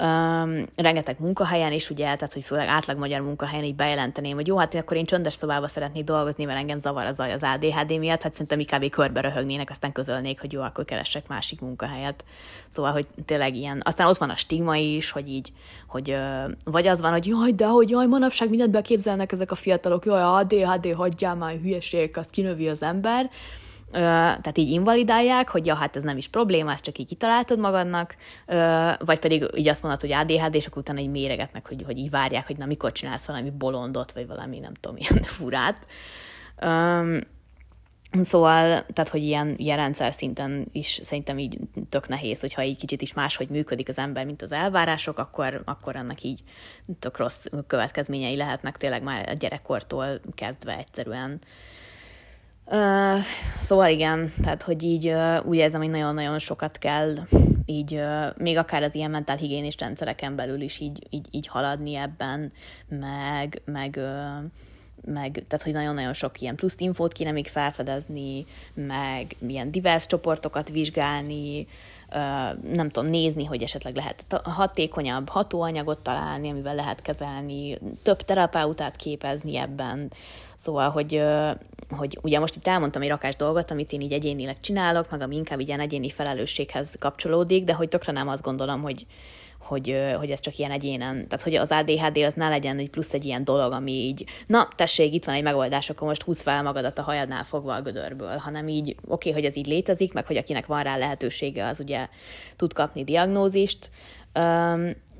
Um, 0.00 0.66
rengeteg 0.74 1.16
munkahelyen 1.18 1.72
is, 1.72 1.90
ugye, 1.90 2.04
tehát 2.04 2.32
hogy 2.32 2.44
főleg 2.44 2.68
átlag 2.68 2.98
magyar 2.98 3.20
munkahelyen 3.20 3.64
így 3.64 3.74
bejelenteném, 3.74 4.34
hogy 4.34 4.46
jó, 4.46 4.56
hát 4.56 4.74
akkor 4.74 4.96
én 4.96 5.04
csöndes 5.04 5.34
szobába 5.34 5.68
szeretnék 5.68 6.04
dolgozni, 6.04 6.44
mert 6.44 6.58
engem 6.58 6.78
zavar 6.78 7.06
az 7.06 7.18
az 7.18 7.42
ADHD 7.42 7.98
miatt, 7.98 8.22
hát 8.22 8.32
szerintem 8.32 8.60
inkább 8.60 8.88
körbe 8.90 9.20
röhögnének, 9.20 9.70
aztán 9.70 9.92
közölnék, 9.92 10.40
hogy 10.40 10.52
jó, 10.52 10.62
akkor 10.62 10.84
keresek 10.84 11.28
másik 11.28 11.60
munkahelyet. 11.60 12.24
Szóval, 12.68 12.92
hogy 12.92 13.06
tényleg 13.24 13.54
ilyen. 13.54 13.80
Aztán 13.84 14.06
ott 14.06 14.18
van 14.18 14.30
a 14.30 14.36
stigma 14.36 14.76
is, 14.76 15.10
hogy 15.10 15.28
így, 15.28 15.52
hogy 15.86 16.16
vagy 16.64 16.86
az 16.86 17.00
van, 17.00 17.12
hogy 17.12 17.26
jaj, 17.26 17.52
de 17.52 17.66
hogy 17.66 17.90
jaj, 17.90 18.06
manapság 18.06 18.48
mindent 18.48 18.70
beképzelnek 18.70 19.32
ezek 19.32 19.50
a 19.50 19.54
fiatalok, 19.54 20.04
jaj, 20.04 20.22
ADHD, 20.22 20.94
hagyjál 20.94 21.34
már 21.34 21.54
hülyeség, 21.62 22.16
azt 22.16 22.30
kinövi 22.30 22.68
az 22.68 22.82
ember 22.82 23.30
tehát 23.90 24.58
így 24.58 24.70
invalidálják, 24.70 25.48
hogy 25.48 25.66
ja, 25.66 25.74
hát 25.74 25.96
ez 25.96 26.02
nem 26.02 26.16
is 26.16 26.28
probléma, 26.28 26.72
ezt 26.72 26.84
csak 26.84 26.98
így 26.98 27.06
kitaláltad 27.06 27.58
magadnak, 27.58 28.16
vagy 28.98 29.18
pedig 29.18 29.46
így 29.54 29.68
azt 29.68 29.82
mondod, 29.82 30.00
hogy 30.00 30.12
ADHD, 30.12 30.54
és 30.54 30.66
akkor 30.66 30.78
utána 30.78 31.00
így 31.00 31.10
méregetnek, 31.10 31.68
hogy, 31.68 31.82
hogy 31.86 31.98
így 31.98 32.10
várják, 32.10 32.46
hogy 32.46 32.56
na 32.56 32.66
mikor 32.66 32.92
csinálsz 32.92 33.26
valami 33.26 33.50
bolondot, 33.50 34.12
vagy 34.12 34.26
valami 34.26 34.58
nem 34.58 34.74
tudom, 34.74 34.96
ilyen 35.08 35.22
furát. 35.22 35.86
Szóval, 38.22 38.66
tehát, 38.92 39.08
hogy 39.08 39.22
ilyen, 39.22 39.54
ilyen 39.56 39.76
rendszer 39.76 40.12
szinten 40.12 40.68
is 40.72 41.00
szerintem 41.02 41.38
így 41.38 41.58
tök 41.88 42.08
nehéz, 42.08 42.40
hogyha 42.40 42.60
egy 42.62 42.76
kicsit 42.76 43.02
is 43.02 43.14
máshogy 43.14 43.48
működik 43.48 43.88
az 43.88 43.98
ember, 43.98 44.24
mint 44.24 44.42
az 44.42 44.52
elvárások, 44.52 45.18
akkor, 45.18 45.62
akkor 45.64 45.96
ennek 45.96 46.22
így 46.22 46.42
tök 46.98 47.18
rossz 47.18 47.46
következményei 47.66 48.36
lehetnek 48.36 48.76
tényleg 48.76 49.02
már 49.02 49.28
a 49.28 49.32
gyerekkortól 49.32 50.20
kezdve 50.34 50.76
egyszerűen 50.76 51.30
Uh, 51.30 51.75
szóval 53.60 53.88
igen, 53.88 54.32
tehát 54.42 54.62
hogy 54.62 54.82
így 54.82 55.08
uh, 55.08 55.46
úgy 55.46 55.56
érzem, 55.56 55.80
hogy 55.80 55.90
nagyon-nagyon 55.90 56.38
sokat 56.38 56.78
kell 56.78 57.14
így 57.66 57.94
uh, 57.94 58.36
még 58.36 58.56
akár 58.56 58.82
az 58.82 58.94
ilyen 58.94 59.10
mentálhigiénis 59.10 59.74
rendszereken 59.78 60.36
belül 60.36 60.60
is 60.60 60.80
így, 60.80 61.06
így, 61.10 61.26
így 61.30 61.46
haladni 61.46 61.94
ebben, 61.94 62.52
meg, 62.88 63.62
meg, 63.64 63.94
uh, 63.98 64.50
meg 65.14 65.44
tehát, 65.48 65.64
hogy 65.64 65.72
nagyon-nagyon 65.72 66.12
sok 66.12 66.40
ilyen 66.40 66.54
plusz 66.56 66.76
infót 66.78 67.12
kéne 67.12 67.30
még 67.30 67.46
felfedezni, 67.46 68.46
meg 68.74 69.36
milyen 69.38 69.70
divers 69.70 70.06
csoportokat 70.06 70.68
vizsgálni, 70.68 71.66
nem 72.62 72.88
tudom, 72.90 73.10
nézni, 73.10 73.44
hogy 73.44 73.62
esetleg 73.62 73.94
lehet 73.94 74.40
hatékonyabb 74.44 75.28
hatóanyagot 75.28 75.98
találni, 75.98 76.50
amivel 76.50 76.74
lehet 76.74 77.02
kezelni, 77.02 77.78
több 78.02 78.20
terapeutát 78.22 78.96
képezni 78.96 79.56
ebben. 79.56 80.12
Szóval, 80.56 80.90
hogy, 80.90 81.22
hogy 81.90 82.18
ugye 82.22 82.38
most 82.38 82.56
itt 82.56 82.66
elmondtam 82.66 83.02
egy 83.02 83.08
rakás 83.08 83.36
dolgot, 83.36 83.70
amit 83.70 83.92
én 83.92 84.00
így 84.00 84.12
egyénileg 84.12 84.60
csinálok, 84.60 85.10
meg 85.10 85.20
ami 85.20 85.36
inkább 85.36 85.60
ilyen 85.60 85.80
egyéni 85.80 86.10
felelősséghez 86.10 86.96
kapcsolódik, 86.98 87.64
de 87.64 87.74
hogy 87.74 87.88
tökre 87.88 88.12
nem 88.12 88.28
azt 88.28 88.42
gondolom, 88.42 88.82
hogy, 88.82 89.06
hogy, 89.60 90.14
hogy 90.18 90.30
ez 90.30 90.40
csak 90.40 90.58
ilyen 90.58 90.70
egyénen, 90.70 91.14
tehát 91.14 91.42
hogy 91.42 91.54
az 91.54 91.70
ADHD 91.70 92.18
az 92.18 92.34
ne 92.34 92.48
legyen 92.48 92.78
egy 92.78 92.90
plusz 92.90 93.12
egy 93.12 93.24
ilyen 93.24 93.44
dolog, 93.44 93.72
ami 93.72 93.92
így, 93.92 94.24
na 94.46 94.68
tessék, 94.76 95.14
itt 95.14 95.24
van 95.24 95.34
egy 95.34 95.42
megoldás, 95.42 95.90
akkor 95.90 96.08
most 96.08 96.22
húz 96.22 96.40
fel 96.40 96.62
magadat 96.62 96.98
a 96.98 97.02
hajadnál 97.02 97.44
fogva 97.44 97.74
a 97.74 97.82
gödörből, 97.82 98.36
hanem 98.36 98.68
így 98.68 98.96
oké, 99.04 99.28
okay, 99.28 99.32
hogy 99.32 99.44
ez 99.50 99.56
így 99.56 99.66
létezik, 99.66 100.12
meg 100.12 100.26
hogy 100.26 100.36
akinek 100.36 100.66
van 100.66 100.82
rá 100.82 100.96
lehetősége, 100.96 101.66
az 101.66 101.80
ugye 101.80 102.08
tud 102.56 102.72
kapni 102.72 103.04
diagnózist, 103.04 103.90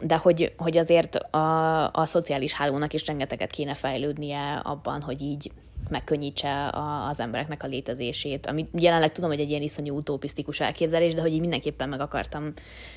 de 0.00 0.16
hogy, 0.16 0.52
hogy 0.56 0.76
azért 0.76 1.14
a, 1.16 1.90
a 1.92 2.06
szociális 2.06 2.52
hálónak 2.52 2.92
is 2.92 3.06
rengeteget 3.06 3.50
kéne 3.50 3.74
fejlődnie 3.74 4.60
abban, 4.64 5.02
hogy 5.02 5.22
így 5.22 5.50
megkönnyítse 5.88 6.66
a, 6.66 7.08
az 7.08 7.20
embereknek 7.20 7.62
a 7.62 7.66
létezését. 7.66 8.46
Ami 8.46 8.68
jelenleg 8.72 9.12
tudom, 9.12 9.30
hogy 9.30 9.40
egy 9.40 9.50
ilyen 9.50 9.62
iszonyú 9.62 9.96
utopisztikus 9.96 10.60
elképzelés, 10.60 11.14
de 11.14 11.20
hogy 11.20 11.32
így 11.32 11.40
mindenképpen 11.40 11.88
meg 11.88 12.00
akartam 12.00 12.52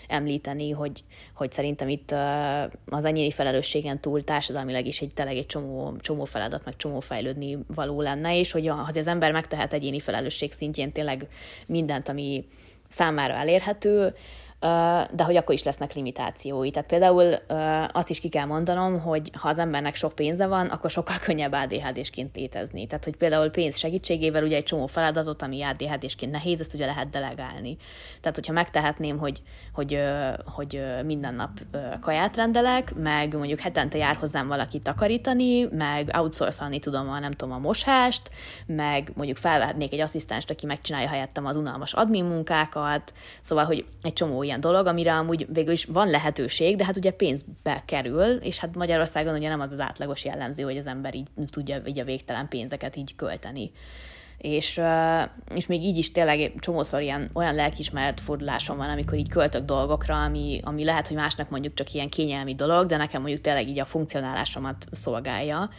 említeni, 0.08 0.72
hogy, 0.72 1.04
hogy 1.34 1.52
szerintem 1.52 1.90
itt 1.90 2.12
az 2.86 3.06
egyéni 3.06 3.32
felelősségen 3.32 4.00
túl 4.00 4.24
társadalmilag 4.24 4.86
is 4.86 5.02
egy 5.02 5.14
tényleg 5.14 5.38
egy 5.38 5.46
csomó, 5.46 5.96
csomó 6.00 6.26
feladat, 6.26 6.66
meg 6.66 6.76
csomó 6.76 7.00
fejlődni 7.00 7.58
való 7.68 8.02
lenne, 8.02 8.38
és 8.38 8.52
hogy, 8.52 8.72
hogy 8.86 8.98
az 8.98 9.08
ember 9.08 9.32
megtehet 9.32 9.74
egyéni 9.74 10.00
felelősség 10.00 10.52
szintjén 10.52 10.92
tényleg 10.92 11.28
mindent, 11.68 12.10
ami 12.10 12.46
számára 12.88 13.34
elérhető, 13.34 14.16
de 15.12 15.24
hogy 15.24 15.36
akkor 15.36 15.54
is 15.54 15.64
lesznek 15.64 15.94
limitációi. 15.94 16.72
Tehát 16.72 16.88
például 16.88 17.34
azt 17.92 18.10
is 18.10 18.20
ki 18.20 18.30
kell 18.30 18.46
mondanom, 18.46 19.00
hogy 19.00 19.32
ha 19.34 19.50
az 19.50 19.60
embernek 19.60 19.96
sok 19.96 20.14
pénze 20.14 20.48
van, 20.48 20.68
akkor 20.68 20.90
sokkal 20.90 21.18
könnyebb 21.18 21.52
ADHD-sként 21.54 22.36
létezni. 22.36 22.88
Tehát, 22.88 23.04
hogy 23.04 23.16
például 23.16 23.50
pénz 23.50 23.78
segítségével 23.78 24.44
ugye 24.44 24.56
egy 24.56 24.64
csomó 24.64 24.86
feladatot, 24.86 25.42
ami 25.42 25.62
ADHD-sként 25.62 26.32
nehéz, 26.32 26.60
ezt 26.60 26.74
ugye 26.74 26.86
lehet 26.86 27.10
delegálni. 27.10 27.78
Tehát, 28.22 28.36
hogyha 28.36 28.54
megtehetném, 28.54 29.18
hogy, 29.18 29.42
hogy, 29.74 30.02
hogy 30.46 30.82
minden 31.06 31.34
nap 31.34 31.50
kaját 32.02 32.36
rendelek, 32.36 32.96
meg 32.96 33.38
mondjuk 33.38 33.60
hetente 33.60 33.98
jár 33.98 34.16
hozzám 34.16 34.48
valaki 34.48 34.80
takarítani, 34.80 35.68
meg 35.72 36.12
outsourcolni 36.18 36.80
tudom 36.80 37.10
a 37.10 37.20
nem 37.20 37.32
tudom 37.32 37.54
a 37.54 37.60
mosást, 37.60 38.32
meg 38.66 39.12
mondjuk 39.16 39.38
felvehetnék 39.38 39.94
egy 39.94 40.00
asszisztenst, 40.00 40.50
aki 40.50 40.66
megcsinálja 40.66 41.08
helyettem 41.08 41.46
az 41.46 41.56
unalmas 41.56 41.94
admin 41.94 42.26
munkákat, 42.26 43.14
szóval, 43.42 43.66
hogy 43.66 43.86
egy 44.02 44.14
csomó 44.14 44.44
ilyen 44.44 44.60
dolog, 44.60 44.86
amire 44.86 45.14
amúgy 45.14 45.48
végül 45.54 45.74
is 45.74 45.86
van 45.86 46.10
lehetőség, 46.10 46.76
de 46.76 46.86
hát 46.86 46.98
ugye 46.98 47.12
pénzbe 47.12 47.84
kerül, 47.86 48.32
és 48.32 48.60
hát 48.60 48.76
Magyarországon 48.76 49.36
ugye 49.36 49.50
nem 49.50 49.60
az 49.60 49.72
az 49.72 49.80
átlagos 49.80 50.26
jellemző, 50.26 50.64
hogy 50.64 50.78
az 50.78 50.88
ember 50.88 51.16
így 51.16 51.28
tudja 51.50 51.82
így 51.86 52.00
a 52.00 52.04
végtelen 52.04 52.48
pénzeket 52.48 52.96
így 52.96 53.16
költeni. 53.16 53.72
És, 54.40 54.82
és 55.56 55.68
még 55.68 55.84
így 55.84 55.98
is 55.98 56.12
tényleg 56.12 56.54
csomószor 56.60 57.02
ilyen, 57.02 57.30
olyan 57.34 57.56
lelkismert 57.56 58.20
fordulásom 58.20 58.78
van, 58.78 58.90
amikor 58.90 59.18
így 59.18 59.30
költök 59.30 59.66
dolgokra, 59.66 60.24
ami, 60.24 60.60
ami 60.64 60.84
lehet, 60.84 61.08
hogy 61.08 61.16
másnak 61.16 61.50
mondjuk 61.50 61.74
csak 61.74 61.94
ilyen 61.94 62.10
kényelmi 62.10 62.56
dolog, 62.56 62.86
de 62.86 62.98
nekem 62.98 63.22
mondjuk 63.22 63.42
tényleg 63.42 63.68
így 63.68 63.80
a 63.80 63.86
funkcionálásomat 63.86 64.86
szolgálja. 64.92 65.70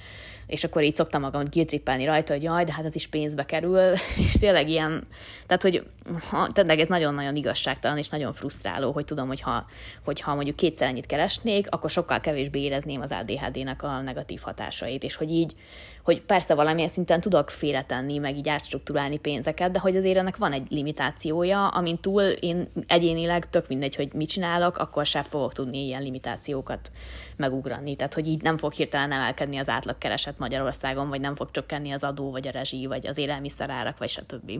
És 0.47 0.65
akkor 0.65 0.83
így 0.83 0.97
szoktam 0.97 1.21
magam 1.21 1.45
guilt 1.51 1.89
rajta, 2.05 2.33
hogy 2.33 2.43
jaj, 2.43 2.65
de 2.65 2.73
hát 2.73 2.85
ez 2.85 2.95
is 2.95 3.07
pénzbe 3.07 3.45
kerül, 3.45 3.93
és 4.27 4.33
tényleg 4.33 4.69
ilyen, 4.69 5.07
tehát 5.47 5.63
hogy 5.63 5.87
ha, 6.31 6.53
tényleg 6.53 6.81
ez 6.81 6.89
nagyon-nagyon 6.89 7.37
igazságtalan, 7.37 7.99
és 7.99 8.09
nagyon 8.09 8.33
frusztráló, 8.33 8.93
hogy 8.93 9.05
tudom, 9.05 9.27
hogy 9.27 9.41
ha, 9.41 9.67
hogyha 10.05 10.35
mondjuk 10.35 10.57
kétszer 10.57 10.89
ennyit 10.89 11.07
keresnék, 11.07 11.67
akkor 11.71 11.91
sokkal 11.91 12.21
kevésbé 12.21 12.61
érezném 12.61 13.01
az 13.01 13.11
ADHD-nak 13.11 13.83
a 13.83 14.01
negatív 14.01 14.41
hatásait, 14.41 15.03
és 15.03 15.15
hogy 15.15 15.31
így, 15.31 15.55
hogy 16.03 16.23
persze 16.23 16.55
valamilyen 16.55 16.89
szinten 16.89 17.21
tudok 17.21 17.51
félretenni, 17.51 18.19
meg 18.19 18.37
így 18.37 18.49
átstruktúrálni 18.49 19.19
pénzeket, 19.19 19.71
de 19.71 19.79
hogy 19.79 19.97
azért 19.97 20.17
ennek 20.17 20.37
van 20.37 20.53
egy 20.53 20.67
limitációja, 20.71 21.69
amin 21.69 21.99
túl 21.99 22.23
én 22.23 22.69
egyénileg 22.87 23.51
tök 23.51 23.69
mindegy, 23.69 23.95
hogy 23.95 24.13
mit 24.13 24.29
csinálok, 24.29 24.79
akkor 24.79 25.07
sem 25.07 25.23
fogok 25.23 25.53
tudni 25.53 25.87
ilyen 25.87 26.03
limitációkat 26.03 26.91
megugrani. 27.37 27.97
Tehát, 27.97 28.15
hogy 28.15 28.27
így 28.27 28.43
nem 28.43 28.57
fog 28.57 28.73
hirtelen 28.73 29.13
emelkedni 29.13 29.57
az 29.57 29.69
átlagkereset 29.69 30.39
Magyarországon, 30.39 31.09
vagy 31.09 31.21
nem 31.21 31.35
fog 31.35 31.51
csökkenni 31.51 31.91
az 31.91 32.05
adó, 32.05 32.31
vagy 32.31 32.47
a 32.47 32.51
rezsi, 32.51 32.87
vagy 32.87 33.07
az 33.07 33.19
élelmiszerárak, 33.19 33.99
vagy 33.99 34.09
stb. 34.09 34.53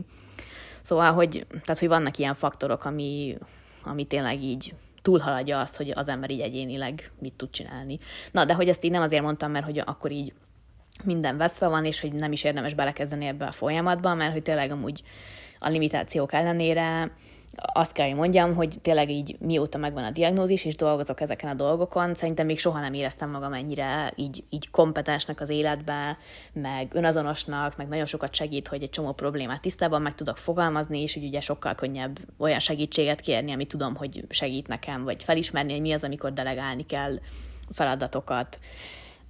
Szóval, 0.81 1.13
hogy, 1.13 1.45
tehát, 1.49 1.79
hogy 1.79 1.87
vannak 1.87 2.17
ilyen 2.17 2.33
faktorok, 2.33 2.85
ami, 2.85 3.37
ami 3.83 4.05
tényleg 4.05 4.43
így 4.43 4.73
túlhaladja 5.01 5.59
azt, 5.59 5.77
hogy 5.77 5.91
az 5.95 6.07
ember 6.07 6.29
így 6.29 6.39
egyénileg 6.39 7.11
mit 7.19 7.33
tud 7.33 7.49
csinálni. 7.49 7.99
Na, 8.31 8.45
de 8.45 8.53
hogy 8.53 8.69
ezt 8.69 8.83
így 8.83 8.91
nem 8.91 9.01
azért 9.01 9.23
mondtam, 9.23 9.51
mert 9.51 9.65
hogy 9.65 9.79
akkor 9.79 10.11
így 10.11 10.33
minden 11.03 11.37
veszve 11.37 11.67
van, 11.67 11.85
és 11.85 11.99
hogy 11.99 12.13
nem 12.13 12.31
is 12.31 12.43
érdemes 12.43 12.73
belekezdeni 12.73 13.25
ebbe 13.25 13.45
a 13.45 13.51
folyamatba, 13.51 14.13
mert 14.13 14.31
hogy 14.31 14.43
tényleg 14.43 14.71
amúgy 14.71 15.03
a 15.59 15.69
limitációk 15.69 16.33
ellenére 16.33 17.11
azt 17.55 17.91
kell, 17.91 18.05
hogy 18.07 18.15
mondjam, 18.15 18.55
hogy 18.55 18.77
tényleg 18.81 19.09
így 19.09 19.35
mióta 19.39 19.77
megvan 19.77 20.03
a 20.03 20.11
diagnózis, 20.11 20.65
és 20.65 20.75
dolgozok 20.75 21.21
ezeken 21.21 21.49
a 21.49 21.53
dolgokon, 21.53 22.13
szerintem 22.13 22.45
még 22.45 22.59
soha 22.59 22.79
nem 22.79 22.93
éreztem 22.93 23.29
magam 23.29 23.53
ennyire 23.53 24.13
így, 24.15 24.43
így 24.49 24.69
kompetensnek 24.69 25.41
az 25.41 25.49
életbe, 25.49 26.17
meg 26.53 26.87
önazonosnak, 26.93 27.77
meg 27.77 27.87
nagyon 27.87 28.05
sokat 28.05 28.33
segít, 28.33 28.67
hogy 28.67 28.83
egy 28.83 28.89
csomó 28.89 29.11
problémát 29.11 29.61
tisztában 29.61 30.01
meg 30.01 30.15
tudok 30.15 30.37
fogalmazni, 30.37 31.01
és 31.01 31.13
hogy 31.13 31.23
ugye 31.23 31.41
sokkal 31.41 31.75
könnyebb 31.75 32.19
olyan 32.37 32.59
segítséget 32.59 33.21
kérni, 33.21 33.51
amit 33.51 33.69
tudom, 33.69 33.95
hogy 33.95 34.25
segít 34.29 34.67
nekem, 34.67 35.03
vagy 35.03 35.23
felismerni, 35.23 35.71
hogy 35.71 35.81
mi 35.81 35.91
az, 35.91 36.03
amikor 36.03 36.33
delegálni 36.33 36.85
kell 36.85 37.19
feladatokat, 37.69 38.59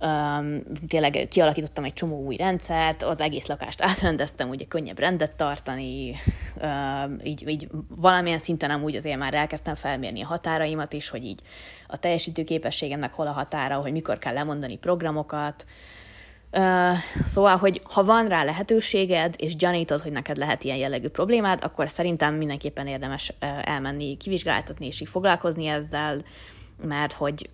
Um, 0.03 0.61
tényleg 0.87 1.27
kialakítottam 1.29 1.83
egy 1.83 1.93
csomó 1.93 2.23
új 2.25 2.35
rendszert, 2.35 3.03
az 3.03 3.19
egész 3.19 3.47
lakást 3.47 3.81
átrendeztem, 3.81 4.49
ugye 4.49 4.65
könnyebb 4.65 4.99
rendet 4.99 5.35
tartani, 5.35 6.15
um, 6.61 7.19
így, 7.23 7.49
így 7.49 7.67
valamilyen 7.95 8.37
szinten 8.37 8.71
amúgy 8.71 8.95
azért 8.95 9.17
már 9.17 9.33
elkezdtem 9.33 9.75
felmérni 9.75 10.21
a 10.21 10.27
határaimat 10.27 10.93
is, 10.93 11.09
hogy 11.09 11.25
így 11.25 11.41
a 11.87 11.97
teljesítő 11.97 12.43
képességemnek 12.43 13.13
hol 13.13 13.27
a 13.27 13.31
határa, 13.31 13.75
hogy 13.75 13.91
mikor 13.91 14.17
kell 14.17 14.33
lemondani 14.33 14.77
programokat, 14.77 15.65
Uh, 16.53 16.97
szóval, 17.25 17.57
hogy 17.57 17.81
ha 17.83 18.03
van 18.03 18.27
rá 18.27 18.43
lehetőséged, 18.43 19.35
és 19.37 19.55
gyanítod, 19.55 19.99
hogy 20.01 20.11
neked 20.11 20.37
lehet 20.37 20.63
ilyen 20.63 20.77
jellegű 20.77 21.07
problémád, 21.07 21.59
akkor 21.63 21.89
szerintem 21.89 22.33
mindenképpen 22.33 22.87
érdemes 22.87 23.33
elmenni, 23.63 24.17
kivizsgáltatni, 24.17 24.85
és 24.85 25.01
így 25.01 25.09
foglalkozni 25.09 25.65
ezzel, 25.65 26.21
mert 26.83 27.13
hogy 27.13 27.49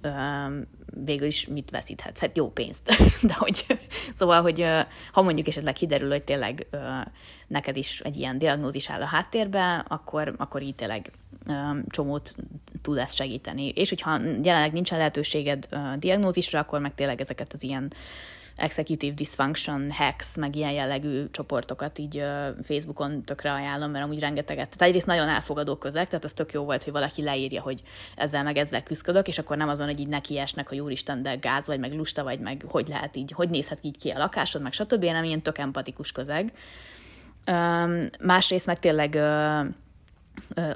végül 1.04 1.28
is 1.28 1.48
mit 1.48 1.70
veszíthetsz? 1.70 2.20
Hát 2.20 2.38
jó 2.38 2.52
pénzt. 2.52 2.92
De 3.28 3.34
hogy, 3.34 3.66
szóval, 4.14 4.42
hogy 4.42 4.66
ha 5.12 5.22
mondjuk 5.22 5.48
esetleg 5.48 5.74
kiderül, 5.74 6.10
hogy 6.10 6.24
tényleg 6.24 6.68
neked 7.48 7.78
is 7.78 8.00
egy 8.00 8.18
ilyen 8.18 8.38
diagnózis 8.38 8.90
áll 8.90 9.02
a 9.02 9.06
háttérbe, 9.06 9.86
akkor, 9.88 10.34
akkor 10.38 10.62
így 10.62 10.76
tényleg 10.76 11.12
csomót 11.88 12.36
tud 12.82 12.98
ezt 12.98 13.16
segíteni. 13.16 13.68
És 13.68 13.90
hogyha 13.90 14.20
jelenleg 14.44 14.72
nincsen 14.74 14.98
lehetőséged 14.98 15.68
diagnózisra, 15.98 16.60
akkor 16.60 16.80
meg 16.80 16.96
tényleg 16.96 17.22
ezeket 17.22 17.54
az 17.54 17.64
ilyen 17.64 17.92
executive 18.58 19.14
dysfunction 19.14 19.92
hacks, 19.92 20.36
meg 20.36 20.56
ilyen 20.56 20.72
jellegű 20.72 21.30
csoportokat 21.32 21.98
így 21.98 22.24
Facebookon 22.62 23.24
tökre 23.24 23.54
ajánlom, 23.54 23.92
mert 23.92 24.04
amúgy 24.04 24.20
rengeteget. 24.20 24.70
Tehát 24.70 24.82
egyrészt 24.82 25.06
nagyon 25.06 25.30
elfogadó 25.30 25.76
közeg, 25.76 26.08
tehát 26.08 26.24
az 26.24 26.34
tök 26.34 26.54
jó 26.54 26.64
volt, 26.64 26.84
hogy 26.84 26.94
valaki 26.94 27.24
leírja, 27.24 27.62
hogy 27.62 27.82
ezzel 28.16 28.44
meg 28.44 28.58
ezzel 28.58 28.84
küzdök, 28.84 29.28
és 29.28 29.38
akkor 29.38 29.58
nem 29.58 29.70
azon, 29.70 29.88
hogy 29.88 30.00
így 30.00 30.08
nekiesnek, 30.08 30.68
hogy 30.68 30.80
úristen, 30.80 31.24
de 31.24 31.36
gáz 31.36 31.68
vagy, 31.68 31.80
meg 31.80 31.92
lusta 31.92 32.24
vagy, 32.24 32.40
meg 32.40 32.64
hogy 32.68 32.88
lehet 32.88 33.16
így, 33.16 33.32
hogy 33.32 33.50
nézhet 33.50 33.80
így 33.82 33.98
ki 33.98 34.10
a 34.10 34.18
lakásod, 34.18 34.62
meg 34.62 34.74
stb. 34.74 35.04
Nem 35.04 35.24
ilyen 35.24 35.42
tök 35.42 35.58
empatikus 35.58 36.12
közeg. 36.12 36.52
Um, 37.48 38.10
másrészt 38.20 38.66
meg 38.66 38.80
tényleg 38.80 39.14
uh, 39.14 39.68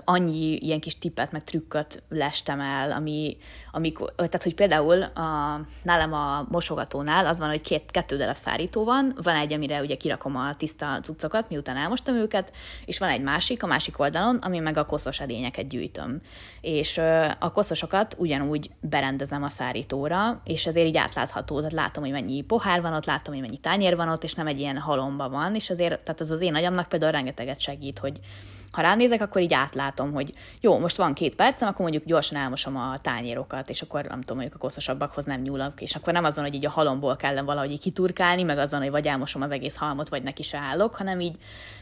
annyi 0.06 0.56
ilyen 0.56 0.80
kis 0.80 0.98
tippet, 0.98 1.32
meg 1.32 1.44
trükköt 1.44 2.04
lestem 2.10 2.60
el, 2.60 2.92
ami, 2.92 3.38
amikor, 3.72 4.14
tehát 4.16 4.44
hogy 4.44 4.56
például 4.56 5.02
a, 5.04 5.60
nálam 5.84 6.14
a 6.14 6.46
mosogatónál 6.50 7.26
az 7.26 7.40
van, 7.40 7.50
hogy 7.50 7.62
két, 7.62 7.92
kettő 7.92 8.18
darab 8.18 8.36
szárító 8.36 8.84
van, 8.84 9.18
van 9.24 9.36
egy, 9.36 9.54
amire 9.54 9.82
ugye 9.82 9.96
kirakom 9.96 10.36
a 10.36 10.56
tiszta 10.56 11.00
cuccokat, 11.02 11.50
miután 11.50 11.78
elmostam 11.78 12.16
őket, 12.16 12.54
és 12.86 13.00
van 13.00 13.10
egy 13.10 13.22
másik, 13.22 13.64
a 13.64 13.68
másik 13.68 14.00
oldalon, 14.00 14.36
ami 14.36 14.60
meg 14.60 14.78
a 14.78 14.86
koszos 14.86 15.20
edényeket 15.20 15.68
gyűjtöm. 15.68 16.22
És 16.62 16.98
a 17.40 17.52
koszosokat 17.52 18.16
ugyanúgy 18.18 18.70
berendezem 18.80 19.44
a 19.44 19.50
szárítóra, 19.50 20.42
és 20.44 20.66
ezért 20.66 20.88
így 20.88 20.98
átlátható, 20.98 21.58
tehát 21.58 21.72
látom, 21.72 22.04
hogy 22.04 22.12
mennyi 22.12 22.42
pohár 22.42 22.82
van 22.82 22.94
ott, 22.94 23.06
látom, 23.06 23.34
hogy 23.34 23.44
mennyi 23.44 23.58
tányér 23.58 23.96
van 23.96 24.10
ott, 24.10 24.24
és 24.24 24.34
nem 24.34 24.48
egy 24.48 24.60
ilyen 24.60 24.78
halomba 24.78 25.30
van, 25.30 25.56
és 25.56 25.70
azért, 25.70 26.00
tehát 26.00 26.22
az 26.22 26.32
az 26.32 26.42
én 26.42 26.56
agyamnak 26.56 26.90
például 26.90 27.12
rengeteget 27.12 27.60
segít, 27.60 28.00
hogy 28.00 28.20
ha 28.72 28.82
ránézek, 28.82 29.22
akkor 29.22 29.42
így 29.42 29.54
átlátom, 29.54 30.12
hogy 30.14 30.34
jó, 30.60 30.80
most 30.80 30.98
van 30.98 31.14
két 31.14 31.36
percem, 31.36 31.68
akkor 31.68 31.82
mondjuk 31.82 32.06
gyorsan 32.06 32.38
elmosom 32.38 32.78
a 32.78 33.00
tányérokat, 33.02 33.70
és 33.70 33.82
akkor 33.82 34.04
nem 34.04 34.20
tudom, 34.20 34.38
mondjuk 34.38 34.56
a 34.56 34.64
koszosabbakhoz 34.64 35.26
nem 35.26 35.42
nyúlok, 35.42 35.82
és 35.82 35.96
akkor 35.96 36.14
nem 36.14 36.24
azon, 36.24 36.44
hogy 36.44 36.54
így 36.54 36.66
a 36.66 36.70
halomból 36.70 37.16
kellene 37.16 37.42
valahogy 37.42 37.80
kiturkálni, 37.80 38.44
meg 38.44 38.58
azon, 38.58 38.80
hogy 38.80 38.92
vagy 38.92 39.08
elmosom 39.08 39.42
az 39.42 39.52
egész 39.52 39.76
halmot, 39.76 40.10
vagy 40.10 40.24
neki 40.24 40.44
se 40.44 40.58
állok, 40.58 40.96
hanem 40.96 41.20
így 41.20 41.36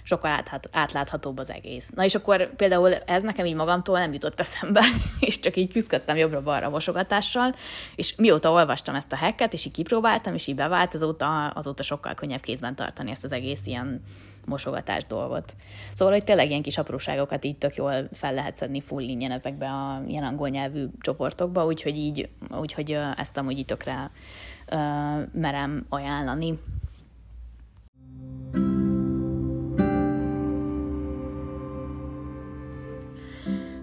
sokkal 0.03 0.31
átlát, 0.31 0.69
átláthatóbb 0.71 1.37
az 1.37 1.51
egész. 1.51 1.89
Na 1.89 2.03
és 2.03 2.15
akkor 2.15 2.55
például 2.55 2.93
ez 2.93 3.23
nekem 3.23 3.45
így 3.45 3.55
magamtól 3.55 3.99
nem 3.99 4.13
jutott 4.13 4.39
eszembe, 4.39 4.83
és 5.19 5.39
csak 5.39 5.57
így 5.57 5.71
küzdöttem 5.71 6.17
jobbra-balra 6.17 6.69
mosogatással, 6.69 7.55
és 7.95 8.15
mióta 8.15 8.51
olvastam 8.51 8.95
ezt 8.95 9.11
a 9.11 9.17
hacket, 9.17 9.53
és 9.53 9.65
így 9.65 9.71
kipróbáltam, 9.71 10.33
és 10.33 10.47
így 10.47 10.55
bevált, 10.55 10.93
azóta, 10.93 11.47
azóta 11.47 11.83
sokkal 11.83 12.13
könnyebb 12.13 12.41
kézben 12.41 12.75
tartani 12.75 13.11
ezt 13.11 13.23
az 13.23 13.31
egész 13.31 13.65
ilyen 13.65 14.01
mosogatás 14.45 15.05
dolgot. 15.05 15.55
Szóval, 15.93 16.13
hogy 16.13 16.23
tényleg 16.23 16.49
ilyen 16.49 16.61
kis 16.61 16.77
apróságokat 16.77 17.45
így 17.45 17.57
tök 17.57 17.75
jól 17.75 18.09
fel 18.11 18.33
lehet 18.33 18.57
szedni 18.57 18.81
full 18.81 19.03
ingyen 19.03 19.31
ezekbe 19.31 19.67
a 19.67 20.01
ilyen 20.07 20.23
angol 20.23 20.49
nyelvű 20.49 20.85
csoportokba, 20.99 21.65
úgyhogy 21.65 21.97
így, 21.97 22.29
úgyhogy 22.59 22.97
ezt 23.15 23.37
amúgy 23.37 23.57
így 23.57 23.65
tökre 23.65 24.11
uh, 24.71 24.79
merem 25.33 25.85
ajánlani. 25.89 26.59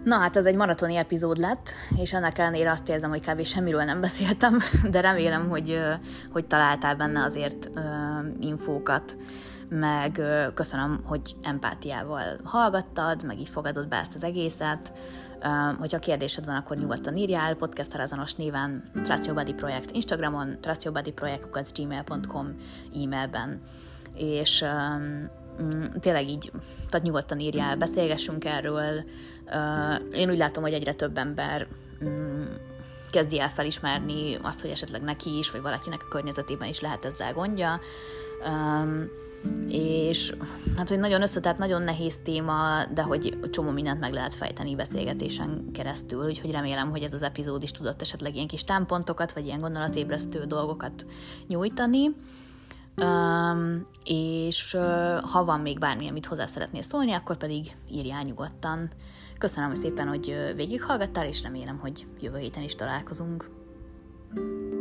Na 0.07 0.19
hát 0.19 0.37
ez 0.37 0.47
egy 0.47 0.57
maratoni 0.57 0.97
epizód 0.97 1.37
lett, 1.37 1.71
és 1.97 2.13
ennek 2.13 2.39
ellenére 2.39 2.71
azt 2.71 2.89
érzem, 2.89 3.11
hogy 3.11 3.27
kb. 3.27 3.45
semmiről 3.45 3.85
nem 3.85 4.01
beszéltem, 4.01 4.59
de 4.91 5.01
remélem, 5.01 5.49
hogy, 5.49 5.79
hogy 6.33 6.47
találtál 6.47 6.97
benne 6.97 7.23
azért 7.23 7.71
uh, 7.75 7.83
infókat, 8.41 9.17
meg 9.69 10.23
köszönöm, 10.55 11.01
hogy 11.05 11.37
empátiával 11.43 12.41
hallgattad, 12.45 13.25
meg 13.25 13.41
így 13.41 13.49
fogadod 13.49 13.89
be 13.89 13.97
ezt 13.97 14.15
az 14.15 14.25
egészet. 14.25 14.93
Hogyha 15.79 15.99
kérdésed 15.99 16.45
van, 16.45 16.55
akkor 16.55 16.77
nyugodtan 16.77 17.17
írjál, 17.17 17.55
podcast 17.55 17.95
azonos 17.95 18.35
néven 18.35 18.91
Trust 18.93 19.27
Your 19.27 19.39
Body 19.39 19.53
Projekt 19.53 19.91
Instagramon, 19.91 20.59
Trust 20.61 20.85
Your 20.85 20.97
Body 20.97 21.13
Projekt 21.13 21.73
gmail.com 21.79 22.55
e-mailben. 22.95 23.61
És 24.15 24.63
um, 24.63 25.31
tényleg 26.01 26.29
így, 26.29 26.53
tehát 26.89 27.07
nyugodtan 27.07 27.39
írjál, 27.39 27.77
beszélgessünk 27.77 28.45
erről. 28.45 29.05
Én 30.13 30.31
úgy 30.31 30.37
látom, 30.37 30.63
hogy 30.63 30.73
egyre 30.73 30.93
több 30.93 31.19
ember 31.19 31.67
um, 32.01 32.49
kezdi 33.11 33.41
el 33.41 33.49
felismerni 33.49 34.39
azt, 34.43 34.61
hogy 34.61 34.71
esetleg 34.71 35.03
neki 35.03 35.39
is, 35.39 35.51
vagy 35.51 35.63
valakinek 35.63 36.03
a 36.03 36.09
környezetében 36.09 36.69
is 36.69 36.81
lehet 36.81 37.05
ezzel 37.05 37.33
gondja. 37.33 37.81
És 39.69 40.35
hát, 40.77 40.89
hogy 40.89 40.99
nagyon 40.99 41.23
összetett, 41.23 41.59
nagyon 41.59 41.83
nehéz 41.83 42.19
téma, 42.25 42.85
de 42.95 43.03
hogy 43.03 43.39
csomó 43.51 43.71
mindent 43.71 44.01
meg 44.01 44.13
lehet 44.13 44.35
fejteni 44.35 44.75
beszélgetésen 44.75 45.71
keresztül, 45.73 46.27
úgyhogy 46.27 46.51
remélem, 46.51 46.91
hogy 46.91 47.03
ez 47.03 47.13
az 47.13 47.23
epizód 47.23 47.63
is 47.63 47.71
tudott 47.71 48.01
esetleg 48.01 48.35
ilyen 48.35 48.47
kis 48.47 48.65
támpontokat, 48.65 49.33
vagy 49.33 49.47
ilyen 49.47 49.59
gondolatébresztő 49.59 50.45
dolgokat 50.45 51.07
nyújtani. 51.47 52.11
Um, 52.97 53.87
és 54.05 54.75
uh, 54.75 54.83
ha 55.21 55.45
van 55.45 55.61
még 55.61 55.79
bármi, 55.79 56.09
amit 56.09 56.27
hozzá 56.27 56.47
szeretnél 56.47 56.83
szólni, 56.83 57.13
akkor 57.13 57.37
pedig 57.37 57.77
írjál 57.91 58.23
nyugodtan. 58.23 58.91
Köszönöm 59.39 59.75
szépen, 59.75 60.09
hogy 60.09 60.53
végighallgattál, 60.55 61.27
és 61.27 61.43
remélem, 61.43 61.79
hogy 61.79 62.07
jövő 62.21 62.39
héten 62.39 62.63
is 62.63 62.75
találkozunk. 62.75 63.47
thank 64.35 64.71
you 64.71 64.76